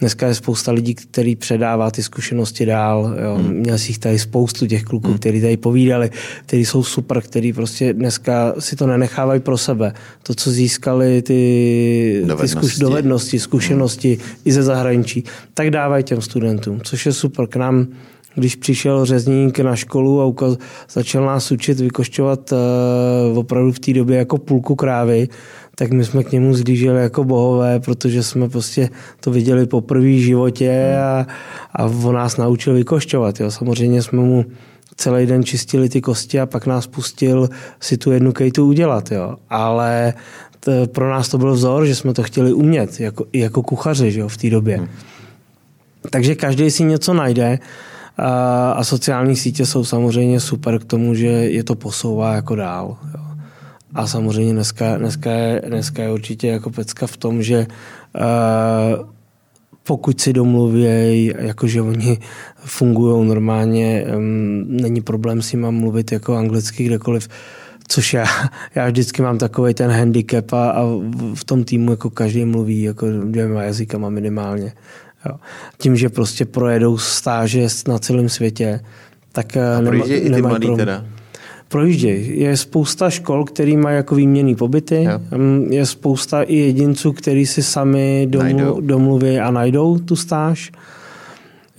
Dneska 0.00 0.26
je 0.26 0.34
spousta 0.34 0.72
lidí, 0.72 0.94
kteří 0.94 1.36
předává 1.36 1.90
ty 1.90 2.02
zkušenosti 2.02 2.66
dál. 2.66 3.16
Jo. 3.24 3.34
Hmm. 3.34 3.54
Měl 3.54 3.78
si 3.78 3.90
jich 3.90 3.98
tady 3.98 4.18
spoustu 4.18 4.66
těch 4.66 4.84
kluků, 4.84 5.08
hmm. 5.08 5.18
kteří 5.18 5.40
tady 5.40 5.56
povídali, 5.56 6.10
kteří 6.46 6.64
jsou 6.64 6.84
super, 6.84 7.20
kteří 7.20 7.52
prostě 7.52 7.92
dneska 7.92 8.54
si 8.58 8.76
to 8.76 8.86
nenechávají 8.86 9.40
pro 9.40 9.58
sebe. 9.58 9.92
To, 10.22 10.34
co 10.34 10.50
získali 10.50 11.22
ty 11.22 12.22
dovednosti, 12.26 12.60
ty 12.60 12.66
zkuš, 12.66 12.78
dovednosti 12.78 13.38
zkušenosti 13.38 14.08
hmm. 14.14 14.36
i 14.44 14.52
ze 14.52 14.62
zahraničí, 14.62 15.24
tak 15.54 15.70
dávají 15.70 16.04
těm 16.04 16.20
studentům, 16.20 16.80
což 16.84 17.06
je 17.06 17.12
super. 17.12 17.46
K 17.46 17.56
nám 17.56 17.86
když 18.34 18.56
přišel 18.56 19.04
řezník 19.04 19.58
na 19.58 19.76
školu 19.76 20.20
a 20.20 20.24
ukaz, 20.24 20.58
začal 20.90 21.26
nás 21.26 21.52
učit 21.52 21.80
vykošťovat 21.80 22.52
uh, 22.52 23.38
opravdu 23.38 23.72
v 23.72 23.78
té 23.78 23.92
době 23.92 24.18
jako 24.18 24.38
půlku 24.38 24.74
krávy, 24.74 25.28
tak 25.74 25.90
my 25.90 26.04
jsme 26.04 26.24
k 26.24 26.32
němu 26.32 26.54
zlíželi 26.54 27.02
jako 27.02 27.24
bohové, 27.24 27.80
protože 27.80 28.22
jsme 28.22 28.48
prostě 28.48 28.90
to 29.20 29.30
viděli 29.30 29.66
po 29.66 29.80
první 29.80 30.20
životě 30.20 30.96
a, 31.02 31.26
a 31.72 31.84
on 31.84 32.14
nás 32.14 32.36
naučil 32.36 32.74
vykošťovat. 32.74 33.40
Jo. 33.40 33.50
Samozřejmě 33.50 34.02
jsme 34.02 34.20
mu 34.20 34.44
celý 34.96 35.26
den 35.26 35.44
čistili 35.44 35.88
ty 35.88 36.00
kosti 36.00 36.40
a 36.40 36.46
pak 36.46 36.66
nás 36.66 36.86
pustil 36.86 37.48
si 37.80 37.96
tu 37.96 38.12
jednu 38.12 38.32
kejtu 38.32 38.66
udělat. 38.66 39.12
Jo. 39.12 39.36
Ale 39.50 40.14
t, 40.60 40.86
pro 40.86 41.10
nás 41.10 41.28
to 41.28 41.38
byl 41.38 41.52
vzor, 41.52 41.86
že 41.86 41.94
jsme 41.94 42.14
to 42.14 42.22
chtěli 42.22 42.52
umět, 42.52 43.00
jako, 43.00 43.24
jako 43.32 43.62
kuchaři 43.62 44.12
že 44.12 44.20
jo, 44.20 44.28
v 44.28 44.36
té 44.36 44.50
době. 44.50 44.76
Hmm. 44.76 44.88
Takže 46.10 46.34
každý 46.34 46.70
si 46.70 46.84
něco 46.84 47.14
najde. 47.14 47.58
A, 48.16 48.72
a 48.72 48.84
sociální 48.84 49.36
sítě 49.36 49.66
jsou 49.66 49.84
samozřejmě 49.84 50.40
super 50.40 50.78
k 50.78 50.84
tomu, 50.84 51.14
že 51.14 51.26
je 51.26 51.64
to 51.64 51.74
posouvá 51.74 52.34
jako 52.34 52.54
dál. 52.54 52.96
Jo. 53.14 53.23
A 53.94 54.06
samozřejmě 54.06 54.52
dneska, 54.52 54.96
dneska, 54.98 55.30
je, 55.30 55.62
dneska 55.66 56.02
je 56.02 56.12
určitě 56.12 56.48
jako 56.48 56.70
pecka 56.70 57.06
v 57.06 57.16
tom, 57.16 57.42
že 57.42 57.66
uh, 58.14 59.06
pokud 59.82 60.20
si 60.20 60.32
domluví, 60.32 61.32
jakože 61.38 61.82
oni 61.82 62.18
fungují 62.56 63.28
normálně, 63.28 64.04
um, 64.16 64.64
není 64.68 65.00
problém 65.00 65.42
s 65.42 65.52
nimi 65.52 65.66
mluvit 65.70 66.12
jako 66.12 66.36
anglicky 66.36 66.84
kdekoliv, 66.84 67.28
což 67.88 68.14
já, 68.14 68.24
já 68.74 68.86
vždycky 68.86 69.22
mám 69.22 69.38
takový 69.38 69.74
ten 69.74 69.90
handicap 69.90 70.52
a, 70.52 70.70
a 70.70 70.82
v 71.34 71.44
tom 71.44 71.64
týmu 71.64 71.90
jako 71.90 72.10
každý 72.10 72.44
mluví 72.44 72.82
jako 72.82 73.06
dvěma 73.10 73.62
jazykama 73.62 74.10
minimálně. 74.10 74.72
Jo. 75.28 75.36
Tím, 75.78 75.96
že 75.96 76.08
prostě 76.08 76.44
projedou 76.44 76.98
stáže 76.98 77.66
na 77.88 77.98
celém 77.98 78.28
světě, 78.28 78.80
tak 79.32 79.56
eh, 79.56 79.74
A 79.76 79.80
nema, 79.80 80.04
i 80.04 80.30
ty 80.30 80.42
mladý 80.42 80.76
teda? 80.76 81.04
Projíždějí. 81.68 82.40
Je 82.40 82.56
spousta 82.56 83.10
škol, 83.10 83.44
který 83.44 83.76
mají 83.76 83.96
jako 83.96 84.14
výměný 84.14 84.54
pobyty. 84.54 85.04
Jo. 85.04 85.38
Mm, 85.38 85.72
je 85.72 85.86
spousta 85.86 86.42
i 86.42 86.56
jedinců, 86.56 87.12
kteří 87.12 87.46
si 87.46 87.62
sami 87.62 88.26
domlu, 88.30 88.80
domluví 88.80 89.38
a 89.38 89.50
najdou 89.50 89.98
tu 89.98 90.16
stáž 90.16 90.72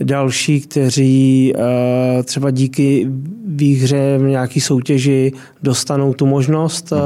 další, 0.04 0.62
kteří 0.62 1.54
uh, 1.56 2.24
třeba 2.24 2.52
díky 2.52 3.08
výhře 3.46 4.18
v 4.18 4.22
nějaké 4.22 4.62
soutěži 4.62 5.32
dostanou 5.64 6.14
tu 6.14 6.26
možnost 6.26 6.92
uh, 6.92 7.00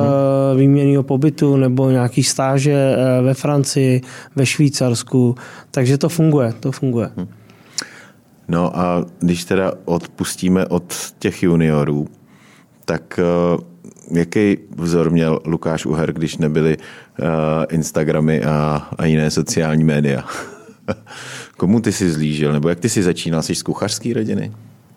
výměnného 0.60 1.04
pobytu 1.04 1.58
nebo 1.58 1.90
nějaký 1.90 2.24
stáže 2.24 2.96
uh, 2.96 3.26
ve 3.26 3.34
Francii, 3.34 4.02
ve 4.36 4.46
Švýcarsku. 4.46 5.36
Takže 5.72 5.98
to 5.98 6.10
funguje, 6.10 6.54
to 6.60 6.72
funguje. 6.72 7.10
Mhm. 7.16 7.28
No 8.48 8.80
a 8.80 9.06
když 9.20 9.44
teda 9.44 9.72
odpustíme 9.86 10.66
od 10.66 10.94
těch 11.20 11.44
juniorů, 11.44 12.08
tak 12.90 13.20
uh, 13.20 14.18
jaký 14.18 14.58
vzor 14.78 15.10
měl 15.10 15.40
Lukáš 15.46 15.86
Uher, 15.86 16.14
když 16.14 16.38
nebyly 16.38 16.78
uh, 16.78 17.26
Instagramy 17.70 18.44
a, 18.44 18.88
a 18.98 19.06
jiné 19.06 19.32
sociální 19.32 19.84
média? 19.84 20.24
Komu 21.58 21.80
ty 21.82 21.92
jsi 21.92 22.12
zlížil? 22.12 22.54
Nebo 22.54 22.70
jak 22.70 22.80
ty 22.80 22.90
jsi 22.90 23.04
začínal? 23.04 23.42
Jsi 23.42 23.56
z 23.56 23.64
kuchařské 23.64 24.14
rodiny? 24.14 24.52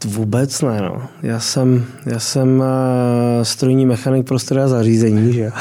Vůbec 0.05 0.63
ne, 0.63 0.81
no. 0.81 1.03
Já 1.23 1.41
jsem, 1.41 1.85
já 2.07 2.19
jsem 2.19 2.61
uh, 2.61 2.65
strojní 3.43 3.87
mechanik 3.87 4.27
pro 4.27 4.37
a 4.65 4.69
zařízení, 4.69 5.33
že 5.33 5.51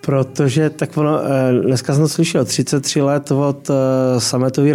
Protože 0.00 0.70
tak 0.70 0.96
ono, 0.96 1.20
eh, 1.24 1.52
dneska 1.62 1.92
jsem 1.92 2.02
to 2.02 2.08
slyšel, 2.08 2.44
33 2.44 3.02
let 3.02 3.30
od 3.30 3.70
eh, 3.70 3.74
sametové 4.20 4.72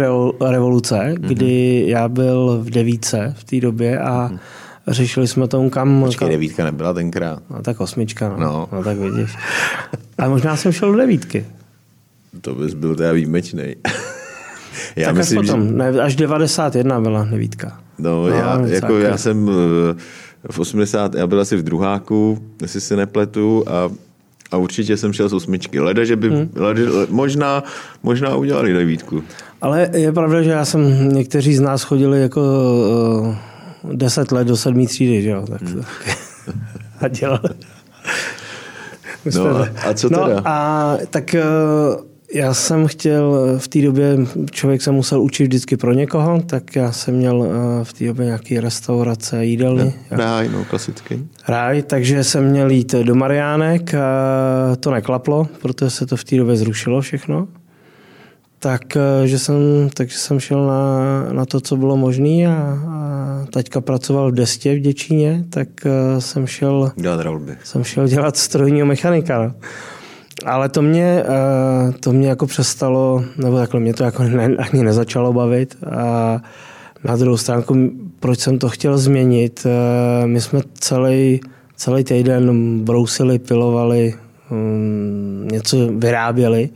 revoluce, 0.50 0.94
mm-hmm. 0.94 1.20
kdy 1.20 1.84
já 1.86 2.08
byl 2.08 2.58
v 2.62 2.70
devíce 2.70 3.34
v 3.36 3.44
té 3.44 3.60
době 3.60 3.98
a 3.98 4.28
mm-hmm. 4.28 4.38
Řešili 4.88 5.28
jsme 5.28 5.48
tomu, 5.48 5.70
kam... 5.70 6.02
Počkej, 6.04 6.28
devítka 6.28 6.64
nebyla 6.64 6.94
tenkrát. 6.94 7.42
No 7.50 7.62
tak 7.62 7.80
osmička, 7.80 8.28
no. 8.28 8.36
no. 8.36 8.68
no 8.72 8.84
tak 8.84 8.98
vidíš. 8.98 9.36
A 10.18 10.28
možná 10.28 10.56
jsem 10.56 10.72
šel 10.72 10.92
do 10.92 10.98
devítky. 10.98 11.46
To 12.40 12.54
bys 12.54 12.74
byl 12.74 12.96
teda 12.96 13.12
výjimečný. 13.12 13.62
já 14.96 15.06
tak 15.06 15.16
myslím, 15.16 15.40
potom, 15.40 15.68
že... 15.68 15.74
ne, 15.74 15.88
až 15.88 16.16
91 16.16 17.00
byla 17.00 17.24
nevítka. 17.24 17.80
No, 17.98 18.22
no 18.22 18.28
já, 18.28 18.60
jako 18.66 18.98
já 18.98 19.16
jsem 19.16 19.50
eh, 19.50 19.94
v 20.50 20.58
80, 20.58 21.14
já 21.14 21.26
byl 21.26 21.40
asi 21.40 21.56
v 21.56 21.62
druháku, 21.62 22.38
jestli 22.62 22.80
si 22.80 22.96
nepletu, 22.96 23.64
a, 23.66 23.90
a 24.50 24.56
určitě 24.56 24.96
jsem 24.96 25.12
šel 25.12 25.28
z 25.28 25.32
osmičky. 25.32 25.80
Leda, 25.80 26.04
že 26.04 26.16
by, 26.16 26.28
hmm. 26.28 26.50
leda, 26.54 26.82
možná, 27.08 27.64
možná 28.02 28.36
udělali 28.36 28.72
devítku. 28.72 29.22
Ale 29.60 29.90
je 29.92 30.12
pravda, 30.12 30.42
že 30.42 30.50
já 30.50 30.64
jsem, 30.64 31.08
někteří 31.08 31.54
z 31.54 31.60
nás 31.60 31.82
chodili 31.82 32.20
jako 32.20 32.40
uh, 33.26 33.34
deset 33.92 34.32
let 34.32 34.46
do 34.46 34.56
sedmý 34.56 34.86
třídy, 34.86 35.22
že 35.22 35.30
jo, 35.30 35.46
tak, 35.50 35.62
hmm. 35.62 35.82
tak 35.82 36.16
a 37.00 37.08
dělali. 37.08 37.48
No 39.34 39.56
a, 39.56 39.68
a 39.88 39.94
co 39.94 40.08
no 40.08 40.18
teda? 40.18 40.40
No 40.40 40.48
a 40.48 40.98
tak 41.10 41.34
uh, 41.34 42.04
já 42.34 42.54
jsem 42.54 42.86
chtěl, 42.86 43.54
v 43.58 43.68
té 43.68 43.82
době 43.82 44.16
člověk 44.50 44.82
se 44.82 44.90
musel 44.90 45.22
učit 45.22 45.44
vždycky 45.44 45.76
pro 45.76 45.92
někoho, 45.92 46.42
tak 46.46 46.76
já 46.76 46.92
jsem 46.92 47.14
měl 47.14 47.38
uh, 47.38 47.48
v 47.82 47.92
té 47.92 48.04
době 48.04 48.26
nějaký 48.26 48.60
restaurace, 48.60 49.44
jídelny. 49.44 49.94
Ráj, 50.10 50.48
no 50.48 50.64
klasický. 50.64 51.28
Ráj, 51.48 51.82
takže 51.82 52.24
jsem 52.24 52.50
měl 52.50 52.70
jít 52.70 52.92
do 52.92 53.14
Mariánek 53.14 53.94
a 53.94 54.76
to 54.80 54.90
neklaplo, 54.90 55.48
protože 55.62 55.90
se 55.90 56.06
to 56.06 56.16
v 56.16 56.24
té 56.24 56.36
době 56.36 56.56
zrušilo 56.56 57.00
všechno 57.00 57.48
tak 58.66 58.96
eh, 58.96 59.26
že 59.26 59.38
jsem, 59.38 59.56
takže 59.94 60.18
jsem 60.18 60.40
šel 60.40 60.66
na, 60.66 60.82
na 61.32 61.46
to, 61.46 61.60
co 61.60 61.76
bylo 61.76 61.96
možné 61.96 62.46
a, 62.46 62.78
a 62.88 63.46
teďka 63.50 63.80
pracoval 63.80 64.30
v 64.30 64.34
Destě 64.34 64.74
v 64.74 64.78
Děčíně, 64.78 65.44
tak 65.50 65.68
uh, 65.84 66.18
jsem 66.18 66.46
šel 66.46 66.92
dělat 66.96 67.20
Jsem 67.64 67.84
šel 67.84 68.08
dělat 68.08 68.36
strojního 68.36 68.86
mechanika. 68.86 69.38
No. 69.38 69.54
Ale 70.44 70.68
to 70.68 70.82
mě, 70.82 71.22
uh, 71.22 71.94
to 71.94 72.12
mě 72.12 72.28
jako 72.28 72.46
přestalo, 72.46 73.24
nebo 73.36 73.56
takhle 73.56 73.80
mě 73.80 73.94
to 73.94 74.04
jako 74.04 74.22
ne, 74.22 74.56
ani 74.56 74.82
nezačalo 74.82 75.32
bavit. 75.32 75.76
A 75.90 76.40
na 77.04 77.16
druhou 77.16 77.36
stránku, 77.36 77.90
proč 78.20 78.38
jsem 78.38 78.58
to 78.58 78.68
chtěl 78.68 78.98
změnit? 78.98 79.66
My 80.26 80.40
jsme 80.40 80.60
celý, 80.74 81.40
celý 81.76 82.04
týden 82.04 82.78
brousili, 82.84 83.38
pilovali, 83.38 84.14
um, 84.50 85.48
něco 85.52 85.76
vyráběli. 85.86 86.70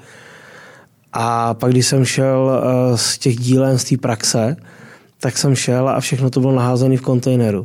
A 1.12 1.54
pak, 1.54 1.72
když 1.72 1.86
jsem 1.86 2.04
šel 2.04 2.50
eh, 2.50 2.98
z 2.98 3.18
těch 3.18 3.36
dílen, 3.36 3.78
z 3.78 3.84
té 3.84 3.96
praxe, 3.96 4.56
tak 5.20 5.38
jsem 5.38 5.54
šel 5.54 5.88
a 5.88 6.00
všechno 6.00 6.30
to 6.30 6.40
bylo 6.40 6.54
naházené 6.54 6.96
v 6.96 7.00
kontejneru. 7.00 7.64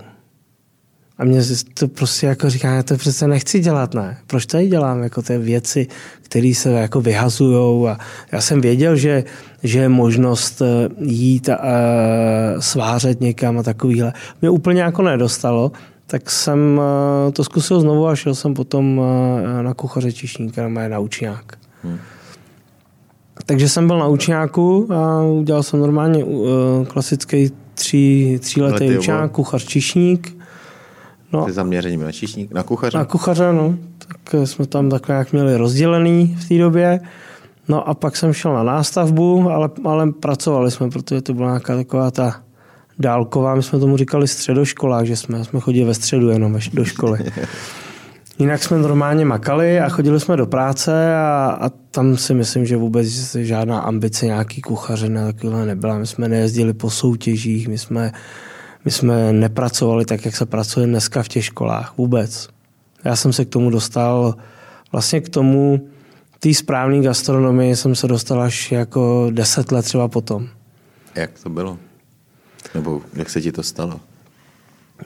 A 1.18 1.24
mě 1.24 1.42
to 1.74 1.88
prostě 1.88 2.28
jako 2.28 2.50
říká, 2.50 2.72
já 2.72 2.84
to 2.84 2.98
přece 2.98 3.28
nechci 3.28 3.60
dělat, 3.60 3.94
ne. 3.94 4.18
Proč 4.28 4.46
tady 4.46 4.68
dělám 4.68 5.04
jako 5.04 5.22
ty 5.22 5.38
věci, 5.38 5.88
které 6.22 6.54
se 6.56 6.72
jako 6.72 7.02
vyhazujou 7.02 7.88
a 7.88 7.98
já 8.32 8.42
jsem 8.42 8.62
věděl, 8.62 8.96
že, 8.96 9.24
že 9.64 9.80
je 9.80 9.90
možnost 9.90 10.62
eh, 10.62 10.90
jít 11.00 11.50
a 11.50 11.58
uh, 11.58 12.60
svářet 12.60 13.22
někam 13.22 13.58
a 13.58 13.64
takovýhle. 13.64 14.14
Mě 14.42 14.50
úplně 14.50 14.82
jako 14.82 15.02
nedostalo, 15.02 15.72
tak 16.08 16.32
jsem 16.32 16.82
to 17.34 17.44
zkusil 17.44 17.82
znovu 17.82 18.08
a 18.08 18.16
šel 18.16 18.36
jsem 18.36 18.54
potom 18.54 19.02
na 19.62 19.74
kuchaře 19.74 20.12
čišníka, 20.12 20.68
na 20.68 20.88
na 20.88 21.00
učňák. 21.00 21.58
Hmm. 21.84 21.98
Takže 23.46 23.70
jsem 23.70 23.88
byl 23.88 24.00
na 24.00 24.08
učňáku 24.08 24.88
a 24.94 25.24
udělal 25.24 25.64
jsem 25.64 25.80
normálně 25.80 26.24
uh, 26.24 26.48
klasický 26.88 27.52
tří, 27.74 28.40
tříletý 28.40 28.98
učňák, 28.98 29.32
kuchař 29.32 29.66
čišník. 29.66 30.38
No, 31.34 31.46
Ty 31.46 31.52
zaměřením 31.52 32.02
na 32.04 32.12
čišník, 32.12 32.52
na 32.52 32.64
kuchaře? 32.64 32.98
Na 32.98 33.06
kuchaře, 33.06 33.54
no. 33.54 33.76
Tak 33.98 34.36
jsme 34.46 34.66
tam 34.66 34.90
takhle 34.90 35.16
jak 35.16 35.34
měli 35.34 35.58
rozdělený 35.58 36.38
v 36.40 36.50
té 36.50 36.58
době. 36.58 37.00
No 37.68 37.90
a 37.90 37.94
pak 37.94 38.16
jsem 38.18 38.34
šel 38.34 38.54
na 38.54 38.64
nástavbu, 38.64 39.50
ale, 39.50 39.70
ale 39.86 40.12
pracovali 40.12 40.72
jsme, 40.72 40.90
protože 40.90 41.22
to 41.22 41.34
byla 41.34 41.48
nějaká 41.48 41.76
taková 41.76 42.12
ta 42.12 42.42
dálková, 43.00 43.56
my 43.56 43.64
jsme 43.64 43.80
tomu 43.80 43.98
říkali 43.98 44.28
středoškolák, 44.28 45.08
že 45.08 45.16
jsme, 45.16 45.46
jsme 45.46 45.60
chodili 45.60 45.86
ve 45.86 45.94
středu 45.94 46.30
jenom 46.30 46.60
do 46.74 46.86
školy. 46.86 47.20
Jinak 48.40 48.64
jsme 48.64 48.78
normálně 48.78 49.26
makali 49.26 49.80
a 49.80 49.90
chodili 49.90 50.20
jsme 50.20 50.38
do 50.38 50.46
práce 50.46 51.16
a, 51.16 51.58
a 51.62 51.70
tam 51.70 52.18
si 52.18 52.34
myslím, 52.34 52.66
že 52.66 52.78
vůbec 52.78 53.08
žádná 53.36 53.80
ambice 53.80 54.26
nějaký 54.26 54.62
kuchaře 54.62 55.10
takovéhle 55.10 55.66
nebyla. 55.66 55.98
My 55.98 56.08
jsme 56.08 56.30
nejezdili 56.30 56.74
po 56.74 56.90
soutěžích, 56.90 57.68
my 57.68 57.78
jsme, 57.78 58.12
my 58.86 58.92
jsme 58.92 59.34
nepracovali 59.34 60.06
tak, 60.06 60.26
jak 60.26 60.36
se 60.36 60.46
pracuje 60.46 60.88
dneska 60.88 61.24
v 61.24 61.28
těch 61.28 61.46
školách. 61.46 61.94
Vůbec. 61.98 62.50
Já 63.04 63.16
jsem 63.16 63.34
se 63.34 63.46
k 63.46 63.50
tomu 63.50 63.70
dostal, 63.70 64.36
vlastně 64.92 65.22
k 65.22 65.30
tomu, 65.30 65.88
té 66.40 66.54
správné 66.54 67.02
gastronomii 67.02 67.76
jsem 67.76 67.96
se 67.96 68.08
dostal 68.08 68.42
až 68.42 68.72
jako 68.72 69.28
deset 69.32 69.72
let 69.72 69.86
třeba 69.86 70.08
potom. 70.08 70.48
Jak 71.16 71.40
to 71.44 71.50
bylo? 71.50 71.78
Nebo 72.74 73.02
jak 73.14 73.30
se 73.30 73.42
ti 73.42 73.52
to 73.52 73.64
stalo? 73.64 74.00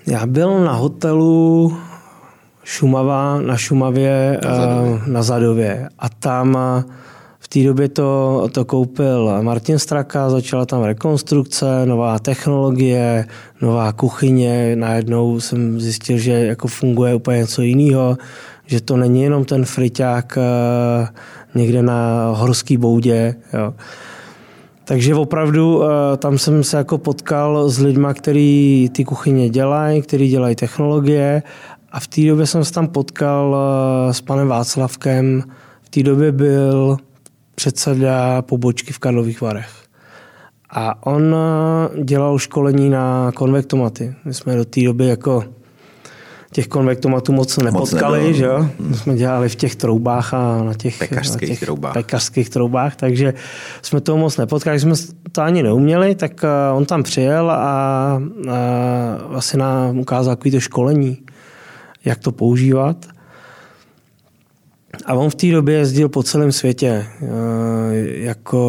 Já 0.07 0.25
byl 0.25 0.63
na 0.65 0.73
hotelu 0.73 1.77
Šumava 2.70 3.41
na 3.41 3.57
Šumavě 3.57 4.39
na 4.45 4.55
Zadově. 4.55 5.01
Na 5.07 5.24
Zadově. 5.24 5.89
A 5.99 6.09
tam 6.09 6.57
v 7.39 7.47
té 7.47 7.63
době 7.63 7.89
to, 7.89 8.47
to 8.51 8.65
koupil 8.65 9.38
Martin 9.41 9.80
Straka, 9.80 10.30
začala 10.30 10.65
tam 10.65 10.84
rekonstrukce, 10.84 11.86
nová 11.86 12.20
technologie, 12.20 13.26
nová 13.61 13.91
kuchyně. 13.91 14.76
Najednou 14.76 15.39
jsem 15.39 15.82
zjistil, 15.82 16.17
že 16.17 16.32
jako 16.32 16.67
funguje 16.67 17.15
úplně 17.15 17.38
něco 17.38 17.61
jiného, 17.61 18.17
že 18.65 18.82
to 18.82 18.97
není 18.97 19.24
jenom 19.24 19.45
ten 19.45 19.65
friťák 19.65 20.38
někde 21.55 21.82
na 21.82 22.30
horský 22.36 22.78
boudě. 22.78 23.36
Jo. 23.53 23.74
Takže 24.84 25.15
opravdu 25.15 25.82
tam 26.17 26.38
jsem 26.38 26.63
se 26.63 26.78
jako 26.78 26.97
potkal 26.97 27.70
s 27.70 27.80
lidmi, 27.80 28.07
kteří 28.13 28.89
ty 28.95 29.05
kuchyně 29.05 29.49
dělají, 29.49 30.01
kteří 30.01 30.28
dělají 30.28 30.55
technologie 30.55 31.43
a 31.91 31.99
v 31.99 32.07
té 32.07 32.21
době 32.21 32.47
jsem 32.47 32.65
se 32.65 32.73
tam 32.73 32.87
potkal 32.87 33.57
eh, 33.57 34.13
s 34.13 34.21
panem 34.21 34.47
Václavkem. 34.47 35.43
V 35.81 35.89
té 35.89 36.03
době 36.03 36.31
byl 36.31 36.97
předseda 37.55 38.41
pobočky 38.41 38.93
v 38.93 38.99
Karlových 38.99 39.41
Varech. 39.41 39.71
A 40.69 41.07
on 41.07 41.35
eh, 41.35 42.03
dělal 42.03 42.39
školení 42.39 42.89
na 42.89 43.31
konvektomaty. 43.35 44.15
My 44.25 44.33
jsme 44.33 44.55
do 44.55 44.65
té 44.65 44.83
doby 44.83 45.07
jako 45.07 45.43
těch 46.51 46.67
konvektomatů 46.67 47.31
moc 47.31 47.57
nepotkali, 47.57 48.27
moc 48.27 48.35
že 48.35 48.45
jo? 48.45 48.69
Hmm. 48.79 48.93
jsme 48.93 49.15
dělali 49.15 49.49
v 49.49 49.55
těch 49.55 49.75
troubách 49.75 50.33
a 50.33 50.63
na 50.63 50.73
těch 50.73 50.97
pekařských, 50.99 51.41
na 51.41 51.47
těch 51.47 51.59
troubách. 51.59 51.93
pekařských 51.93 52.49
troubách, 52.49 52.95
takže 52.95 53.33
jsme 53.81 54.01
toho 54.01 54.17
moc 54.17 54.37
nepotkali, 54.37 54.79
jsme 54.79 54.93
to 55.31 55.41
ani 55.41 55.63
neuměli, 55.63 56.15
tak 56.15 56.43
eh, 56.43 56.47
on 56.73 56.85
tam 56.85 57.03
přijel 57.03 57.51
a, 57.51 57.57
a 57.57 58.19
vlastně 59.27 59.59
nám 59.59 59.99
ukázal 59.99 60.35
takový 60.35 60.51
to 60.51 60.59
školení 60.59 61.17
jak 62.10 62.20
to 62.20 62.32
používat. 62.32 63.05
A 65.05 65.14
on 65.14 65.30
v 65.30 65.36
té 65.36 65.51
době 65.51 65.76
jezdil 65.76 66.10
po 66.10 66.24
celém 66.24 66.51
světě. 66.51 67.05
Eh, 67.22 67.28
jako 68.01 68.60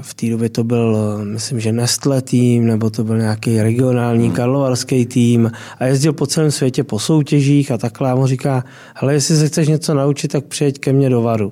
v 0.00 0.14
té 0.14 0.30
době 0.30 0.48
to 0.48 0.64
byl, 0.64 0.96
myslím, 1.24 1.60
že 1.60 1.72
Nestle 1.72 2.22
tým, 2.22 2.66
nebo 2.66 2.90
to 2.90 3.04
byl 3.04 3.18
nějaký 3.18 3.62
regionální 3.62 4.26
hmm. 4.26 4.36
karlovarský 4.36 5.06
tým 5.06 5.50
a 5.78 5.84
jezdil 5.84 6.12
po 6.12 6.26
celém 6.26 6.50
světě 6.50 6.84
po 6.84 6.98
soutěžích 6.98 7.70
a 7.70 7.78
takhle. 7.78 8.10
A 8.10 8.14
on 8.14 8.26
říká, 8.26 8.64
hele, 8.94 9.14
jestli 9.14 9.36
se 9.36 9.48
chceš 9.48 9.68
něco 9.68 9.94
naučit, 9.94 10.28
tak 10.28 10.44
přijeď 10.44 10.78
ke 10.78 10.92
mně 10.92 11.10
do 11.10 11.22
Varu. 11.22 11.50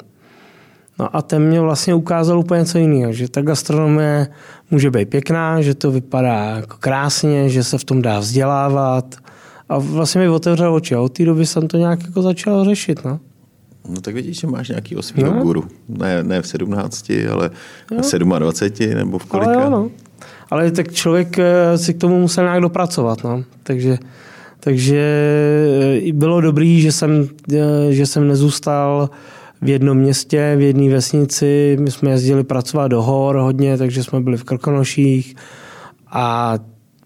No 0.98 1.16
a 1.16 1.22
ten 1.22 1.42
mě 1.48 1.60
vlastně 1.60 1.94
ukázal 1.94 2.38
úplně 2.38 2.58
něco 2.58 2.78
jiného, 2.78 3.12
že 3.12 3.28
ta 3.28 3.42
gastronomie 3.42 4.28
může 4.70 4.90
být 4.90 5.08
pěkná, 5.08 5.62
že 5.62 5.74
to 5.74 5.90
vypadá 5.90 6.44
jako 6.44 6.76
krásně, 6.80 7.48
že 7.48 7.64
se 7.64 7.78
v 7.78 7.84
tom 7.84 8.02
dá 8.02 8.18
vzdělávat, 8.18 9.16
a 9.68 9.78
vlastně 9.78 10.20
mi 10.20 10.28
otevřel 10.28 10.74
oči 10.74 10.94
a 10.94 11.00
od 11.00 11.12
té 11.12 11.24
doby 11.24 11.46
jsem 11.46 11.68
to 11.68 11.76
nějak 11.76 12.02
jako 12.02 12.22
začal 12.22 12.64
řešit. 12.64 13.04
No. 13.04 13.20
No 13.88 14.00
tak 14.00 14.14
vidíš, 14.14 14.40
že 14.40 14.46
máš 14.46 14.68
nějaký 14.68 14.96
osmýho 14.96 15.34
no. 15.34 15.42
guru. 15.42 15.64
Ne, 15.88 16.22
ne 16.22 16.42
v 16.42 16.46
17, 16.46 17.12
ale 17.32 17.50
jo. 17.90 18.02
v 18.02 18.38
27 18.38 18.94
nebo 18.94 19.18
v 19.18 19.26
kolika. 19.26 19.52
Ale, 19.52 19.62
jo, 19.62 19.70
no. 19.70 19.90
ale 20.50 20.70
tak 20.70 20.92
člověk 20.92 21.38
eh, 21.38 21.78
si 21.78 21.94
k 21.94 21.98
tomu 21.98 22.20
musel 22.20 22.44
nějak 22.44 22.60
dopracovat. 22.60 23.24
No. 23.24 23.44
Takže, 23.62 23.98
takže 24.60 25.02
eh, 26.06 26.12
bylo 26.12 26.40
dobrý, 26.40 26.80
že 26.80 26.92
jsem, 26.92 27.28
eh, 27.52 27.92
že 27.92 28.06
jsem 28.06 28.28
nezůstal 28.28 29.10
v 29.62 29.68
jednom 29.68 29.98
městě, 29.98 30.54
v 30.56 30.60
jedné 30.60 30.90
vesnici. 30.90 31.76
My 31.80 31.90
jsme 31.90 32.10
jezdili 32.10 32.44
pracovat 32.44 32.88
do 32.88 33.02
hor 33.02 33.36
hodně, 33.36 33.78
takže 33.78 34.04
jsme 34.04 34.20
byli 34.20 34.36
v 34.36 34.44
Krkonoších 34.44 35.36
a 36.10 36.58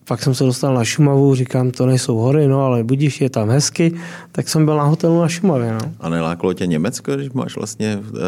pak 0.09 0.22
jsem 0.22 0.34
se 0.34 0.44
dostal 0.44 0.74
na 0.74 0.84
Šumavu, 0.84 1.34
říkám, 1.34 1.70
to 1.70 1.86
nejsou 1.86 2.16
hory, 2.16 2.48
no 2.48 2.64
ale 2.64 2.84
budíš, 2.84 3.20
je 3.20 3.30
tam 3.30 3.50
hezky, 3.50 3.94
tak 4.32 4.48
jsem 4.48 4.64
byl 4.64 4.76
na 4.76 4.82
hotelu 4.82 5.20
na 5.20 5.28
Šumavě. 5.28 5.72
No. 5.72 5.92
A 6.00 6.09
neláklo 6.09 6.52
tě 6.52 6.66
Německo, 6.66 7.16
když 7.16 7.30
máš 7.30 7.56
vlastně 7.56 7.96
uh, 7.96 8.18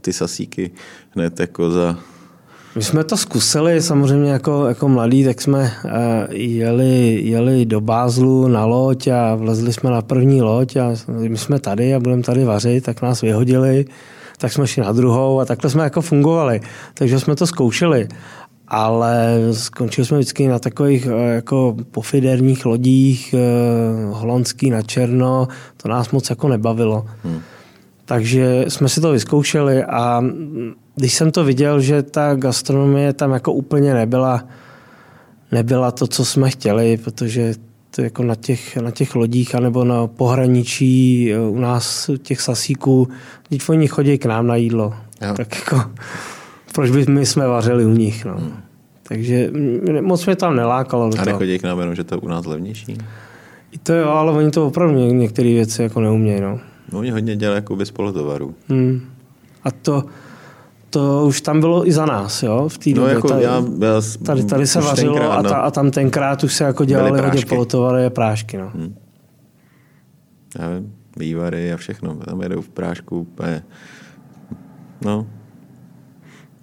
ty 0.00 0.12
sasíky 0.12 0.70
hned 1.10 1.40
jako 1.40 1.70
za... 1.70 1.98
My 2.76 2.82
jsme 2.82 3.04
to 3.04 3.16
zkusili, 3.16 3.82
samozřejmě 3.82 4.30
jako, 4.30 4.66
jako 4.66 4.88
mladí, 4.88 5.24
tak 5.24 5.40
jsme 5.40 5.72
uh, 5.84 5.90
jeli, 6.30 7.20
jeli 7.24 7.66
do 7.66 7.80
Bázlu 7.80 8.48
na 8.48 8.64
loď 8.64 9.08
a 9.08 9.34
vlezli 9.34 9.72
jsme 9.72 9.90
na 9.90 10.02
první 10.02 10.42
loď 10.42 10.76
a 10.76 10.94
my 11.08 11.38
jsme 11.38 11.58
tady 11.58 11.94
a 11.94 12.00
budeme 12.00 12.22
tady 12.22 12.44
vařit, 12.44 12.84
tak 12.84 13.02
nás 13.02 13.20
vyhodili 13.20 13.84
tak 14.38 14.52
jsme 14.52 14.66
šli 14.66 14.82
na 14.82 14.92
druhou 14.92 15.40
a 15.40 15.44
takhle 15.44 15.70
jsme 15.70 15.84
jako 15.84 16.00
fungovali. 16.00 16.60
Takže 16.94 17.20
jsme 17.20 17.36
to 17.36 17.46
zkoušeli 17.46 18.08
ale 18.72 19.38
skončili 19.52 20.06
jsme 20.06 20.18
vždycky 20.18 20.48
na 20.48 20.58
takových 20.58 21.06
eh, 21.06 21.34
jako 21.34 21.76
pofiderních 21.90 22.66
lodích, 22.66 23.34
eh, 23.34 23.38
holandský 24.10 24.70
na 24.70 24.82
černo, 24.82 25.48
to 25.76 25.88
nás 25.88 26.10
moc 26.10 26.30
jako 26.30 26.48
nebavilo. 26.48 27.06
Hmm. 27.24 27.40
Takže 28.04 28.64
jsme 28.68 28.88
si 28.88 29.00
to 29.00 29.12
vyzkoušeli 29.12 29.84
a 29.84 30.24
když 30.94 31.14
jsem 31.14 31.30
to 31.30 31.44
viděl, 31.44 31.80
že 31.80 32.02
ta 32.02 32.34
gastronomie 32.34 33.12
tam 33.12 33.32
jako 33.32 33.52
úplně 33.52 33.94
nebyla, 33.94 34.44
nebyla 35.52 35.90
to, 35.90 36.06
co 36.06 36.24
jsme 36.24 36.50
chtěli, 36.50 36.96
protože 36.96 37.54
to 37.90 38.02
jako 38.02 38.22
na 38.22 38.34
těch, 38.34 38.76
na 38.76 38.90
těch 38.90 39.14
lodích 39.14 39.54
anebo 39.54 39.84
na 39.84 40.06
pohraničí 40.06 41.32
eh, 41.32 41.40
u 41.40 41.58
nás 41.58 42.10
těch 42.22 42.40
sasíků, 42.40 43.08
teď 43.48 43.68
oni 43.68 43.88
chodí 43.88 44.18
k 44.18 44.26
nám 44.26 44.46
na 44.46 44.56
jídlo. 44.56 44.94
Jo. 45.20 45.34
Tak 45.36 45.56
jako 45.58 45.90
proč 46.74 46.90
by 46.90 47.06
my 47.08 47.26
jsme 47.26 47.46
vařili 47.46 47.84
u 47.84 47.90
nich. 47.90 48.24
No. 48.24 48.34
Hmm. 48.34 48.52
Takže 49.02 49.50
moc 50.00 50.26
mě 50.26 50.36
tam 50.36 50.56
nelákalo. 50.56 51.10
A 51.18 51.24
nechodí 51.24 51.58
k 51.58 51.62
nám 51.62 51.78
jenom, 51.78 51.94
že 51.94 52.04
to 52.04 52.14
je 52.14 52.20
u 52.20 52.28
nás 52.28 52.46
levnější? 52.46 52.98
I 53.72 53.78
to 53.78 53.92
jo, 53.92 54.08
ale 54.08 54.32
oni 54.32 54.50
to 54.50 54.66
opravdu 54.66 54.94
některé 54.94 55.48
věci 55.48 55.82
jako 55.82 56.00
neumějí. 56.00 56.40
No. 56.40 56.60
no 56.92 56.98
oni 56.98 57.10
hodně 57.10 57.36
dělají 57.36 57.56
jako 57.56 57.76
bez 57.76 57.90
polotovaru. 57.90 58.54
Hmm. 58.68 59.00
A 59.64 59.70
to, 59.70 60.04
to 60.90 61.24
už 61.26 61.40
tam 61.40 61.60
bylo 61.60 61.88
i 61.88 61.92
za 61.92 62.06
nás, 62.06 62.42
jo, 62.42 62.68
v 62.68 62.78
té 62.78 62.90
no, 62.90 62.96
době. 62.96 63.14
Jako 63.14 63.28
tady, 63.28 63.42
já, 63.42 63.64
já, 63.80 64.00
tady, 64.24 64.44
tady 64.44 64.66
se 64.66 64.80
vařilo 64.80 65.14
tenkrát, 65.14 65.36
a, 65.36 65.42
ta, 65.42 65.56
no. 65.56 65.64
a 65.64 65.70
tam 65.70 65.90
tenkrát 65.90 66.44
už 66.44 66.54
se 66.54 66.64
jako 66.64 66.84
dělali 66.84 67.20
hodně 67.20 67.46
polotovary 67.48 68.06
a 68.06 68.10
prášky. 68.10 68.56
No. 68.58 68.70
Hmm. 68.74 68.94
Já 70.58 70.70
vím, 70.70 70.94
vývary 71.16 71.72
a 71.72 71.76
všechno. 71.76 72.14
Tam 72.14 72.42
jedou 72.42 72.60
v 72.60 72.68
prášku 72.68 73.20
úplně. 73.20 73.62
No, 75.04 75.26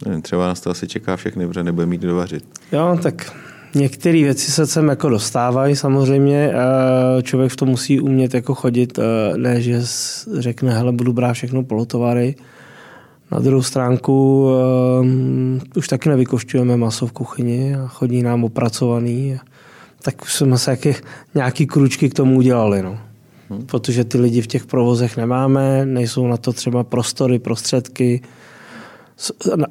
Nevím, 0.05 0.21
třeba 0.21 0.47
nás 0.47 0.61
to 0.61 0.69
asi 0.69 0.87
čeká 0.87 1.15
všechny, 1.15 1.47
protože 1.47 1.63
nebude 1.63 1.85
mít 1.85 2.01
dovařit. 2.01 2.45
Jo, 2.71 2.99
tak 3.03 3.33
některé 3.75 4.23
věci 4.23 4.51
se 4.51 4.67
sem 4.67 4.87
jako 4.87 5.09
dostávají 5.09 5.75
samozřejmě. 5.75 6.53
Člověk 7.23 7.51
v 7.51 7.55
tom 7.55 7.69
musí 7.69 7.99
umět 7.99 8.33
jako 8.33 8.55
chodit, 8.55 8.99
ne, 9.37 9.61
že 9.61 9.81
řekne, 10.37 10.73
hele, 10.73 10.91
budu 10.91 11.13
brát 11.13 11.33
všechno 11.33 11.63
polotovary. 11.63 12.35
Na 13.31 13.39
druhou 13.39 13.61
stránku 13.61 14.49
um, 14.99 15.61
už 15.75 15.87
taky 15.87 16.09
nevykošťujeme 16.09 16.77
maso 16.77 17.07
v 17.07 17.11
kuchyni 17.11 17.75
a 17.75 17.87
chodí 17.87 18.23
nám 18.23 18.43
opracovaný. 18.43 19.39
Tak 20.01 20.21
už 20.21 20.33
jsme 20.33 20.57
se 20.57 20.71
jaké, 20.71 20.93
nějaký 21.35 21.67
kručky 21.67 22.09
k 22.09 22.13
tomu 22.13 22.37
udělali. 22.37 22.83
No. 22.83 22.97
Hmm. 23.49 23.65
Protože 23.65 24.03
ty 24.03 24.17
lidi 24.17 24.41
v 24.41 24.47
těch 24.47 24.65
provozech 24.65 25.17
nemáme, 25.17 25.85
nejsou 25.85 26.27
na 26.27 26.37
to 26.37 26.53
třeba 26.53 26.83
prostory, 26.83 27.39
prostředky, 27.39 28.21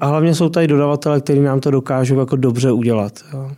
a 0.01 0.07
hlavně 0.07 0.35
jsou 0.35 0.49
tady 0.49 0.67
dodavatele, 0.67 1.21
kteří 1.21 1.41
nám 1.41 1.61
to 1.61 1.71
dokážou 1.71 2.21
jako 2.21 2.37
dobře 2.37 2.73
udělat. 2.73 3.13
Jo. 3.33 3.51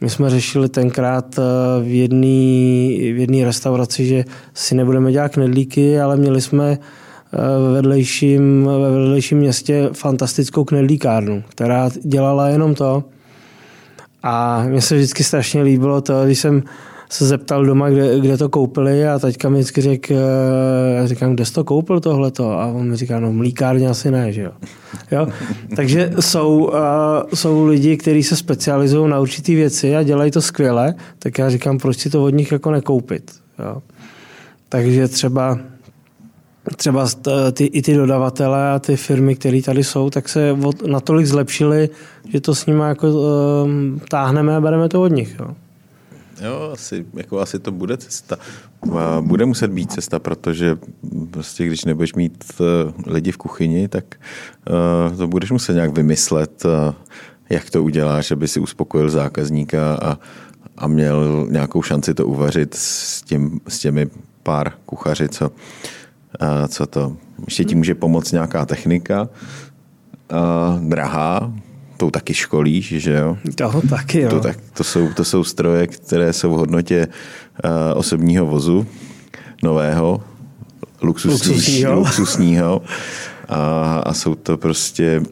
My 0.00 0.10
jsme 0.10 0.30
řešili 0.30 0.68
tenkrát 0.68 1.38
eh, 1.38 1.42
v 1.82 1.94
jedné 1.94 3.42
v 3.42 3.44
restauraci, 3.44 4.06
že 4.06 4.24
si 4.54 4.74
nebudeme 4.74 5.12
dělat 5.12 5.32
knedlíky, 5.32 6.00
ale 6.00 6.16
měli 6.16 6.40
jsme 6.40 6.72
eh, 6.72 6.78
ve 7.66 7.72
vedlejším, 7.72 8.64
ve 8.64 8.90
vedlejším 8.90 9.38
městě 9.38 9.90
fantastickou 9.92 10.64
knedlíkárnu, 10.64 11.42
která 11.48 11.90
dělala 12.02 12.48
jenom 12.48 12.74
to. 12.74 13.04
A 14.22 14.64
mně 14.68 14.80
se 14.80 14.94
vždycky 14.94 15.24
strašně 15.24 15.62
líbilo 15.62 16.00
to, 16.00 16.24
když 16.24 16.38
jsem 16.38 16.62
se 17.12 17.26
zeptal 17.26 17.64
doma, 17.64 17.90
kde, 17.90 18.20
kde 18.20 18.36
to 18.36 18.48
koupili 18.48 19.08
a 19.08 19.18
teďka 19.18 19.48
mi 19.48 19.58
vždycky 19.58 19.80
řekl, 19.80 20.14
eh, 20.14 20.94
já 20.94 21.06
říkám, 21.06 21.34
kde 21.34 21.44
jsi 21.44 21.52
to 21.52 21.64
koupil 21.64 22.00
tohleto? 22.00 22.50
A 22.50 22.66
on 22.66 22.88
mi 22.88 22.96
říká, 22.96 23.20
no 23.20 23.32
mlíkárně 23.32 23.88
asi 23.88 24.10
ne, 24.10 24.32
že 24.32 24.42
jo. 24.42 24.52
jo? 25.10 25.26
Takže 25.76 26.12
jsou, 26.20 26.64
uh, 26.64 26.74
jsou 27.34 27.66
lidi, 27.66 27.96
kteří 27.96 28.22
se 28.22 28.36
specializují 28.36 29.10
na 29.10 29.20
určité 29.20 29.54
věci 29.54 29.96
a 29.96 30.02
dělají 30.02 30.30
to 30.30 30.40
skvěle, 30.40 30.94
tak 31.18 31.38
já 31.38 31.50
říkám, 31.50 31.78
proč 31.78 31.98
si 31.98 32.10
to 32.10 32.24
od 32.24 32.34
nich 32.34 32.52
jako 32.52 32.70
nekoupit. 32.70 33.32
Jo? 33.58 33.82
Takže 34.68 35.08
třeba 35.08 35.58
třeba 36.76 37.06
ty, 37.52 37.64
i 37.64 37.82
ty 37.82 37.94
dodavatele 37.94 38.70
a 38.70 38.78
ty 38.78 38.96
firmy, 38.96 39.36
které 39.36 39.62
tady 39.62 39.84
jsou, 39.84 40.10
tak 40.10 40.28
se 40.28 40.52
od, 40.52 40.86
natolik 40.86 41.26
zlepšili, 41.26 41.88
že 42.28 42.40
to 42.40 42.54
s 42.54 42.66
nimi 42.66 42.82
jako 42.82 43.08
um, 43.08 44.00
táhneme 44.08 44.56
a 44.56 44.60
bereme 44.60 44.88
to 44.88 45.02
od 45.02 45.12
nich. 45.12 45.36
Jo. 45.40 45.54
Jo, 46.44 46.70
asi, 46.72 47.06
jako 47.14 47.40
asi 47.40 47.58
to 47.58 47.72
bude 47.72 47.96
cesta. 47.96 48.36
Bude 49.20 49.44
muset 49.44 49.70
být 49.70 49.92
cesta, 49.92 50.18
protože 50.18 50.76
prostě 51.30 51.66
když 51.66 51.84
nebudeš 51.84 52.14
mít 52.14 52.44
eh, 52.60 52.92
lidi 53.06 53.32
v 53.32 53.36
kuchyni, 53.36 53.88
tak 53.88 54.04
uh, 55.10 55.16
to 55.16 55.26
budeš 55.28 55.50
muset 55.50 55.74
nějak 55.74 55.96
vymyslet, 55.96 56.64
uh, 56.64 56.94
jak 57.50 57.70
to 57.70 57.82
uděláš, 57.82 58.30
aby 58.30 58.48
si 58.48 58.60
uspokojil 58.60 59.10
zákazníka 59.10 59.94
a, 59.94 60.18
a 60.76 60.86
měl 60.86 61.46
nějakou 61.50 61.82
šanci 61.82 62.14
to 62.14 62.26
uvařit 62.26 62.74
s, 62.74 63.22
tím, 63.22 63.60
s 63.68 63.78
těmi 63.78 64.10
pár 64.42 64.72
kuchaři, 64.86 65.28
co, 65.28 65.48
uh, 65.50 66.66
co 66.68 66.86
to. 66.86 67.16
Ještě 67.44 67.64
ti 67.64 67.74
může 67.74 67.94
pomoct 67.94 68.32
nějaká 68.32 68.66
technika, 68.66 69.28
drahá, 70.80 71.52
tou 72.02 72.10
taky 72.10 72.34
školíš, 72.34 72.86
že 72.98 73.12
jo? 73.12 73.38
Toho 73.54 73.82
taky, 73.82 74.20
jo. 74.20 74.30
To, 74.30 74.40
tak, 74.40 74.58
to, 74.74 74.84
jsou, 74.84 75.12
to 75.12 75.24
jsou 75.24 75.44
stroje, 75.44 75.86
které 75.86 76.32
jsou 76.32 76.54
v 76.54 76.58
hodnotě 76.58 77.06
uh, 77.06 77.70
osobního 77.94 78.46
vozu, 78.46 78.86
nového, 79.62 80.22
luxusního, 81.02 81.54
luxusního. 81.54 81.94
luxusního 81.94 82.82
a, 83.48 84.02
a 84.06 84.14
jsou 84.14 84.34
to 84.34 84.56
prostě, 84.58 85.22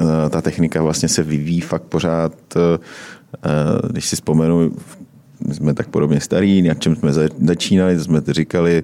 uh, 0.00 0.06
ta 0.30 0.40
technika 0.40 0.82
vlastně 0.82 1.08
se 1.08 1.22
vyvíjí 1.22 1.60
fakt 1.60 1.82
pořád, 1.82 2.32
uh, 2.56 3.90
když 3.90 4.06
si 4.06 4.16
vzpomenu, 4.16 4.72
my 5.48 5.54
jsme 5.54 5.74
tak 5.74 5.88
podobně 5.88 6.20
starý, 6.20 6.62
na 6.62 6.74
čem 6.74 6.96
jsme 6.96 7.12
začínali, 7.46 7.96
to 7.96 8.04
jsme 8.04 8.22
říkali, 8.28 8.82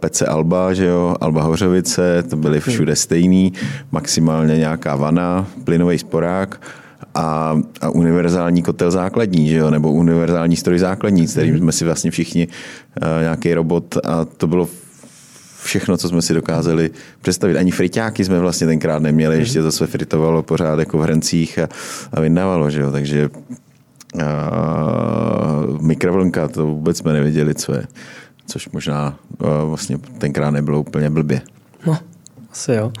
Pece 0.00 0.26
Alba, 0.26 0.74
že 0.74 0.86
jo, 0.86 1.16
Alba 1.20 1.42
Hořovice, 1.42 2.22
to 2.30 2.36
byly 2.36 2.60
všude 2.60 2.96
stejný, 2.96 3.52
maximálně 3.92 4.58
nějaká 4.58 4.96
vana, 4.96 5.46
plynový 5.64 5.98
sporák, 5.98 6.60
a, 7.14 7.58
a 7.80 7.90
univerzální 7.90 8.62
kotel 8.62 8.90
základní, 8.90 9.48
že 9.48 9.56
jo? 9.56 9.70
nebo 9.70 9.92
univerzální 9.92 10.56
stroj 10.56 10.78
základní, 10.78 11.26
s 11.26 11.32
kterým 11.32 11.58
jsme 11.58 11.72
si 11.72 11.84
vlastně 11.84 12.10
všichni 12.10 12.48
uh, 12.48 13.22
nějaký 13.22 13.54
robot 13.54 13.96
a 14.04 14.24
to 14.24 14.46
bylo 14.46 14.68
všechno, 15.62 15.96
co 15.96 16.08
jsme 16.08 16.22
si 16.22 16.34
dokázali 16.34 16.90
představit. 17.22 17.56
Ani 17.56 17.70
friťáky 17.70 18.24
jsme 18.24 18.38
vlastně 18.38 18.66
tenkrát 18.66 19.02
neměli, 19.02 19.38
ještě 19.38 19.62
to 19.62 19.72
se 19.72 19.86
fritovalo 19.86 20.42
pořád 20.42 20.78
jako 20.78 20.98
v 20.98 21.02
hrancích 21.02 21.58
a, 21.58 21.68
a 22.12 22.20
vydávalo, 22.20 22.70
že 22.70 22.80
jo? 22.80 22.90
takže 22.90 23.30
mikrovlnka, 25.80 26.48
to 26.48 26.66
vůbec 26.66 26.98
jsme 26.98 27.12
nevěděli, 27.12 27.54
co 27.54 27.72
je. 27.74 27.86
Což 28.46 28.68
možná 28.68 29.16
vlastně 29.64 29.98
tenkrát 30.18 30.50
nebylo 30.50 30.80
úplně 30.80 31.10
blbě. 31.10 31.40
No, 31.86 31.98
asi 32.52 32.72
jo. 32.72 32.92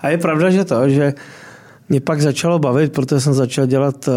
A 0.00 0.08
je 0.08 0.18
pravda, 0.18 0.50
že 0.50 0.64
to, 0.64 0.88
že 0.88 1.14
mě 1.88 2.00
pak 2.00 2.20
začalo 2.20 2.58
bavit, 2.58 2.92
protože 2.92 3.20
jsem 3.20 3.34
začal 3.34 3.66
dělat, 3.66 4.08
uh, 4.08 4.14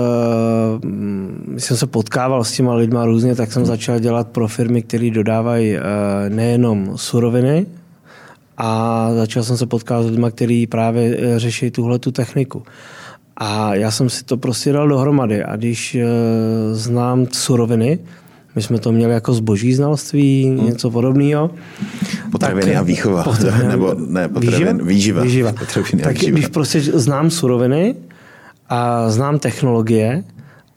jsem 1.57 1.77
se 1.77 1.87
potkával 1.87 2.43
s 2.43 2.51
těma 2.51 2.73
lidma 2.73 3.05
různě, 3.05 3.35
tak 3.35 3.51
jsem 3.51 3.65
začal 3.65 3.99
dělat 3.99 4.27
pro 4.27 4.47
firmy, 4.47 4.81
které 4.81 5.11
dodávají 5.11 5.75
uh, 5.75 5.81
nejenom 6.29 6.97
suroviny, 6.97 7.65
a 8.57 9.09
začal 9.15 9.43
jsem 9.43 9.57
se 9.57 9.65
potkávat 9.65 10.05
s 10.05 10.09
lidmi, 10.09 10.27
kteří 10.31 10.67
právě 10.67 11.17
řeší 11.39 11.71
tuhle 11.71 11.99
tu 11.99 12.11
techniku. 12.11 12.63
A 13.39 13.75
já 13.75 13.91
jsem 13.91 14.09
si 14.09 14.23
to 14.23 14.37
prostě 14.37 14.71
dal 14.71 14.87
dohromady. 14.87 15.43
A 15.43 15.55
když 15.55 15.95
uh, 15.95 16.01
znám 16.77 17.27
suroviny, 17.31 17.99
my 18.55 18.61
jsme 18.61 18.79
to 18.79 18.91
měli 18.91 19.13
jako 19.13 19.33
zboží 19.33 19.73
znalství, 19.73 20.45
hmm. 20.45 20.65
něco 20.65 20.91
podobného. 20.91 21.51
Potraviny 22.31 22.71
tak, 22.71 22.75
a 22.75 22.81
výchova. 22.81 23.23
Potraviny, 23.23 23.67
nebo 23.69 23.95
ne, 24.07 24.27
potravin, 24.27 24.85
výživa. 24.85 25.23
výživa. 25.23 25.53
Potraviny 25.53 26.03
tak 26.03 26.13
výživa. 26.13 26.31
když 26.31 26.47
prostě 26.47 26.81
znám 26.81 27.29
suroviny 27.29 27.95
a 28.69 29.09
znám 29.09 29.39
technologie 29.39 30.23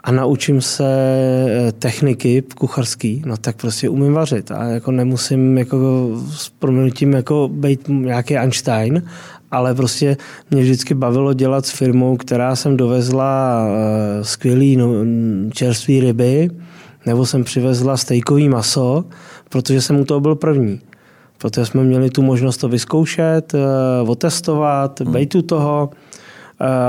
a 0.04 0.12
naučím 0.12 0.60
se 0.60 0.84
eh, 0.84 1.72
techniky 1.72 2.42
kucharský, 2.54 3.22
no 3.26 3.36
tak 3.36 3.56
prostě 3.56 3.88
umím 3.88 4.12
vařit 4.12 4.50
a 4.50 4.64
jako 4.64 4.92
nemusím 4.92 5.58
jako 5.58 6.08
s 6.30 6.48
proměnutím 6.48 7.12
jako 7.12 7.48
být 7.52 7.88
nějaký 7.88 8.36
Einstein, 8.36 9.02
ale 9.50 9.74
prostě 9.74 10.16
mě 10.50 10.62
vždycky 10.62 10.94
bavilo 10.94 11.32
dělat 11.32 11.66
s 11.66 11.70
firmou, 11.70 12.16
která 12.16 12.56
jsem 12.56 12.76
dovezla 12.76 13.64
eh, 13.68 14.24
skvělý 14.24 14.76
no, 14.76 14.88
čerstvé 15.52 16.00
ryby, 16.00 16.50
nebo 17.06 17.26
jsem 17.26 17.44
přivezla 17.44 17.96
stejkový 17.96 18.48
maso, 18.48 19.04
protože 19.48 19.80
jsem 19.80 20.00
u 20.00 20.04
toho 20.04 20.20
byl 20.20 20.34
první. 20.34 20.80
Protože 21.38 21.66
jsme 21.66 21.84
měli 21.84 22.10
tu 22.10 22.22
možnost 22.22 22.56
to 22.56 22.68
vyzkoušet, 22.68 23.54
eh, 23.54 23.58
otestovat, 24.08 25.00
hmm. 25.00 25.12
být 25.12 25.34
u 25.34 25.42
toho 25.42 25.90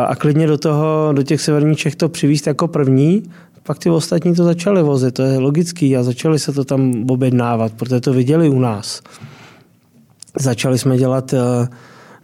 a 0.08 0.16
klidně 0.16 0.48
do 0.48 0.58
toho, 0.58 1.14
do 1.14 1.24
těch 1.24 1.42
severních 1.42 1.78
Čech 1.78 1.96
to 1.96 2.10
přivíst 2.10 2.48
jako 2.48 2.68
první, 2.68 3.24
pak 3.64 3.80
ty 3.80 3.90
ostatní 3.90 4.36
to 4.36 4.44
začali 4.44 4.84
vozit, 4.84 5.14
to 5.14 5.22
je 5.22 5.38
logický 5.38 5.98
a 5.98 6.04
začali 6.04 6.40
se 6.40 6.54
to 6.54 6.64
tam 6.64 7.06
objednávat, 7.10 7.74
protože 7.74 8.00
to 8.00 8.14
viděli 8.14 8.50
u 8.50 8.60
nás. 8.60 9.02
Začali 10.40 10.78
jsme 10.78 10.98
dělat 10.98 11.34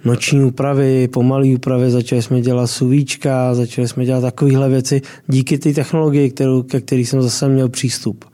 noční 0.05 0.43
úpravy, 0.43 1.07
pomalé 1.07 1.47
úpravy, 1.55 1.91
začali 1.91 2.21
jsme 2.21 2.41
dělat 2.41 2.67
suvíčka, 2.67 3.55
začali 3.55 3.87
jsme 3.87 4.05
dělat 4.05 4.21
takovéhle 4.21 4.69
věci 4.69 5.01
díky 5.27 5.57
té 5.57 5.73
technologii, 5.73 6.29
kterou, 6.29 6.63
ke 6.63 6.81
který 6.81 7.05
jsem 7.05 7.21
zase 7.21 7.49
měl 7.49 7.69
přístup. 7.69 8.25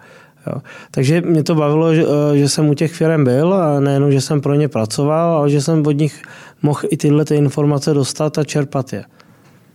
Jo. 0.47 0.61
Takže 0.91 1.21
mě 1.21 1.43
to 1.43 1.55
bavilo, 1.55 1.95
že, 1.95 2.03
eh, 2.03 2.37
že 2.37 2.49
jsem 2.49 2.69
u 2.69 2.73
těch 2.73 2.93
firm 2.93 3.23
byl 3.23 3.53
a 3.53 3.79
nejenom, 3.79 4.11
že 4.11 4.21
jsem 4.21 4.41
pro 4.41 4.53
ně 4.53 4.67
pracoval, 4.67 5.37
ale 5.37 5.49
že 5.49 5.61
jsem 5.61 5.87
od 5.87 5.91
nich 5.91 6.21
mohl 6.61 6.81
i 6.89 6.97
tyhle 6.97 7.25
ty 7.25 7.35
informace 7.35 7.93
dostat 7.93 8.37
a 8.37 8.43
čerpat 8.43 8.93
je. 8.93 9.05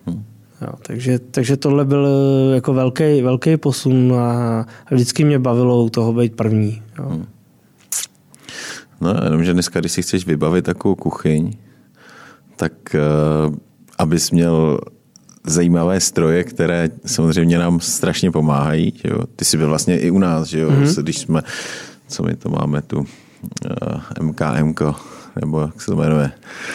Hmm. 0.06 0.24
Jo, 0.62 0.72
takže, 0.82 1.18
takže 1.18 1.56
tohle 1.56 1.84
byl 1.84 2.06
eh, 2.06 2.54
jako 2.54 2.74
velký, 2.74 3.22
velký 3.22 3.56
posun 3.56 4.14
a 4.14 4.66
vždycky 4.90 5.24
mě 5.24 5.38
bavilo 5.38 5.84
u 5.84 5.90
toho 5.90 6.12
být 6.12 6.36
první. 6.36 6.82
Jo. 6.98 7.08
Hmm. 7.08 7.26
No, 9.00 9.14
jenom, 9.24 9.44
že 9.44 9.52
dneska, 9.52 9.80
když 9.80 9.92
si 9.92 10.02
chceš 10.02 10.26
vybavit 10.26 10.64
takovou 10.64 10.94
kuchyň, 10.94 11.52
tak 12.56 12.72
uh, 12.94 13.54
abys 13.98 14.30
měl 14.30 14.78
zajímavé 15.44 16.00
stroje, 16.00 16.44
které 16.44 16.88
samozřejmě 17.06 17.58
nám 17.58 17.80
strašně 17.80 18.30
pomáhají. 18.30 18.92
Že 19.04 19.08
jo? 19.10 19.18
Ty 19.36 19.44
jsi 19.44 19.56
byl 19.56 19.68
vlastně 19.68 19.98
i 19.98 20.10
u 20.10 20.18
nás, 20.18 20.48
že 20.48 20.60
jo? 20.60 20.70
Mm-hmm. 20.70 21.02
když 21.02 21.18
jsme, 21.18 21.42
co 22.08 22.22
my 22.22 22.36
to 22.36 22.48
máme 22.48 22.82
tu, 22.82 22.98
uh, 22.98 23.06
eh, 24.18 24.22
MKM, 24.22 24.74
nebo 25.40 25.60
jak 25.60 25.80
se 25.80 25.86
to 25.86 25.96
jmenuje? 25.96 26.30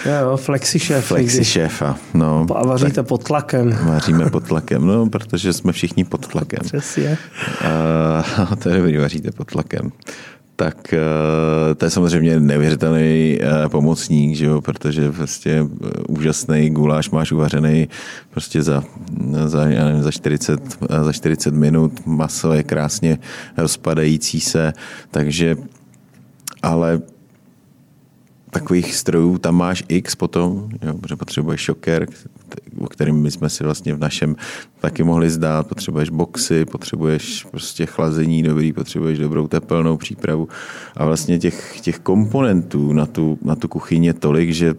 Jo, 0.05 0.11
jo 0.21 0.37
flexi 0.37 0.79
šéf. 0.79 1.05
Flexi 1.05 1.45
šéfa, 1.45 1.97
no. 2.13 2.45
A 2.55 2.65
vaříte 2.65 3.03
pod 3.03 3.23
tlakem. 3.23 3.77
Vaříme 3.83 4.29
pod 4.31 4.47
tlakem, 4.47 4.85
no, 4.85 5.09
protože 5.09 5.53
jsme 5.53 5.71
všichni 5.71 6.03
pod 6.03 6.27
tlakem. 6.27 6.59
Přesně. 6.63 7.17
Uh, 7.61 8.55
to 8.63 8.69
je 8.69 8.77
dobrý, 8.77 8.97
vaříte 8.97 9.31
pod 9.31 9.51
tlakem 9.51 9.91
tak 10.55 10.93
eh, 10.93 11.75
to 11.75 11.85
je 11.85 11.91
samozřejmě 11.91 12.39
nevěřitelný 12.39 13.39
eh, 13.41 13.69
pomocník, 13.69 14.35
že 14.35 14.45
jo, 14.45 14.61
protože 14.61 15.11
prostě 15.11 15.51
eh, 15.51 15.89
úžasný 16.07 16.69
guláš 16.69 17.09
máš 17.09 17.31
uvařený 17.31 17.89
prostě 18.31 18.63
za, 18.63 18.83
za, 19.45 19.65
já 19.65 19.85
nevím, 19.85 20.03
za, 20.03 20.11
40, 20.11 20.77
za 21.03 21.13
40 21.13 21.53
minut, 21.53 22.05
maso 22.05 22.53
je 22.53 22.63
krásně 22.63 23.17
rozpadající 23.57 24.39
se, 24.39 24.73
takže 25.11 25.55
ale 26.63 27.01
takových 28.51 28.95
strojů 28.95 29.37
tam 29.37 29.55
máš 29.55 29.83
X 29.87 30.15
potom, 30.15 30.69
jo, 30.81 30.93
protože 30.93 31.15
potřebuješ 31.15 31.61
šoker, 31.61 32.07
o 32.85 32.87
kterým 32.87 33.15
my 33.15 33.31
jsme 33.31 33.49
si 33.49 33.63
vlastně 33.63 33.93
v 33.93 33.99
našem 33.99 34.35
taky 34.79 35.03
mohli 35.03 35.29
zdát, 35.29 35.67
potřebuješ 35.67 36.09
boxy, 36.09 36.65
potřebuješ 36.65 37.47
prostě 37.51 37.85
chlazení 37.85 38.43
dobrý, 38.43 38.73
potřebuješ 38.73 39.19
dobrou 39.19 39.47
tepelnou 39.47 39.97
přípravu 39.97 40.47
a 40.97 41.05
vlastně 41.05 41.39
těch, 41.39 41.81
těch 41.81 41.99
komponentů 41.99 42.93
na 42.93 43.05
tu, 43.05 43.39
na 43.41 43.55
tu 43.55 43.67
kuchyni 43.67 44.07
je 44.07 44.13
tolik, 44.13 44.53
že 44.53 44.75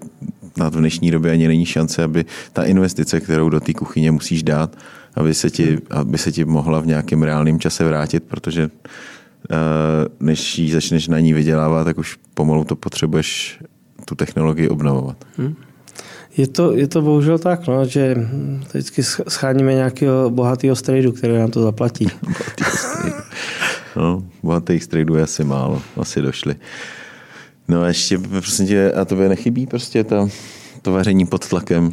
na 0.56 0.68
v 0.68 0.76
dnešní 0.76 1.10
době 1.10 1.32
ani 1.32 1.48
není 1.48 1.66
šance, 1.66 2.04
aby 2.04 2.24
ta 2.52 2.64
investice, 2.64 3.20
kterou 3.20 3.48
do 3.48 3.60
té 3.60 3.74
kuchyně 3.74 4.10
musíš 4.10 4.42
dát, 4.42 4.76
aby 5.14 5.34
se, 5.34 5.50
ti, 5.50 5.78
aby 5.90 6.18
se 6.18 6.32
ti 6.32 6.44
mohla 6.44 6.80
v 6.80 6.86
nějakém 6.86 7.22
reálném 7.22 7.60
čase 7.60 7.84
vrátit, 7.84 8.22
protože 8.24 8.70
Eh, 9.50 10.08
než 10.20 10.58
ji 10.58 10.72
začneš 10.72 11.08
na 11.08 11.20
ní 11.20 11.32
vydělávat, 11.32 11.84
tak 11.84 11.98
už 11.98 12.18
pomalu 12.34 12.64
to 12.64 12.76
potřebuješ 12.76 13.60
tu 14.04 14.14
technologii 14.14 14.68
obnovovat. 14.68 15.16
Hmm. 15.36 15.56
Je 16.36 16.46
to, 16.46 16.72
je 16.72 16.86
to 16.86 17.02
bohužel 17.02 17.38
tak, 17.38 17.66
no, 17.66 17.86
že 17.86 18.16
vždycky 18.68 19.02
scháníme 19.02 19.74
nějakého 19.74 20.30
bohatého 20.30 20.76
strejdu, 20.76 21.12
který 21.12 21.38
nám 21.38 21.50
to 21.50 21.62
zaplatí. 21.62 22.06
no, 23.96 24.24
bohatých 24.42 24.84
strejdů 24.84 25.14
je 25.14 25.22
asi 25.22 25.44
málo, 25.44 25.82
asi 25.96 26.22
došli. 26.22 26.56
No 27.68 27.82
a 27.82 27.88
ještě, 27.88 28.18
prostě 28.18 28.64
tě, 28.64 28.92
a 28.92 29.04
tobě 29.04 29.28
nechybí 29.28 29.66
prostě 29.66 30.04
to, 30.04 30.28
to 30.82 30.92
vaření 30.92 31.26
pod 31.26 31.48
tlakem? 31.48 31.92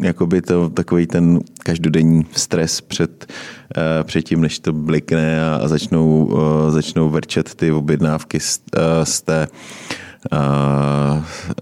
jakoby 0.00 0.42
to, 0.42 0.70
takový 0.70 1.06
ten 1.06 1.40
každodenní 1.58 2.26
stres 2.32 2.80
před, 2.80 3.32
uh, 3.76 3.82
před 4.04 4.22
tím, 4.22 4.40
než 4.40 4.58
to 4.58 4.72
blikne 4.72 5.44
a, 5.44 5.60
a 5.62 5.68
začnou, 5.68 6.24
uh, 6.24 6.70
začnou 6.70 7.08
vrčet 7.08 7.54
ty 7.54 7.72
objednávky 7.72 8.40
z, 8.40 8.60
uh, 8.76 9.04
z 9.04 9.22
té 9.22 9.46
uh, 9.46 9.54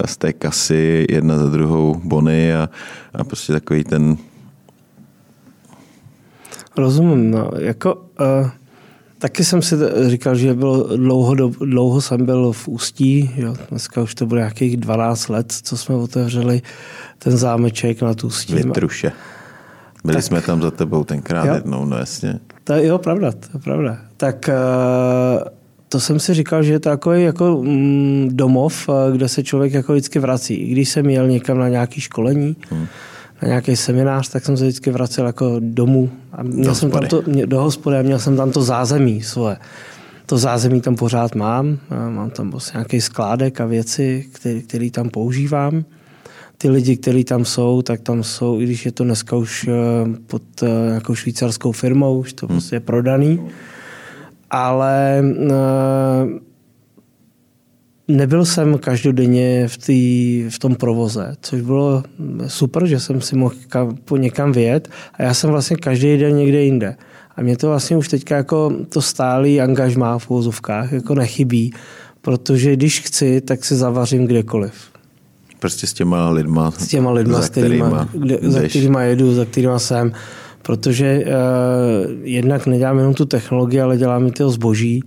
z 0.06 0.16
té 0.16 0.32
kasy 0.32 1.06
jedna 1.10 1.38
za 1.38 1.46
druhou 1.46 1.94
bony 2.04 2.54
a, 2.54 2.68
a 3.14 3.24
prostě 3.24 3.52
takový 3.52 3.84
ten 3.84 4.16
Rozumím, 6.76 7.30
no, 7.30 7.50
jako 7.58 7.94
uh, 7.94 8.50
taky 9.18 9.44
jsem 9.44 9.62
si 9.62 9.76
říkal, 10.06 10.34
že 10.34 10.54
bylo 10.54 10.96
dlouho, 10.96 11.34
dlouho 11.48 12.00
jsem 12.00 12.26
byl 12.26 12.52
v 12.52 12.68
Ústí, 12.68 13.30
jo, 13.36 13.54
dneska 13.70 14.02
už 14.02 14.14
to 14.14 14.26
bude 14.26 14.40
nějakých 14.40 14.76
12 14.76 15.28
let, 15.28 15.52
co 15.52 15.76
jsme 15.76 15.94
otevřeli 15.94 16.62
ten 17.18 17.36
zámeček 17.36 18.02
na 18.02 18.14
Ústí. 18.24 18.54
Vytruše. 18.54 19.12
Byli 20.04 20.14
tak, 20.14 20.24
jsme 20.24 20.40
tam 20.40 20.62
za 20.62 20.70
tebou 20.70 21.04
tenkrát 21.04 21.46
jo, 21.46 21.54
jednou, 21.54 21.84
no 21.84 21.98
jasně. 21.98 22.38
To 22.64 22.72
je, 22.72 22.86
jo, 22.86 22.98
pravda, 22.98 23.32
to 23.32 23.48
je 23.54 23.60
pravda. 23.60 23.98
Tak 24.16 24.48
uh, 24.48 25.48
to 25.88 26.00
jsem 26.00 26.20
si 26.20 26.34
říkal, 26.34 26.62
že 26.62 26.72
je 26.72 26.80
to 26.80 26.88
takový 26.88 27.22
jako 27.22 27.62
mm, 27.62 28.28
domov, 28.32 28.88
eh, 28.88 29.16
kde 29.16 29.28
se 29.28 29.42
člověk 29.42 29.72
jako 29.72 29.92
vždycky 29.92 30.18
vrací. 30.18 30.54
I 30.54 30.72
když 30.72 30.88
jsem 30.88 31.10
jel 31.10 31.28
někam 31.28 31.58
na 31.58 31.68
nějaké 31.68 32.00
školení, 32.00 32.56
hmm 32.70 32.86
na 33.42 33.48
nějaký 33.48 33.76
seminář, 33.76 34.28
tak 34.28 34.44
jsem 34.44 34.56
se 34.56 34.64
vždycky 34.64 34.90
vracel 34.90 35.26
jako 35.26 35.56
domů. 35.58 36.10
A 36.32 36.42
měl 36.42 36.64
do 36.64 36.74
jsem 36.74 36.90
tam 36.90 37.06
to, 37.06 37.22
do 37.46 37.60
hospody 37.60 37.96
a 37.96 38.02
měl 38.02 38.18
jsem 38.18 38.36
tam 38.36 38.50
to 38.50 38.62
zázemí 38.62 39.22
svoje. 39.22 39.56
To 40.26 40.38
zázemí 40.38 40.80
tam 40.80 40.96
pořád 40.96 41.34
mám. 41.34 41.78
Mám 42.10 42.30
tam 42.30 42.50
vlastně 42.50 42.78
nějaký 42.78 43.00
skládek 43.00 43.60
a 43.60 43.66
věci, 43.66 44.26
které, 44.32 44.60
které 44.60 44.90
tam 44.90 45.08
používám. 45.08 45.84
Ty 46.58 46.70
lidi, 46.70 46.96
kteří 46.96 47.24
tam 47.24 47.44
jsou, 47.44 47.82
tak 47.82 48.00
tam 48.00 48.22
jsou, 48.22 48.60
i 48.60 48.64
když 48.64 48.86
je 48.86 48.92
to 48.92 49.04
dneska 49.04 49.36
už 49.36 49.68
eh, 49.68 49.72
pod 50.26 50.42
eh, 50.62 50.66
nějakou 50.88 51.14
švýcarskou 51.14 51.72
firmou, 51.72 52.18
už 52.18 52.32
to 52.32 52.46
hmm. 52.46 52.56
prostě 52.56 52.76
je 52.76 52.80
prodaný. 52.80 53.40
Ale 54.50 55.22
eh, 55.50 56.48
Nebyl 58.10 58.44
jsem 58.44 58.78
každodenně 58.78 59.68
v, 59.68 59.78
tý, 59.78 60.44
v 60.48 60.58
tom 60.58 60.74
provoze, 60.74 61.36
což 61.40 61.60
bylo 61.60 62.02
super, 62.46 62.86
že 62.86 63.00
jsem 63.00 63.20
si 63.20 63.36
mohl 63.36 63.54
kam, 63.68 63.96
po 63.96 64.16
někam 64.16 64.52
vyjet 64.52 64.88
a 65.14 65.22
já 65.22 65.34
jsem 65.34 65.50
vlastně 65.50 65.76
každý 65.76 66.16
den 66.16 66.36
někde 66.36 66.62
jinde. 66.62 66.96
A 67.36 67.42
mě 67.42 67.56
to 67.56 67.68
vlastně 67.68 67.96
už 67.96 68.08
teďka 68.08 68.36
jako 68.36 68.72
to 68.88 69.02
stálý 69.02 69.60
angažmá 69.60 70.18
v 70.18 70.30
úvozovkách 70.30 70.92
jako 70.92 71.14
nechybí, 71.14 71.72
protože 72.20 72.72
když 72.72 73.00
chci, 73.00 73.40
tak 73.40 73.64
si 73.64 73.76
zavařím 73.76 74.26
kdekoliv. 74.26 74.72
Prostě 75.58 75.86
s 75.86 75.92
těma 75.92 76.30
lidma. 76.30 76.70
S 76.70 76.88
těma 76.88 77.10
lidma, 77.10 77.40
za 77.40 77.48
kterýma, 77.48 78.08
kde, 78.12 78.38
za 78.42 78.68
kterýma 78.68 79.02
jedu, 79.02 79.34
za 79.34 79.44
kterýma 79.44 79.78
jsem. 79.78 80.12
Protože 80.68 81.24
uh, 81.24 81.32
jednak 82.22 82.66
nedělám 82.66 82.98
jenom 82.98 83.14
tu 83.14 83.24
technologii, 83.24 83.80
ale 83.80 83.96
dělám 83.96 84.26
i 84.26 84.30
ty 84.30 84.44
zboží. 84.46 85.04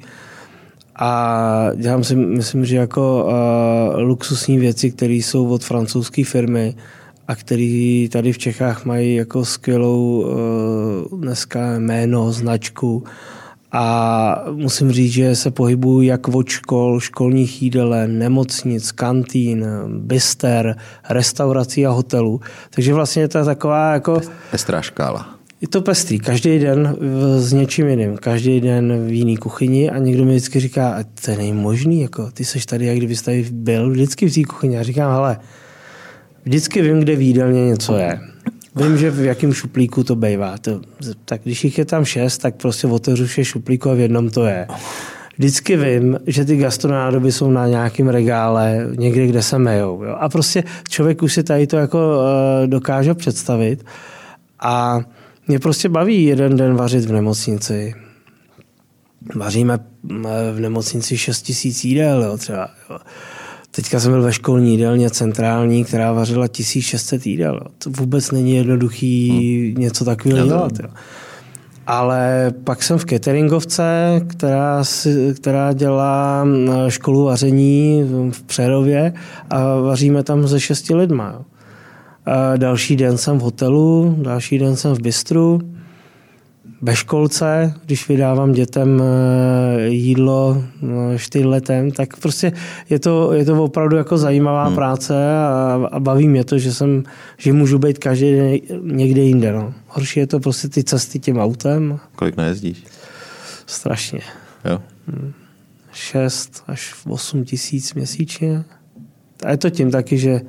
A 0.96 1.70
dělám 1.76 2.04
si, 2.04 2.16
myslím, 2.16 2.66
že 2.66 2.76
jako 2.76 3.26
uh, 3.26 4.02
luxusní 4.02 4.60
věci, 4.60 4.92
které 4.92 5.14
jsou 5.14 5.50
od 5.50 5.64
francouzské 5.64 6.24
firmy 6.24 6.76
a 7.28 7.36
které 7.36 8.08
tady 8.12 8.34
v 8.34 8.38
Čechách 8.38 8.86
mají 8.86 9.16
jako 9.16 9.46
skvělou 9.46 10.22
uh, 11.12 11.20
dneska 11.20 11.80
jméno, 11.80 12.32
značku. 12.32 13.04
A 13.72 14.46
musím 14.52 14.92
říct, 14.92 15.12
že 15.12 15.36
se 15.36 15.52
pohybují 15.52 16.08
jak 16.08 16.28
od 16.28 16.50
škol, 16.50 17.00
školních 17.00 17.62
jídelen, 17.62 18.20
nemocnic, 18.20 18.92
kantín, 18.92 19.66
byster, 19.88 20.76
restaurací 21.10 21.86
a 21.86 21.92
hotelů. 21.92 22.42
Takže 22.70 22.94
vlastně 22.94 23.28
to 23.28 23.38
je 23.38 23.46
taková 23.46 23.94
jako... 23.94 24.22
Pestrá 24.52 24.82
škála. 24.82 25.41
Je 25.62 25.68
to 25.68 25.82
pestrý, 25.82 26.20
každý 26.20 26.60
den 26.60 26.98
s 27.38 27.54
něčím 27.54 27.88
jiným, 27.88 28.18
každý 28.18 28.62
den 28.62 29.06
v 29.08 29.12
jiný 29.12 29.38
kuchyni 29.38 29.90
a 29.90 29.98
někdo 29.98 30.26
mi 30.26 30.32
vždycky 30.32 30.60
říká, 30.60 31.04
to 31.26 31.32
není 31.36 31.54
možný, 31.54 32.02
jako 32.02 32.32
ty 32.32 32.46
seš 32.46 32.66
tady, 32.66 32.86
jak 32.86 32.98
kdyby 32.98 33.16
tady 33.16 33.46
byl 33.52 33.90
vždycky 33.90 34.30
v 34.30 34.34
té 34.34 34.44
kuchyni. 34.44 34.78
A 34.78 34.84
říkám, 34.84 35.12
hele, 35.12 35.40
vždycky 36.44 36.82
vím, 36.82 37.00
kde 37.00 37.16
v 37.16 37.22
jídelně 37.22 37.66
něco 37.66 37.96
je. 37.96 38.20
Vím, 38.76 38.98
že 38.98 39.12
v 39.12 39.20
jakém 39.20 39.54
šuplíku 39.54 40.04
to 40.04 40.16
bývá. 40.16 40.58
To, 40.58 40.82
tak 41.26 41.42
když 41.44 41.64
jich 41.64 41.78
je 41.78 41.86
tam 41.86 42.06
šest, 42.06 42.38
tak 42.38 42.56
prostě 42.56 42.88
otevřu 42.88 43.26
vše 43.26 43.46
šuplíku 43.46 43.90
a 43.90 43.94
v 43.94 44.00
jednom 44.00 44.30
to 44.30 44.46
je. 44.46 44.68
Vždycky 45.38 45.78
vím, 45.78 46.20
že 46.28 46.46
ty 46.46 46.58
gastronádoby 46.58 47.32
jsou 47.32 47.52
na 47.52 47.68
nějakém 47.68 48.08
regále, 48.08 48.88
někde, 48.96 49.28
kde 49.28 49.42
se 49.42 49.60
mejou. 49.60 50.04
Jo? 50.04 50.16
A 50.20 50.30
prostě 50.30 50.64
člověk 50.90 51.24
už 51.24 51.34
si 51.34 51.44
tady 51.44 51.68
to 51.68 51.78
jako 51.78 51.98
uh, 51.98 52.68
dokáže 52.68 53.14
představit. 53.14 53.86
A 54.60 55.02
mě 55.52 55.60
prostě 55.60 55.90
baví 55.90 56.26
jeden 56.26 56.58
den 56.58 56.76
vařit 56.76 57.06
v 57.06 57.12
nemocnici. 57.12 57.94
Vaříme 59.36 59.80
v 60.54 60.60
nemocnici 60.60 61.18
6 61.18 61.42
tisíc 61.42 61.84
jídel, 61.84 62.24
jo, 62.24 62.38
třeba. 62.38 62.70
Jo. 62.90 62.98
Teďka 63.72 64.00
jsem 64.00 64.12
byl 64.12 64.22
ve 64.22 64.34
školní 64.34 64.72
jídelně 64.72 65.10
centrální, 65.10 65.86
která 65.86 66.14
vařila 66.14 66.48
1600 66.48 67.26
jídel. 67.26 67.60
To 67.78 67.90
vůbec 67.90 68.32
není 68.32 68.56
jednoduchý 68.56 69.30
hmm. 69.30 69.82
něco 69.82 70.06
takového 70.06 70.48
dělat. 70.48 70.72
Jo. 70.84 70.90
Ale 71.88 72.54
pak 72.64 72.84
jsem 72.84 72.98
v 72.98 73.06
cateringovce, 73.06 74.22
která, 74.28 74.84
si, 74.84 75.34
která 75.36 75.74
dělá 75.74 76.46
školu 76.88 77.26
vaření 77.26 78.04
v 78.32 78.44
Přerově 78.44 79.14
a 79.50 79.76
vaříme 79.76 80.24
tam 80.24 80.48
se 80.48 80.60
šesti 80.60 80.96
lidma. 80.96 81.34
Jo. 81.34 81.46
A 82.26 82.58
další 82.58 82.96
den 82.96 83.18
jsem 83.18 83.38
v 83.38 83.42
hotelu, 83.42 84.16
další 84.22 84.60
den 84.60 84.76
jsem 84.76 84.94
v 84.94 85.02
bistru 85.02 85.62
ve 86.82 86.96
školce, 86.96 87.74
když 87.86 88.08
vydávám 88.10 88.52
dětem 88.52 89.02
eh, 89.02 89.88
jídlo 89.88 90.64
no, 90.82 91.18
čtyřletem, 91.18 91.92
tak 91.92 92.20
prostě 92.20 92.52
je 92.90 93.00
to, 93.00 93.34
je 93.34 93.46
to 93.46 93.64
opravdu 93.64 93.98
jako 93.98 94.18
zajímavá 94.18 94.66
hmm. 94.66 94.76
práce 94.76 95.38
a, 95.38 95.80
a 95.92 96.00
baví 96.00 96.28
mě 96.28 96.44
to, 96.44 96.58
že 96.58 96.74
jsem, 96.74 97.04
že 97.38 97.54
můžu 97.54 97.80
být 97.80 97.98
každý 97.98 98.32
den 98.32 98.60
někde 98.84 99.22
jinde. 99.22 99.52
No. 99.52 99.74
Horší 99.88 100.20
je 100.20 100.28
to 100.28 100.40
prostě 100.40 100.70
ty 100.70 100.84
cesty 100.84 101.20
tím 101.20 101.38
autem. 101.38 102.00
Kolik 102.16 102.38
najezdíš? 102.38 102.84
Strašně. 103.66 104.20
Jo. 104.66 104.82
6 105.92 106.64
hmm. 106.68 106.74
až 106.74 106.94
8 107.08 107.44
tisíc 107.44 107.94
měsíčně. 107.94 108.64
A 109.46 109.52
je 109.52 109.58
to 109.58 109.70
tím 109.70 109.92
taky, 109.92 110.18
že 110.18 110.42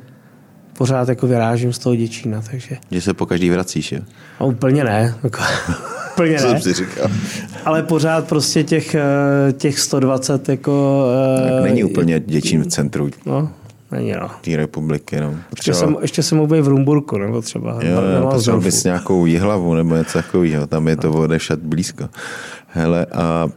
pořád 0.79 1.09
jako 1.09 1.27
vyrážím 1.27 1.73
z 1.73 1.79
toho 1.79 1.97
Děčína, 1.97 2.43
takže... 2.51 2.77
Že 2.91 3.01
se 3.01 3.15
po 3.15 3.27
každý 3.27 3.51
vracíš, 3.51 3.93
jo? 3.93 4.01
A 4.39 4.45
úplně 4.45 4.85
ne. 4.85 5.15
Jako, 5.23 5.39
úplně 6.13 6.41
ne. 6.41 6.61
si 6.61 6.73
říkal. 6.73 7.11
Ale 7.65 7.83
pořád 7.83 8.29
prostě 8.29 8.65
těch, 8.65 8.95
eh, 8.95 9.53
těch 9.53 9.79
120 9.79 10.49
jako... 10.49 11.07
Eh, 11.47 11.51
tak 11.51 11.63
není 11.63 11.85
úplně 11.85 12.21
Děčín 12.21 12.63
v 12.63 12.67
centru. 12.67 13.11
No, 13.27 13.51
není 13.93 14.13
no. 14.13 14.31
Té 14.41 14.57
republiky, 14.57 15.21
no. 15.21 15.35
Ještě 15.57 15.75
jsem, 15.75 15.97
ještě 16.03 16.23
jsem 16.23 16.47
byl 16.47 16.63
v 16.63 16.69
Rumburku, 16.69 17.19
nebo 17.19 17.43
třeba. 17.43 17.79
Jo, 17.83 18.01
jo 18.21 18.31
potřeba 18.31 18.61
bys 18.61 18.85
nějakou 18.85 19.27
jihlavu 19.27 19.75
nebo 19.75 19.97
něco 19.97 20.19
takového, 20.19 20.67
tam 20.67 20.89
je 20.89 20.97
to 20.97 21.09
no. 21.09 21.21
odešat 21.21 21.59
blízko. 21.59 22.09
Hele, 22.67 23.07
a, 23.07 23.49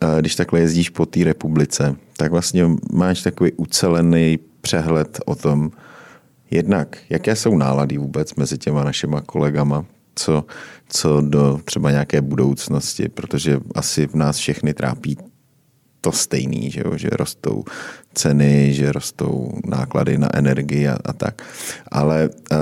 a 0.00 0.20
když 0.20 0.34
takhle 0.34 0.60
jezdíš 0.60 0.90
po 0.90 1.06
té 1.06 1.24
republice, 1.24 1.94
tak 2.16 2.30
vlastně 2.30 2.70
máš 2.92 3.22
takový 3.22 3.52
ucelený 3.52 4.38
přehled 4.60 5.20
o 5.26 5.34
tom, 5.34 5.70
Jednak, 6.52 6.98
jaké 7.10 7.36
jsou 7.36 7.56
nálady 7.56 7.98
vůbec 7.98 8.34
mezi 8.34 8.58
těma 8.58 8.84
našima 8.84 9.20
kolegama, 9.20 9.84
co, 10.14 10.44
co 10.88 11.20
do 11.20 11.60
třeba 11.64 11.90
nějaké 11.90 12.20
budoucnosti, 12.20 13.08
protože 13.08 13.60
asi 13.74 14.06
v 14.06 14.14
nás 14.14 14.36
všechny 14.36 14.74
trápí 14.74 15.16
to 16.00 16.12
stejný, 16.12 16.70
že, 16.70 16.82
jo? 16.84 16.96
že 16.96 17.08
rostou 17.12 17.64
ceny, 18.14 18.72
že 18.72 18.92
rostou 18.92 19.52
náklady 19.64 20.18
na 20.18 20.36
energii 20.36 20.88
a, 20.88 20.98
a 21.04 21.12
tak. 21.12 21.42
Ale 21.92 22.28
uh, 22.28 22.58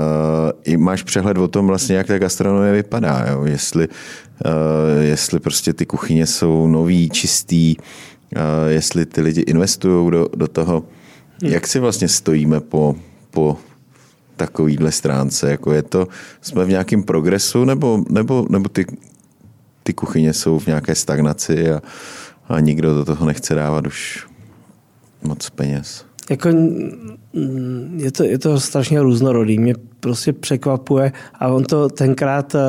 i 0.63 0.77
máš 0.77 1.03
přehled 1.03 1.37
o 1.37 1.47
tom 1.47 1.67
vlastně, 1.67 1.95
jak 1.95 2.07
ta 2.07 2.19
gastronomie 2.19 2.73
vypadá, 2.73 3.25
jo? 3.31 3.45
Jestli, 3.45 3.87
uh, 3.87 5.01
jestli 5.01 5.39
prostě 5.39 5.73
ty 5.73 5.85
kuchyně 5.85 6.27
jsou 6.27 6.67
nový, 6.67 7.09
čistý, 7.09 7.75
uh, 7.77 7.83
jestli 8.67 9.05
ty 9.05 9.21
lidi 9.21 9.41
investují 9.41 10.11
do, 10.11 10.27
do 10.35 10.47
toho, 10.47 10.83
jak 11.43 11.67
si 11.67 11.79
vlastně 11.79 12.07
stojíme 12.07 12.59
po, 12.59 12.95
po 13.31 13.57
takovýhle 14.45 14.91
stránce? 14.91 15.51
Jako 15.51 15.73
je 15.73 15.83
to, 15.83 16.07
jsme 16.41 16.65
v 16.65 16.69
nějakém 16.69 17.03
progresu 17.03 17.65
nebo, 17.65 18.03
nebo, 18.09 18.45
nebo 18.49 18.69
ty, 18.69 18.85
ty 19.83 19.93
kuchyně 19.93 20.33
jsou 20.33 20.59
v 20.59 20.67
nějaké 20.67 20.95
stagnaci 20.95 21.71
a, 21.71 21.81
a 22.49 22.59
nikdo 22.59 22.95
do 22.95 23.05
toho 23.05 23.25
nechce 23.25 23.55
dávat 23.55 23.87
už 23.87 24.27
moc 25.23 25.49
peněz? 25.49 26.05
Jako, 26.29 26.49
je, 27.95 28.11
to, 28.11 28.23
je 28.23 28.39
to 28.39 28.59
strašně 28.59 29.01
různorodý. 29.01 29.59
Mě 29.59 29.73
prostě 29.99 30.33
překvapuje 30.33 31.11
a 31.39 31.47
on 31.47 31.63
to 31.63 31.89
tenkrát 31.89 32.55
uh, 32.55 32.61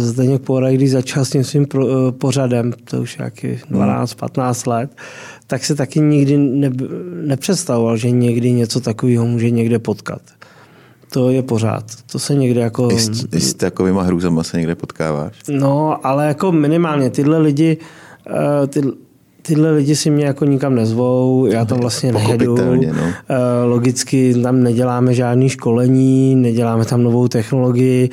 Zdeněk 0.00 0.42
Pora, 0.42 0.70
když 0.70 0.90
začal 0.90 1.24
s 1.24 1.30
tím 1.30 1.44
svým 1.44 1.66
pro, 1.66 1.86
uh, 1.86 2.10
pořadem, 2.10 2.72
to 2.84 3.02
už 3.02 3.18
nějaký 3.18 3.48
12-15 3.70 4.70
let, 4.70 4.90
tak 5.46 5.64
se 5.64 5.74
taky 5.74 6.00
nikdy 6.00 6.36
ne, 6.36 6.70
nepředstavoval, 7.26 7.96
že 7.96 8.10
někdy 8.10 8.52
něco 8.52 8.80
takového 8.80 9.26
může 9.26 9.50
někde 9.50 9.78
potkat 9.78 10.22
to 11.12 11.30
je 11.30 11.42
pořád. 11.42 11.84
To 12.12 12.18
se 12.18 12.34
někde 12.34 12.60
jako... 12.60 12.88
I 12.92 12.98
s, 12.98 13.26
i 13.32 13.40
s 13.40 13.54
takovýma 13.54 14.02
hrůzama 14.02 14.42
se 14.42 14.56
někde 14.56 14.74
potkáváš? 14.74 15.32
No, 15.48 16.06
ale 16.06 16.26
jako 16.26 16.52
minimálně 16.52 17.10
tyhle 17.10 17.38
lidi, 17.38 17.76
uh, 18.30 18.66
ty, 18.66 18.82
tyhle 19.42 19.72
lidi 19.72 19.96
si 19.96 20.10
mě 20.10 20.24
jako 20.24 20.44
nikam 20.44 20.74
nezvou, 20.74 21.46
já 21.46 21.64
tam 21.64 21.78
vlastně 21.78 22.12
nejedu. 22.12 22.56
No. 22.56 22.72
Uh, 22.74 22.86
logicky 23.64 24.34
tam 24.42 24.62
neděláme 24.62 25.14
žádný 25.14 25.48
školení, 25.48 26.36
neděláme 26.36 26.84
tam 26.84 27.02
novou 27.02 27.28
technologii, 27.28 28.10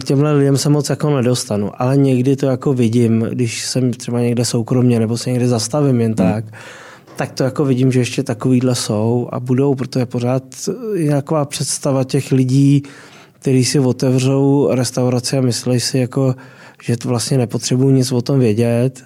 k 0.00 0.04
těmhle 0.04 0.32
lidem 0.32 0.56
se 0.56 0.68
moc 0.68 0.90
jako 0.90 1.16
nedostanu, 1.16 1.70
ale 1.82 1.96
někdy 1.96 2.36
to 2.36 2.46
jako 2.46 2.72
vidím, 2.72 3.20
když 3.32 3.66
jsem 3.66 3.92
třeba 3.92 4.20
někde 4.20 4.44
soukromně 4.44 4.98
nebo 4.98 5.16
se 5.16 5.30
někde 5.30 5.48
zastavím 5.48 6.00
jen 6.00 6.14
hmm. 6.18 6.32
tak, 6.32 6.44
tak 7.16 7.32
to 7.32 7.44
jako 7.44 7.64
vidím, 7.64 7.92
že 7.92 8.00
ještě 8.00 8.22
takovýhle 8.22 8.74
jsou 8.74 9.28
a 9.32 9.40
budou, 9.40 9.74
protože 9.74 10.06
pořád 10.06 10.42
je 10.94 11.22
představa 11.44 12.04
těch 12.04 12.32
lidí, 12.32 12.82
kteří 13.32 13.64
si 13.64 13.80
otevřou 13.80 14.68
restauraci 14.70 15.38
a 15.38 15.40
myslí 15.40 15.80
si, 15.80 15.98
jako, 15.98 16.34
že 16.82 16.96
to 16.96 17.08
vlastně 17.08 17.38
nepotřebují 17.38 17.94
nic 17.94 18.12
o 18.12 18.22
tom 18.22 18.38
vědět. 18.38 19.04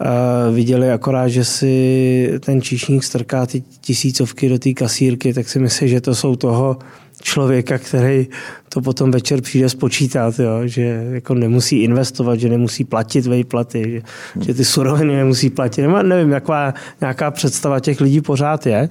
Uh, 0.00 0.54
viděli 0.54 0.92
akorát, 0.92 1.28
že 1.28 1.44
si 1.44 2.32
ten 2.40 2.62
číšník 2.62 3.04
strká 3.04 3.46
ty 3.46 3.62
tisícovky 3.80 4.48
do 4.48 4.58
té 4.58 4.72
kasírky, 4.72 5.34
tak 5.34 5.48
si 5.48 5.58
myslí, 5.58 5.88
že 5.88 6.00
to 6.00 6.14
jsou 6.14 6.36
toho 6.36 6.78
člověka, 7.22 7.78
který 7.78 8.28
to 8.68 8.80
potom 8.80 9.10
večer 9.10 9.40
přijde 9.40 9.68
spočítat, 9.68 10.38
jo? 10.38 10.60
že 10.64 10.82
jako 11.10 11.34
nemusí 11.34 11.82
investovat, 11.82 12.40
že 12.40 12.48
nemusí 12.48 12.84
platit 12.84 13.26
vejplaty, 13.26 13.90
že, 13.90 14.02
že 14.44 14.54
ty 14.54 14.64
suroviny 14.64 15.16
nemusí 15.16 15.50
platit. 15.50 15.82
Nebo 15.82 16.02
nevím, 16.02 16.30
jaká 16.30 16.74
nějaká 17.00 17.30
představa 17.30 17.80
těch 17.80 18.00
lidí 18.00 18.20
pořád 18.20 18.66
je, 18.66 18.88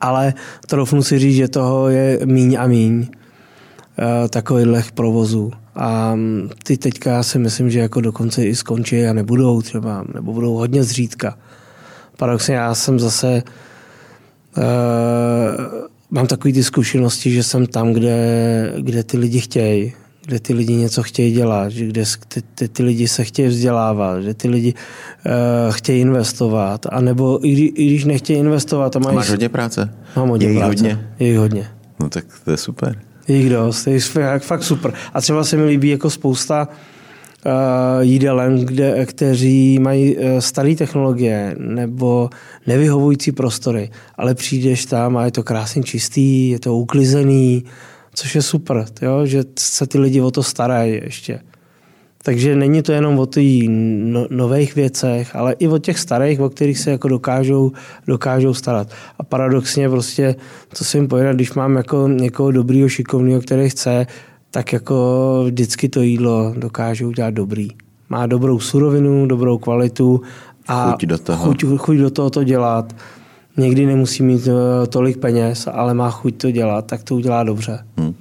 ale 0.00 0.34
troufnu 0.66 1.02
si 1.02 1.18
říct, 1.18 1.36
že 1.36 1.48
toho 1.48 1.88
je 1.88 2.20
míň 2.24 2.56
a 2.60 2.66
míň 2.66 3.06
eh, 3.06 4.28
takovýchhle 4.28 4.82
provozů. 4.94 5.52
A 5.74 6.14
mm, 6.14 6.50
ty 6.62 6.76
teďka 6.76 7.22
si 7.22 7.38
myslím, 7.38 7.70
že 7.70 7.78
jako 7.78 8.00
dokonce 8.00 8.44
i 8.44 8.54
skončí 8.54 9.06
a 9.06 9.12
nebudou 9.12 9.62
třeba, 9.62 10.04
nebo 10.14 10.32
budou 10.32 10.54
hodně 10.54 10.84
zřídka. 10.84 11.38
Paradoxně 12.16 12.54
já 12.54 12.74
jsem 12.74 13.00
zase 13.00 13.42
uh, 14.56 14.62
mám 16.12 16.26
takové 16.26 16.54
ty 16.54 16.64
zkušenosti, 16.64 17.30
že 17.30 17.42
jsem 17.42 17.66
tam, 17.66 17.92
kde, 17.92 18.74
kde 18.78 19.02
ty 19.02 19.18
lidi 19.18 19.40
chtějí, 19.40 19.92
kde 20.26 20.40
ty 20.40 20.54
lidi 20.54 20.74
něco 20.74 21.02
chtějí 21.02 21.32
dělat, 21.32 21.68
že 21.68 21.86
kde 21.86 22.04
ty, 22.28 22.42
ty, 22.54 22.68
ty 22.68 22.82
lidi 22.82 23.08
se 23.08 23.24
chtějí 23.24 23.48
vzdělávat, 23.48 24.22
že 24.22 24.34
ty 24.34 24.48
lidi 24.48 24.74
uh, 25.26 25.74
chtějí 25.74 26.00
investovat, 26.00 26.86
anebo 26.90 27.46
i, 27.46 27.50
i 27.50 27.86
když 27.86 28.04
nechtějí 28.04 28.38
investovat. 28.38 28.96
A 28.96 28.98
mají... 28.98 29.16
Máš 29.16 29.30
hodně 29.30 29.48
práce? 29.48 29.94
Mám 30.16 30.28
hodně 30.28 30.46
je 30.46 30.54
práce. 30.54 30.66
hodně? 30.66 31.08
Je 31.18 31.28
jich 31.28 31.38
hodně. 31.38 31.68
No 32.00 32.08
tak 32.08 32.24
to 32.44 32.50
je 32.50 32.56
super. 32.56 32.98
Je 33.28 33.36
jich 33.36 33.50
dost, 33.50 33.86
je 33.86 33.94
jich 33.94 34.12
fakt 34.38 34.62
super. 34.62 34.94
A 35.14 35.20
třeba 35.20 35.44
se 35.44 35.56
mi 35.56 35.64
líbí 35.64 35.88
jako 35.88 36.10
spousta 36.10 36.68
uh, 36.68 36.91
jídelen, 38.00 38.64
kde, 38.64 39.06
kteří 39.06 39.78
mají 39.78 40.16
uh, 40.16 40.38
staré 40.38 40.74
technologie 40.74 41.56
nebo 41.58 42.30
nevyhovující 42.66 43.32
prostory, 43.32 43.90
ale 44.16 44.34
přijdeš 44.34 44.86
tam 44.86 45.16
a 45.16 45.24
je 45.24 45.30
to 45.30 45.42
krásně 45.42 45.82
čistý, 45.82 46.50
je 46.50 46.58
to 46.58 46.76
uklizený, 46.76 47.64
což 48.14 48.34
je 48.34 48.42
super, 48.42 48.84
jo? 49.02 49.26
že 49.26 49.44
se 49.58 49.86
ty 49.86 49.98
lidi 49.98 50.20
o 50.20 50.30
to 50.30 50.42
starají 50.42 51.00
ještě. 51.04 51.40
Takže 52.24 52.56
není 52.56 52.82
to 52.82 52.92
jenom 52.92 53.18
o 53.18 53.26
těch 53.26 53.68
no, 53.68 54.26
nových 54.30 54.74
věcech, 54.74 55.36
ale 55.36 55.52
i 55.58 55.68
o 55.68 55.78
těch 55.78 55.98
starých, 55.98 56.40
o 56.40 56.50
kterých 56.50 56.78
se 56.78 56.90
jako 56.90 57.08
dokážou, 57.08 57.72
dokážou 58.06 58.54
starat. 58.54 58.88
A 59.18 59.22
paradoxně 59.22 59.88
prostě, 59.88 60.34
co 60.74 60.84
si 60.84 60.98
jim 60.98 61.08
povědat, 61.08 61.36
když 61.36 61.52
mám 61.52 61.76
jako 61.76 62.08
někoho 62.08 62.50
dobrýho, 62.50 62.88
šikovného, 62.88 63.40
který 63.40 63.68
chce, 63.68 64.06
tak 64.52 64.72
jako 64.72 64.96
vždycky 65.46 65.88
to 65.88 66.02
jídlo 66.02 66.54
dokáže 66.58 67.06
udělat 67.06 67.34
dobrý. 67.34 67.68
Má 68.08 68.26
dobrou 68.26 68.60
surovinu, 68.60 69.26
dobrou 69.26 69.58
kvalitu 69.58 70.22
a 70.68 70.90
chuť 70.92 71.06
do 71.06 71.18
toho, 71.18 71.44
chuť, 71.44 71.64
chuť 71.76 71.96
do 71.96 72.10
toho 72.10 72.30
to 72.30 72.44
dělat. 72.44 72.96
Někdy 73.56 73.86
nemusí 73.86 74.22
mít 74.22 74.48
eh, 74.48 74.86
tolik 74.86 75.16
peněz, 75.16 75.68
ale 75.72 75.94
má 75.94 76.10
chuť 76.10 76.36
to 76.36 76.50
dělat, 76.50 76.86
tak 76.86 77.02
to 77.02 77.16
udělá 77.16 77.44
dobře. 77.44 77.84
Hmm. 77.96 78.14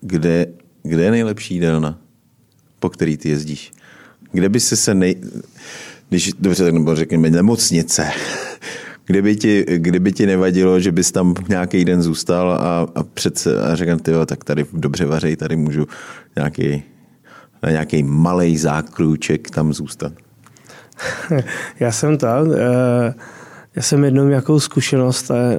Kde, 0.00 0.46
kde 0.82 1.04
je 1.04 1.10
nejlepší 1.10 1.54
jídelna, 1.54 1.98
po 2.80 2.88
který 2.88 3.16
ty 3.16 3.28
jezdíš? 3.28 3.72
Kde 4.32 4.48
by 4.48 4.60
si 4.60 4.76
se 4.76 4.94
nej... 4.94 5.16
Když, 6.08 6.32
dobře, 6.38 6.64
tak 6.64 6.74
nebo 6.74 6.96
řekněme 6.96 7.30
nemocnice. 7.30 8.10
Kdyby 9.06 9.36
ti, 9.36 9.64
kdyby 9.76 10.12
ti 10.12 10.26
nevadilo, 10.26 10.80
že 10.80 10.92
bys 10.92 11.12
tam 11.12 11.34
nějaký 11.48 11.84
den 11.84 12.02
zůstal 12.02 12.52
a, 12.52 12.86
a, 12.94 13.02
přece, 13.02 13.62
a 13.62 13.74
řekl, 13.74 13.96
ty 13.96 14.12
tak 14.26 14.44
tady 14.44 14.66
dobře 14.72 15.06
vařej, 15.06 15.36
tady 15.36 15.56
můžu 15.56 15.86
nějaký, 16.36 16.82
na 17.62 17.70
nějaký 17.70 18.02
malý 18.02 18.58
zákrůček 18.58 19.50
tam 19.50 19.72
zůstat. 19.72 20.12
Já 21.80 21.92
jsem 21.92 22.18
tam, 22.18 22.52
eh, 22.52 23.14
já 23.76 23.82
jsem 23.82 24.04
jednou 24.04 24.28
nějakou 24.28 24.60
zkušenost, 24.60 25.30
eh, 25.30 25.58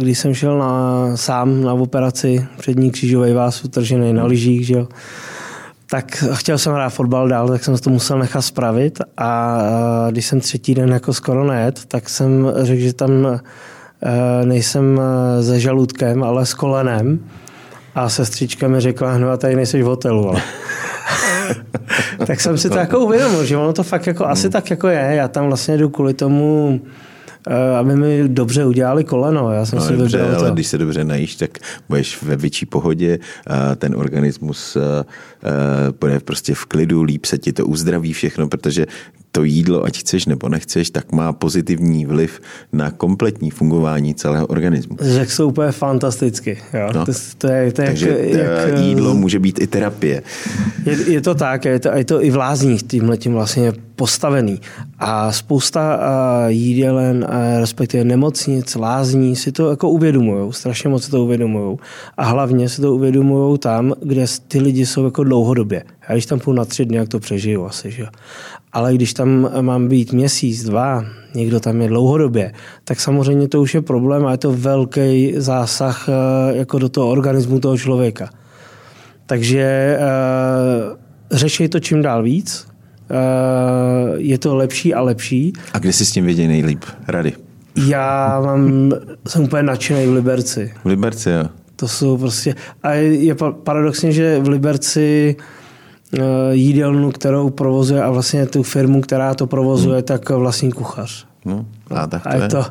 když 0.00 0.18
jsem 0.18 0.34
šel 0.34 0.58
na, 0.58 1.16
sám 1.16 1.62
na 1.62 1.72
operaci 1.72 2.46
přední 2.58 2.90
křížový 2.90 3.32
vás 3.32 3.64
utržený 3.64 4.12
na 4.12 4.24
lyžích, 4.24 4.66
že 4.66 4.74
jo, 4.74 4.88
tak 5.90 6.24
chtěl 6.32 6.58
jsem 6.58 6.72
hrát 6.72 6.88
fotbal 6.88 7.28
dál, 7.28 7.48
tak 7.48 7.64
jsem 7.64 7.78
to 7.78 7.90
musel 7.90 8.18
nechat 8.18 8.42
spravit 8.42 8.98
a 9.16 9.58
když 10.10 10.26
jsem 10.26 10.40
třetí 10.40 10.74
den 10.74 10.92
jako 10.92 11.12
skoro 11.12 11.44
nejet, 11.44 11.84
tak 11.84 12.08
jsem 12.08 12.52
řekl, 12.62 12.80
že 12.80 12.92
tam 12.92 13.40
nejsem 14.44 15.00
se 15.42 15.60
žaludkem, 15.60 16.22
ale 16.22 16.46
s 16.46 16.54
kolenem. 16.54 17.18
A 17.94 18.08
sestřička 18.08 18.68
mi 18.68 18.80
řekla, 18.80 19.18
no 19.18 19.30
a 19.30 19.36
tady 19.36 19.56
nejsi 19.56 19.82
v 19.82 19.86
hotelu. 19.86 20.28
Ale. 20.28 20.42
tak 22.26 22.40
jsem 22.40 22.58
si 22.58 22.70
to 22.70 22.78
jako 22.78 23.00
uvědomil, 23.00 23.44
že 23.44 23.56
ono 23.56 23.72
to 23.72 23.82
fakt 23.82 24.06
jako, 24.06 24.26
asi 24.26 24.50
tak 24.50 24.70
jako 24.70 24.88
je. 24.88 25.14
Já 25.14 25.28
tam 25.28 25.46
vlastně 25.46 25.78
jdu 25.78 25.88
kvůli 25.88 26.14
tomu, 26.14 26.80
Eh, 26.80 26.90
aby 27.78 27.96
mi 27.96 28.28
dobře 28.28 28.64
udělali 28.64 29.04
koleno. 29.04 29.52
Já 29.52 29.66
jsem 29.66 29.78
no, 29.78 29.84
si 29.84 29.96
dobře, 29.96 30.18
vybral 30.18 30.38
ale 30.40 30.48
to. 30.48 30.54
když 30.54 30.66
se 30.66 30.78
dobře 30.78 31.04
najíš, 31.04 31.36
tak 31.36 31.58
budeš 31.88 32.22
ve 32.22 32.36
větší 32.36 32.66
pohodě, 32.66 33.18
a 33.46 33.74
ten 33.74 33.94
organismus 33.96 34.76
eh, 34.76 34.80
eh, 35.44 35.92
bude 36.00 36.20
prostě 36.20 36.54
v 36.54 36.64
klidu, 36.64 37.02
líp 37.02 37.24
se 37.24 37.38
ti 37.38 37.52
to 37.52 37.66
uzdraví 37.66 38.12
všechno, 38.12 38.48
protože 38.48 38.86
to 39.34 39.44
jídlo, 39.44 39.84
ať 39.84 39.98
chceš 39.98 40.26
nebo 40.26 40.48
nechceš, 40.48 40.90
tak 40.90 41.12
má 41.12 41.32
pozitivní 41.32 42.06
vliv 42.06 42.40
na 42.72 42.90
kompletní 42.90 43.50
fungování 43.50 44.14
celého 44.14 44.46
organismu. 44.46 44.96
Řekl 45.00 45.30
jsou 45.30 45.48
úplně 45.48 45.72
fantasticky. 45.72 46.58
Jo? 46.74 46.88
No. 46.94 47.06
To, 47.06 47.12
to 47.38 47.46
je, 47.46 47.72
to 47.72 47.82
je 47.82 47.86
Takže 47.86 48.18
jak, 48.20 48.68
jak, 48.68 48.78
jídlo 48.78 49.14
může 49.14 49.38
být 49.38 49.60
i 49.60 49.66
terapie. 49.66 50.22
Je, 50.86 51.12
je 51.12 51.20
to 51.20 51.34
tak, 51.34 51.64
je 51.64 51.80
to, 51.80 51.88
je 51.94 52.04
to 52.04 52.24
i 52.24 52.30
v 52.30 52.36
lázních 52.36 52.82
tímhle 52.82 53.16
tím 53.16 53.32
vlastně 53.32 53.72
postavený. 53.96 54.60
A 54.98 55.32
spousta 55.32 55.98
jídelen, 56.48 57.26
respektive 57.60 58.04
nemocnic, 58.04 58.74
lázní 58.74 59.36
si 59.36 59.52
to 59.52 59.70
jako 59.70 59.88
uvědomují, 59.88 60.52
strašně 60.52 60.90
moc 60.90 61.04
si 61.04 61.10
to 61.10 61.24
uvědomují. 61.24 61.78
A 62.16 62.24
hlavně 62.24 62.68
si 62.68 62.80
to 62.80 62.94
uvědomují 62.94 63.58
tam, 63.58 63.92
kde 64.02 64.24
ty 64.48 64.60
lidi 64.60 64.86
jsou 64.86 65.04
jako 65.04 65.24
dlouhodobě. 65.24 65.84
Já 66.08 66.14
když 66.14 66.26
tam 66.26 66.40
půjdu 66.40 66.58
na 66.58 66.64
tři 66.64 66.84
dny, 66.84 66.96
jak 66.96 67.08
to 67.08 67.20
přežiju 67.20 67.66
asi. 67.66 67.90
Že? 67.90 68.06
Ale 68.72 68.94
když 68.94 69.14
tam 69.14 69.50
mám 69.60 69.88
být 69.88 70.12
měsíc, 70.12 70.64
dva, 70.64 71.04
někdo 71.34 71.60
tam 71.60 71.80
je 71.80 71.88
dlouhodobě, 71.88 72.52
tak 72.84 73.00
samozřejmě 73.00 73.48
to 73.48 73.62
už 73.62 73.74
je 73.74 73.82
problém 73.82 74.26
a 74.26 74.30
je 74.30 74.38
to 74.38 74.52
velký 74.52 75.34
zásah 75.36 76.08
uh, 76.08 76.56
jako 76.56 76.78
do 76.78 76.88
toho 76.88 77.08
organismu 77.08 77.60
toho 77.60 77.78
člověka. 77.78 78.30
Takže 79.26 79.98
uh, 79.98 80.96
řešej 81.30 81.68
to 81.68 81.80
čím 81.80 82.02
dál 82.02 82.22
víc, 82.22 82.66
je 84.16 84.38
to 84.38 84.56
lepší 84.56 84.94
a 84.94 85.00
lepší. 85.00 85.52
A 85.72 85.78
kde 85.78 85.92
si 85.92 86.06
s 86.06 86.12
tím 86.12 86.24
vědí 86.24 86.46
nejlíp? 86.46 86.84
Rady? 87.08 87.32
Já 87.76 88.40
mám, 88.40 88.92
jsem 89.28 89.42
úplně 89.42 89.62
nadšený 89.62 90.06
v 90.06 90.12
Liberci. 90.12 90.72
V 90.84 90.86
Liberci, 90.86 91.30
jo. 91.30 91.44
To 91.76 91.88
jsou 91.88 92.16
prostě, 92.16 92.54
a 92.82 92.92
je, 92.92 93.34
paradoxně, 93.64 94.12
že 94.12 94.38
v 94.38 94.48
Liberci 94.48 95.36
uh, 96.12 96.20
jídelnu, 96.50 97.10
kterou 97.10 97.50
provozuje 97.50 98.02
a 98.02 98.10
vlastně 98.10 98.46
tu 98.46 98.62
firmu, 98.62 99.00
která 99.00 99.34
to 99.34 99.46
provozuje, 99.46 99.96
hmm. 99.96 100.04
tak 100.04 100.30
vlastní 100.30 100.72
kuchař. 100.72 101.26
No, 101.44 101.66
a 101.90 102.06
tak 102.06 102.22
to 102.22 102.28
a 102.28 102.34
je. 102.34 102.42
je. 102.42 102.48
To, 102.48 102.64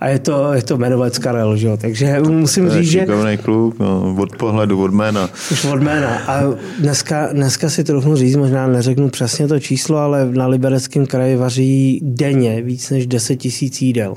a 0.00 0.08
je 0.08 0.18
to, 0.18 0.52
je 0.52 0.62
to 0.62 0.74
jmenovec 0.74 1.18
Karel, 1.18 1.56
že 1.56 1.66
jo? 1.66 1.76
takže 1.76 2.20
musím 2.20 2.68
To 2.68 2.74
je 2.74 2.82
říct, 2.82 2.90
že... 2.90 3.06
kluk, 3.36 3.78
no, 3.78 4.16
od 4.18 4.36
pohledu, 4.36 4.82
od 4.82 4.92
jména. 4.92 5.30
Už 5.52 5.64
od 5.64 5.82
jména. 5.82 6.18
A 6.26 6.42
dneska, 6.80 7.28
dneska 7.32 7.70
si 7.70 7.84
trochu 7.84 8.16
říct, 8.16 8.36
možná 8.36 8.66
neřeknu 8.66 9.08
přesně 9.08 9.48
to 9.48 9.60
číslo, 9.60 9.96
ale 9.96 10.30
na 10.32 10.46
Libereckém 10.46 11.06
kraji 11.06 11.36
vaří 11.36 12.00
denně 12.02 12.62
víc 12.62 12.90
než 12.90 13.06
10 13.06 13.36
tisíc 13.36 13.82
jídel. 13.82 14.14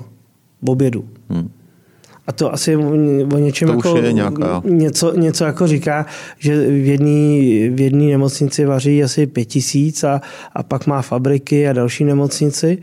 V 0.61 0.69
obědu. 0.69 1.05
Hmm. 1.29 1.49
A 2.27 2.31
to 2.31 2.53
asi 2.53 2.75
o, 2.75 2.95
něčem 3.39 3.67
To 3.67 3.73
jako 3.73 3.97
je 3.97 4.13
nějaká- 4.13 4.61
něco, 4.65 5.13
něco 5.19 5.43
jako 5.45 5.67
říká, 5.67 6.05
že 6.39 6.67
v 6.67 6.87
jedné 6.87 7.69
v 7.69 7.81
jedný 7.81 8.11
nemocnici 8.11 8.65
vaří 8.65 9.03
asi 9.03 9.27
pět 9.27 9.45
tisíc 9.45 10.03
a, 10.03 10.21
a 10.53 10.63
pak 10.63 10.87
má 10.87 11.01
fabriky 11.01 11.67
a 11.67 11.73
další 11.73 12.03
nemocnici 12.03 12.77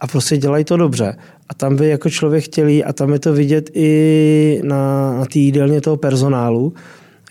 a 0.00 0.06
prostě 0.06 0.36
dělají 0.36 0.64
to 0.64 0.76
dobře. 0.76 1.16
A 1.48 1.54
tam 1.54 1.76
by 1.76 1.88
jako 1.88 2.10
člověk 2.10 2.44
chtěli, 2.44 2.84
a 2.84 2.92
tam 2.92 3.12
je 3.12 3.18
to 3.18 3.32
vidět 3.32 3.70
i 3.74 4.60
na, 4.64 5.12
na 5.18 5.24
té 5.24 5.38
jídelně 5.38 5.80
toho 5.80 5.96
personálu, 5.96 6.72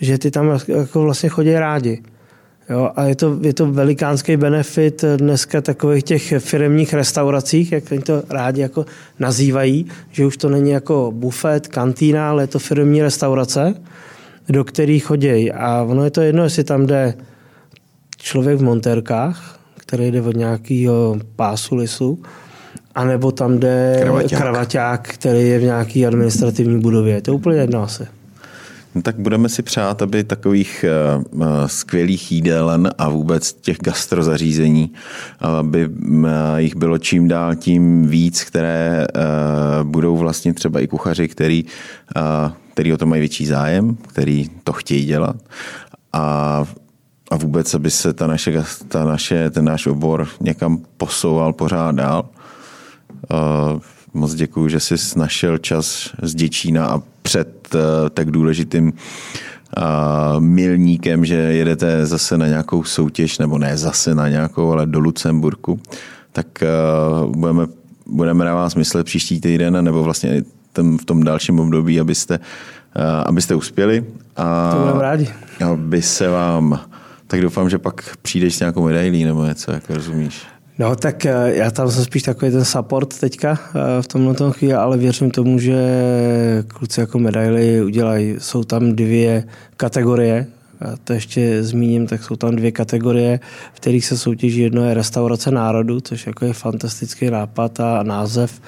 že 0.02 0.18
ty 0.18 0.32
tam 0.32 0.60
jako 0.68 1.02
vlastně 1.02 1.30
chodí 1.30 1.54
rádi. 1.54 2.02
Jo, 2.70 2.92
a 2.96 3.04
je 3.04 3.16
to, 3.16 3.38
je 3.42 3.54
to 3.54 3.72
velikánský 3.72 4.38
benefit 4.38 5.04
dneska 5.18 5.62
takových 5.62 6.04
těch 6.04 6.34
firmních 6.40 6.94
restauracích, 6.94 7.72
jak 7.72 7.84
oni 7.92 8.02
to 8.02 8.24
rádi 8.30 8.62
jako 8.62 8.86
nazývají, 9.20 9.86
že 10.12 10.26
už 10.26 10.38
to 10.38 10.50
není 10.50 10.70
jako 10.70 11.12
bufet, 11.16 11.68
kantýna, 11.68 12.30
ale 12.30 12.44
je 12.44 12.48
to 12.48 12.60
firmní 12.60 13.02
restaurace, 13.02 13.74
do 14.50 14.64
kterých 14.64 15.06
chodí. 15.06 15.52
A 15.52 15.84
ono 15.88 16.04
je 16.04 16.12
to 16.12 16.22
jedno, 16.22 16.44
jestli 16.44 16.64
tam 16.64 16.86
jde 16.86 17.14
člověk 18.18 18.60
v 18.60 18.64
montérkách, 18.64 19.60
který 19.78 20.12
jde 20.12 20.22
od 20.22 20.36
nějakého 20.36 21.18
pásu 21.36 21.76
lisu, 21.76 22.22
anebo 22.96 23.32
tam 23.32 23.60
jde 23.60 24.00
Kravaťák. 24.02 24.42
kravaťák, 24.42 25.08
který 25.08 25.48
je 25.48 25.60
v 25.60 25.64
nějaké 25.64 26.06
administrativní 26.06 26.80
budově. 26.80 27.22
To 27.22 27.32
je 27.32 27.36
úplně 27.36 27.60
jedno 27.60 27.84
asi. 27.84 28.08
No, 28.96 29.02
tak 29.02 29.20
budeme 29.20 29.50
si 29.50 29.62
přát, 29.62 30.02
aby 30.02 30.24
takových 30.24 30.86
uh, 31.34 31.42
uh, 31.42 31.48
skvělých 31.66 32.32
jídelen 32.32 32.90
a 32.98 33.10
vůbec 33.10 33.54
těch 33.54 33.78
gastrozařízení, 33.78 34.92
aby 35.40 35.88
uh, 35.88 36.28
jich 36.58 36.76
bylo 36.76 36.98
čím 36.98 37.28
dál 37.28 37.56
tím 37.56 38.08
víc, 38.08 38.44
které 38.44 39.08
budou 39.84 40.18
vlastně 40.18 40.54
třeba 40.54 40.80
i 40.80 40.88
kuchaři, 40.88 41.28
který, 41.28 41.66
který 42.74 42.94
o 42.94 42.98
to 42.98 43.06
mají 43.06 43.20
větší 43.20 43.46
zájem, 43.46 43.98
který 44.08 44.50
to 44.64 44.74
chtějí 44.74 45.06
dělat. 45.06 45.36
A 46.14 46.66
a 47.32 47.36
vůbec, 47.36 47.74
aby 47.74 47.92
se 47.92 48.14
ta 48.14 48.28
naše, 48.28 48.64
ta 48.88 49.04
naše, 49.04 49.50
ten 49.50 49.66
náš 49.66 49.88
obor 49.88 50.28
někam 50.42 50.78
posouval 50.98 51.54
pořád 51.54 51.96
dál. 51.96 52.30
Moc 54.14 54.34
děkuji, 54.34 54.70
že 54.70 54.80
jsi 54.80 54.96
našel 55.20 55.58
čas 55.58 56.10
z 56.22 56.36
Děčína 56.36 56.88
a 56.88 57.02
před 57.26 57.76
uh, 57.76 57.80
tak 58.14 58.32
důležitým 58.32 58.94
uh, 58.94 58.94
milníkem, 60.40 61.26
že 61.26 61.36
jedete 61.36 62.06
zase 62.06 62.38
na 62.38 62.48
nějakou 62.48 62.84
soutěž, 62.84 63.40
nebo 63.40 63.58
ne 63.58 63.78
zase 63.78 64.16
na 64.16 64.30
nějakou, 64.30 64.72
ale 64.72 64.86
do 64.86 65.00
Lucemburku, 65.00 65.80
tak 66.32 66.48
uh, 67.26 67.36
budeme, 67.36 67.68
budeme 68.06 68.46
na 68.46 68.56
vás 68.56 68.76
myslet 68.76 69.04
příští 69.04 69.42
týden, 69.42 69.84
nebo 69.84 70.04
vlastně 70.04 70.44
v 71.02 71.06
tom 71.06 71.24
dalším 71.24 71.60
období, 71.60 72.00
abyste, 72.00 72.40
abyste 73.26 73.56
uspěli. 73.56 74.06
A 74.36 74.72
To 74.72 74.80
budeme 74.80 75.02
rádi. 75.02 75.30
aby 75.72 76.02
se 76.02 76.28
vám, 76.30 76.80
tak 77.28 77.42
doufám, 77.42 77.70
že 77.70 77.78
pak 77.78 78.18
přijdeš 78.22 78.56
s 78.56 78.60
nějakou 78.60 78.86
medailí 78.86 79.24
nebo 79.24 79.46
něco, 79.46 79.72
jako 79.72 79.94
rozumíš. 79.94 80.44
No 80.80 80.96
tak 80.96 81.26
eh, 81.26 81.56
já 81.56 81.72
tam 81.72 81.92
jsem 81.92 82.04
spíš 82.04 82.24
takový 82.24 82.52
ten 82.52 82.66
support 82.66 83.20
teďka 83.20 83.60
eh, 83.70 84.02
v 84.02 84.08
tomhle 84.08 84.34
tom 84.34 84.52
chvíli, 84.52 84.74
ale 84.74 84.98
věřím 84.98 85.32
tomu, 85.32 85.60
že 85.60 85.78
kluci 86.68 87.00
jako 87.00 87.20
medaily 87.20 87.84
udělají. 87.84 88.36
Jsou 88.38 88.64
tam 88.64 88.92
dvě 88.92 89.44
kategorie, 89.78 90.48
a 90.82 90.98
to 91.04 91.14
ještě 91.14 91.64
zmíním, 91.64 92.08
tak 92.08 92.24
jsou 92.24 92.36
tam 92.36 92.56
dvě 92.56 92.72
kategorie, 92.72 93.40
v 93.74 93.80
kterých 93.80 94.06
se 94.06 94.18
soutěží. 94.18 94.62
Jedno 94.62 94.86
je 94.86 94.94
restaurace 94.94 95.52
národu, 95.52 96.02
což 96.02 96.28
jako 96.28 96.46
je 96.46 96.54
fantastický 96.54 97.30
nápad 97.30 97.80
a 97.80 98.04
název, 98.04 98.62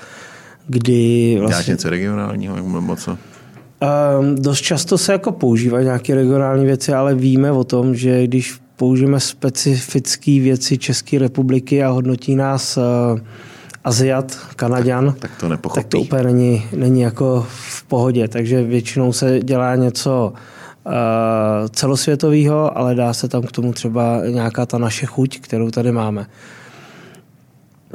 kdy 0.68 1.32
Děláš 1.36 1.51
vlastně... 1.51 1.72
něco 1.72 1.89
regionálního 1.89 2.55
nebo 2.55 2.95
co? 2.95 3.12
Um, 3.12 4.36
dost 4.36 4.62
často 4.62 4.97
se 4.97 5.12
jako 5.12 5.32
používají 5.32 5.86
nějaké 5.86 6.16
regionální 6.16 6.66
věci, 6.66 6.93
ale 6.93 7.16
víme 7.16 7.51
o 7.51 7.64
tom, 7.64 7.95
že 7.95 8.28
když 8.28 8.60
použijeme 8.78 9.19
specifické 9.19 10.32
věci 10.32 10.78
České 10.78 11.19
republiky 11.19 11.84
a 11.84 11.89
hodnotí 11.89 12.36
nás 12.36 12.78
uh, 12.78 12.84
Aziat, 13.84 14.38
Kanaďan, 14.55 15.15
Tak 15.19 15.32
to 15.39 15.49
nepochopí. 15.49 15.82
tak 15.82 15.88
to 15.91 15.99
úplně 15.99 16.23
není, 16.23 16.63
není 16.75 17.01
jako 17.01 17.47
v 17.49 17.84
pohodě. 17.84 18.28
Takže 18.28 18.63
většinou 18.63 19.13
se 19.13 19.39
dělá 19.39 19.75
něco 19.75 20.34
uh, 20.86 20.93
celosvětového, 21.69 22.78
ale 22.78 22.95
dá 22.95 23.13
se 23.13 23.28
tam 23.28 23.43
k 23.43 23.51
tomu 23.51 23.73
třeba 23.73 24.21
nějaká 24.30 24.65
ta 24.65 24.78
naše 24.78 25.05
chuť, 25.05 25.39
kterou 25.39 25.71
tady 25.71 25.91
máme. 25.91 26.28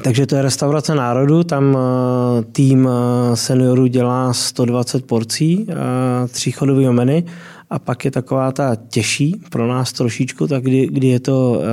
Takže 0.02 0.26
to 0.26 0.36
je 0.36 0.42
restaurace 0.42 0.94
národu, 0.94 1.44
tam 1.44 1.76
eh, 1.76 2.44
tým 2.52 2.88
eh, 2.88 3.36
seniorů 3.36 3.86
dělá 3.86 4.32
120 4.32 5.06
porcí 5.06 5.66
eh, 5.68 5.74
tříchodového 6.28 6.92
menu 6.92 7.22
a 7.72 7.78
pak 7.78 8.04
je 8.04 8.10
taková 8.10 8.52
ta 8.52 8.76
těžší 8.88 9.40
pro 9.50 9.66
nás 9.66 9.92
trošičku, 9.92 10.46
tak 10.46 10.62
kdy, 10.62 10.86
kdy 10.86 11.06
je 11.06 11.20
to 11.20 11.50
uh, 11.50 11.64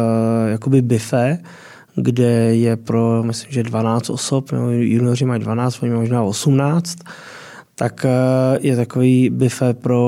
jakoby 0.50 0.82
buffet, 0.82 1.39
kde 1.95 2.56
je 2.56 2.76
pro, 2.76 3.24
myslím, 3.24 3.52
že 3.52 3.64
12 3.64 4.10
osob, 4.10 4.52
nebo 4.52 4.70
junioři 4.70 5.26
mají 5.26 5.41
12, 5.41 5.84
oni 5.84 5.91
mají 5.91 6.02
možná 6.02 6.24
18, 6.24 6.97
tak 7.76 8.06
uh, 8.06 8.66
je 8.66 8.76
takový 8.76 9.30
buffet 9.30 9.80
pro, 9.80 10.02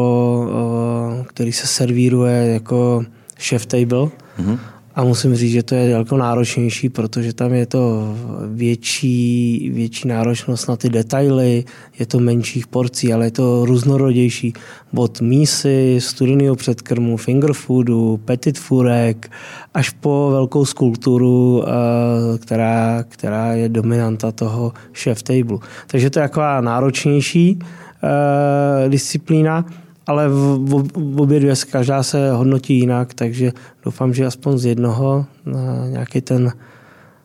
uh, 0.44 1.26
který 1.26 1.52
se 1.52 1.68
servíruje 1.68 2.48
jako 2.54 3.04
chef 3.40 3.66
table, 3.66 4.08
mm-hmm. 4.40 4.60
A 4.96 5.04
musím 5.04 5.36
říct, 5.36 5.52
že 5.52 5.64
to 5.64 5.76
je 5.76 5.92
daleko 5.92 6.18
náročnější, 6.18 6.90
protože 6.90 7.34
tam 7.34 7.54
je 7.54 7.66
to 7.66 8.16
větší, 8.48 9.70
větší 9.74 10.08
náročnost 10.08 10.70
na 10.70 10.76
ty 10.76 10.90
detaily, 10.90 11.66
je 12.00 12.06
to 12.06 12.20
menších 12.20 12.68
porcí, 12.68 13.14
ale 13.14 13.26
je 13.26 13.32
to 13.32 13.66
různorodější. 13.66 14.54
Od 14.96 15.22
mísy, 15.22 15.98
studeného 16.00 16.56
předkrmu, 16.56 17.18
finger 17.18 17.54
foodu, 17.54 18.20
petit 18.26 18.60
furek, 18.60 19.32
až 19.74 19.90
po 19.90 20.30
velkou 20.32 20.66
skulpturu, 20.66 21.64
eh, 21.64 22.38
která, 22.38 23.04
která 23.08 23.54
je 23.54 23.70
dominanta 23.70 24.32
toho 24.32 24.74
chef 24.94 25.24
table. 25.24 25.58
Takže 25.88 26.10
to 26.10 26.20
je 26.20 26.28
taková 26.28 26.62
náročnější 26.62 27.60
eh, 28.04 28.90
disciplína 28.90 29.66
ale 30.12 30.30
v, 30.30 30.58
v, 30.60 30.88
v 31.16 31.22
obě 31.22 31.40
dvě 31.40 31.54
každá 31.72 32.04
se 32.04 32.32
hodnotí 32.32 32.80
jinak, 32.80 33.14
takže 33.14 33.52
doufám, 33.86 34.14
že 34.14 34.26
aspoň 34.26 34.58
z 34.58 34.66
jednoho 34.66 35.26
na 35.46 35.88
nějaký 35.88 36.22
ten 36.22 36.52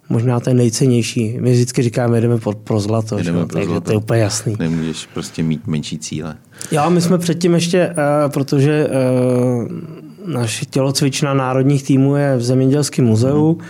možná 0.09 0.41
ten 0.41 0.57
nejcennější. 0.57 1.39
My 1.41 1.53
vždycky 1.53 1.83
říkáme, 1.83 2.21
jdeme 2.21 2.39
pro, 2.39 2.53
pro 2.53 2.81
zlato, 2.81 3.19
jdeme 3.19 3.41
že? 3.41 3.47
pro 3.47 3.55
takže 3.55 3.69
zlato. 3.69 3.81
to 3.81 3.93
je 3.93 3.97
úplně 3.97 4.21
jasný. 4.21 4.57
Nemůžeš 4.59 5.07
prostě 5.15 5.43
mít 5.43 5.67
menší 5.67 5.99
cíle. 5.99 6.37
Jo, 6.73 6.91
my 6.91 7.01
jsme 7.01 7.19
předtím 7.19 7.55
ještě, 7.55 7.89
uh, 7.89 8.33
protože 8.33 8.89
uh, 8.89 10.33
naše 10.33 10.67
tělocvična 10.67 11.35
národních 11.35 11.83
týmů 11.83 12.17
je 12.17 12.37
v 12.37 12.43
Zemědělském 12.43 13.05
muzeu, 13.05 13.53
hmm. 13.53 13.69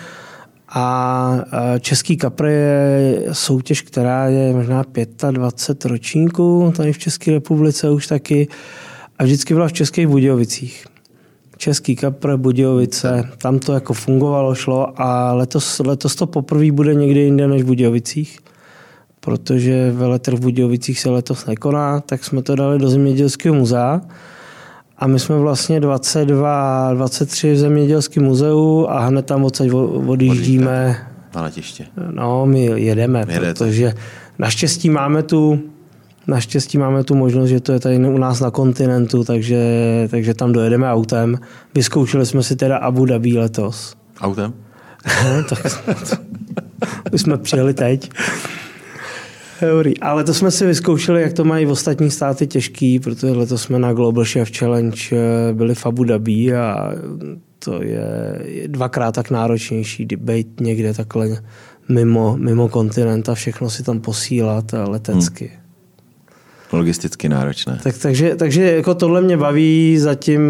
A 0.68 1.38
Český 1.80 2.16
kapr 2.16 2.44
je 2.44 3.22
soutěž, 3.32 3.82
která 3.82 4.26
je 4.26 4.52
možná 4.52 4.84
25 5.30 5.90
ročníků 5.90 6.72
tady 6.76 6.92
v 6.92 6.98
České 6.98 7.30
republice 7.30 7.90
už 7.90 8.06
taky 8.06 8.48
a 9.18 9.24
vždycky 9.24 9.54
byla 9.54 9.68
v 9.68 9.72
Českých 9.72 10.06
Budějovicích. 10.06 10.86
Český 11.56 11.96
kapr, 11.96 12.36
Budějovice, 12.36 13.28
tam 13.38 13.58
to 13.58 13.72
jako 13.72 13.92
fungovalo, 13.92 14.54
šlo 14.54 15.00
a 15.00 15.32
letos, 15.32 15.78
letos 15.78 16.14
to 16.14 16.26
poprvé 16.26 16.72
bude 16.72 16.94
někde 16.94 17.20
jinde 17.20 17.48
než 17.48 17.62
v 17.62 17.66
Budějovicích, 17.66 18.38
protože 19.20 19.92
veletrh 19.92 20.34
v 20.38 20.40
Budějovicích 20.40 21.00
se 21.00 21.10
letos 21.10 21.46
nekoná, 21.46 22.00
tak 22.00 22.24
jsme 22.24 22.42
to 22.42 22.54
dali 22.54 22.78
do 22.78 22.88
Zemědělského 22.88 23.54
muzea 23.54 24.00
a 24.98 25.06
my 25.06 25.18
jsme 25.18 25.38
vlastně 25.38 25.80
22, 25.80 26.94
23 26.94 27.52
v 27.52 27.58
Zemědělském 27.58 28.24
muzeu 28.24 28.86
a 28.88 29.06
hned 29.06 29.26
tam 29.26 29.44
odsaď 29.44 29.70
odjíždíme. 30.06 30.96
Na 31.34 31.42
letiště. 31.42 31.86
No, 32.10 32.46
my 32.46 32.64
jedeme, 32.64 33.18
Jedete. 33.20 33.40
protože 33.40 33.94
naštěstí 34.38 34.90
máme 34.90 35.22
tu 35.22 35.60
Naštěstí 36.26 36.78
máme 36.78 37.04
tu 37.04 37.14
možnost, 37.14 37.48
že 37.48 37.60
to 37.60 37.72
je 37.72 37.80
tady 37.80 37.96
u 37.98 38.18
nás 38.18 38.40
na 38.40 38.50
kontinentu, 38.50 39.24
takže, 39.24 39.60
takže 40.10 40.34
tam 40.34 40.52
dojedeme 40.52 40.90
autem. 40.90 41.38
Vyzkoušeli 41.74 42.26
jsme 42.26 42.42
si 42.42 42.56
teda 42.56 42.76
Abu 42.76 43.04
Dhabi 43.04 43.38
letos. 43.38 43.94
Autem? 44.20 44.52
tak 45.48 45.82
už 47.12 47.20
jsme 47.20 47.36
přijeli 47.36 47.74
teď. 47.74 48.10
Dobrý. 49.70 50.00
Ale 50.00 50.24
to 50.24 50.34
jsme 50.34 50.50
si 50.50 50.66
vyzkoušeli, 50.66 51.22
jak 51.22 51.32
to 51.32 51.44
mají 51.44 51.66
v 51.66 51.70
ostatní 51.70 52.10
státy 52.10 52.46
těžký, 52.46 53.00
protože 53.00 53.32
letos 53.32 53.62
jsme 53.62 53.78
na 53.78 53.92
Global 53.92 54.24
Chef 54.24 54.50
Challenge 54.58 55.00
eh, 55.12 55.52
byli 55.52 55.74
v 55.74 55.86
Abu 55.86 56.04
Dhabi 56.04 56.54
a 56.54 56.92
to 57.58 57.82
je 57.82 58.04
dvakrát 58.66 59.14
tak 59.14 59.30
náročnější 59.30 60.06
být 60.16 60.60
někde 60.60 60.94
takhle 60.94 61.42
mimo, 61.88 62.36
mimo 62.36 62.68
kontinent 62.68 63.28
a 63.28 63.34
všechno 63.34 63.70
si 63.70 63.82
tam 63.82 64.00
posílat 64.00 64.74
letecky. 64.88 65.50
Hmm 65.54 65.65
logisticky 66.72 67.28
náročné. 67.28 67.80
Tak, 67.82 67.98
takže, 67.98 68.36
takže 68.36 68.62
jako 68.62 68.94
tohle 68.94 69.20
mě 69.20 69.36
baví, 69.36 69.98
zatím 69.98 70.40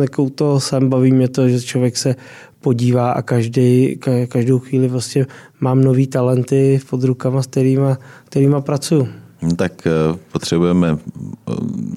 jako 0.00 0.30
to 0.30 0.60
sem 0.60 0.88
baví 0.88 1.12
mě 1.12 1.28
to, 1.28 1.48
že 1.48 1.60
člověk 1.60 1.96
se 1.96 2.16
podívá 2.60 3.12
a 3.12 3.22
každý, 3.22 3.98
každou 4.28 4.58
chvíli 4.58 4.88
vlastně 4.88 5.26
mám 5.60 5.84
nový 5.84 6.06
talenty 6.06 6.80
pod 6.90 7.04
rukama, 7.04 7.42
s 7.42 7.46
kterýma, 7.46 7.98
kterýma 8.24 8.60
pracuju. 8.60 9.08
No 9.44 9.56
tak 9.56 9.86
eh, 9.86 9.90
potřebujeme, 10.32 10.96
eh, 10.98 11.52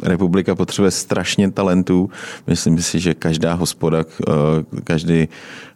republika 0.10 0.56
potřebuje 0.56 0.92
strašně 0.92 1.52
talentů. 1.52 2.10
Myslím 2.48 2.82
si, 2.82 3.00
že 3.00 3.14
každá 3.14 3.54
hospoda, 3.54 4.04
eh, 4.04 4.34
každý 4.84 5.28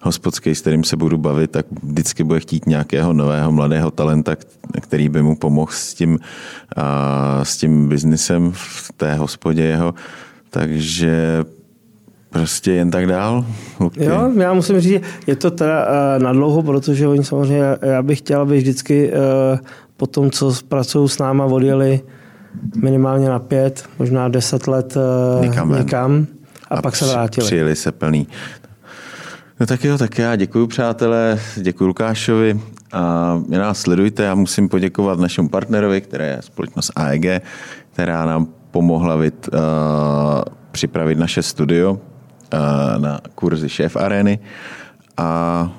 hospodský, 0.02 0.56
s 0.56 0.62
kterým 0.62 0.84
se 0.84 0.98
budu 0.98 1.18
bavit, 1.18 1.52
tak 1.52 1.66
vždycky 1.84 2.24
bude 2.24 2.40
chtít 2.40 2.66
nějakého 2.66 3.14
nového 3.14 3.52
mladého 3.52 3.92
talenta, 3.92 4.36
který 4.82 5.10
by 5.10 5.22
mu 5.22 5.36
pomohl 5.36 5.72
s 5.72 5.94
tím, 5.94 6.20
s 7.44 7.58
tím 7.58 7.90
biznisem 7.90 8.52
v 8.54 8.92
té 8.98 9.16
hospodě 9.16 9.64
jeho. 9.64 9.94
Takže 10.50 11.44
prostě 12.32 12.72
jen 12.72 12.92
tak 12.92 13.08
dál. 13.08 13.46
Okay. 13.80 14.06
Jo, 14.06 14.32
já 14.38 14.54
musím 14.54 14.80
říct, 14.80 15.04
je 15.28 15.36
to 15.36 15.52
teda 15.52 15.86
uh, 15.86 16.24
nadlouho, 16.24 16.64
protože 16.64 17.08
oni 17.08 17.24
samozřejmě, 17.24 17.64
já 17.82 18.02
bych 18.02 18.18
chtěl, 18.18 18.42
aby 18.42 18.58
vždycky 18.58 19.12
uh, 19.12 19.60
po 20.02 20.08
tom, 20.08 20.32
co 20.32 20.54
pracují 20.68 21.10
s 21.10 21.18
náma, 21.18 21.46
odjeli 21.46 22.02
minimálně 22.76 23.30
na 23.30 23.40
pět, 23.40 23.90
možná 24.00 24.30
deset 24.30 24.68
let 24.68 24.98
uh, 24.98 25.46
někam, 25.46 25.72
někam 25.72 26.28
a, 26.70 26.76
a 26.76 26.82
pak 26.82 26.96
se 26.96 27.06
vrátili. 27.06 27.46
Přijeli 27.46 27.76
se 27.76 27.92
plný. 27.92 28.28
No 29.60 29.66
tak 29.66 29.84
jo, 29.84 29.98
tak 29.98 30.18
já 30.18 30.36
děkuji 30.36 30.68
přátelé, 30.68 31.40
děkuji 31.56 31.86
Lukášovi 31.86 32.60
a 32.92 33.36
mě 33.48 33.58
nás 33.60 33.82
sledujte. 33.82 34.24
Já 34.24 34.36
musím 34.36 34.70
poděkovat 34.70 35.20
našemu 35.20 35.50
partnerovi, 35.50 36.02
který 36.02 36.24
je 36.24 36.38
společnost 36.40 36.92
AEG, 36.96 37.44
která 37.94 38.26
nám 38.26 38.48
pomohla 38.72 39.16
vyd, 39.16 39.50
uh, 39.54 39.60
připravit 40.72 41.18
naše 41.18 41.44
studio 41.44 41.92
uh, 41.92 42.00
na 43.02 43.22
kurzy 43.36 43.70
šéf 43.70 43.96
arény 43.96 44.40
a 45.18 45.70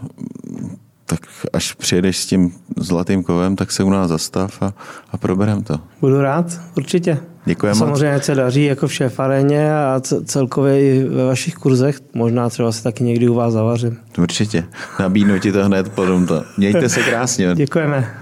tak 1.12 1.20
až 1.52 1.72
přijedeš 1.72 2.16
s 2.18 2.26
tím 2.26 2.52
zlatým 2.76 3.22
kovem, 3.22 3.56
tak 3.56 3.72
se 3.72 3.84
u 3.84 3.90
nás 3.90 4.08
zastav 4.08 4.62
a, 4.62 4.72
a 5.10 5.16
proberem 5.16 5.62
to. 5.62 5.80
Budu 6.00 6.20
rád, 6.20 6.60
určitě. 6.76 7.18
Děkujeme. 7.44 7.78
Samozřejmě 7.78 8.20
se 8.20 8.34
daří 8.34 8.64
jako 8.64 8.86
v 8.86 8.92
šéfaréně 8.92 9.74
a 9.74 10.00
celkově 10.24 10.80
i 10.80 11.04
ve 11.04 11.24
vašich 11.24 11.54
kurzech. 11.54 12.00
Možná 12.14 12.48
třeba 12.48 12.72
se 12.72 12.82
taky 12.82 13.04
někdy 13.04 13.28
u 13.28 13.34
vás 13.34 13.52
zavařím. 13.52 13.98
Určitě. 14.18 14.64
Nabídnu 15.00 15.38
ti 15.38 15.52
to 15.52 15.64
hned 15.64 15.88
potom 15.88 16.26
to. 16.26 16.44
Mějte 16.56 16.88
se 16.88 17.02
krásně. 17.02 17.54
Děkujeme. 17.54 18.14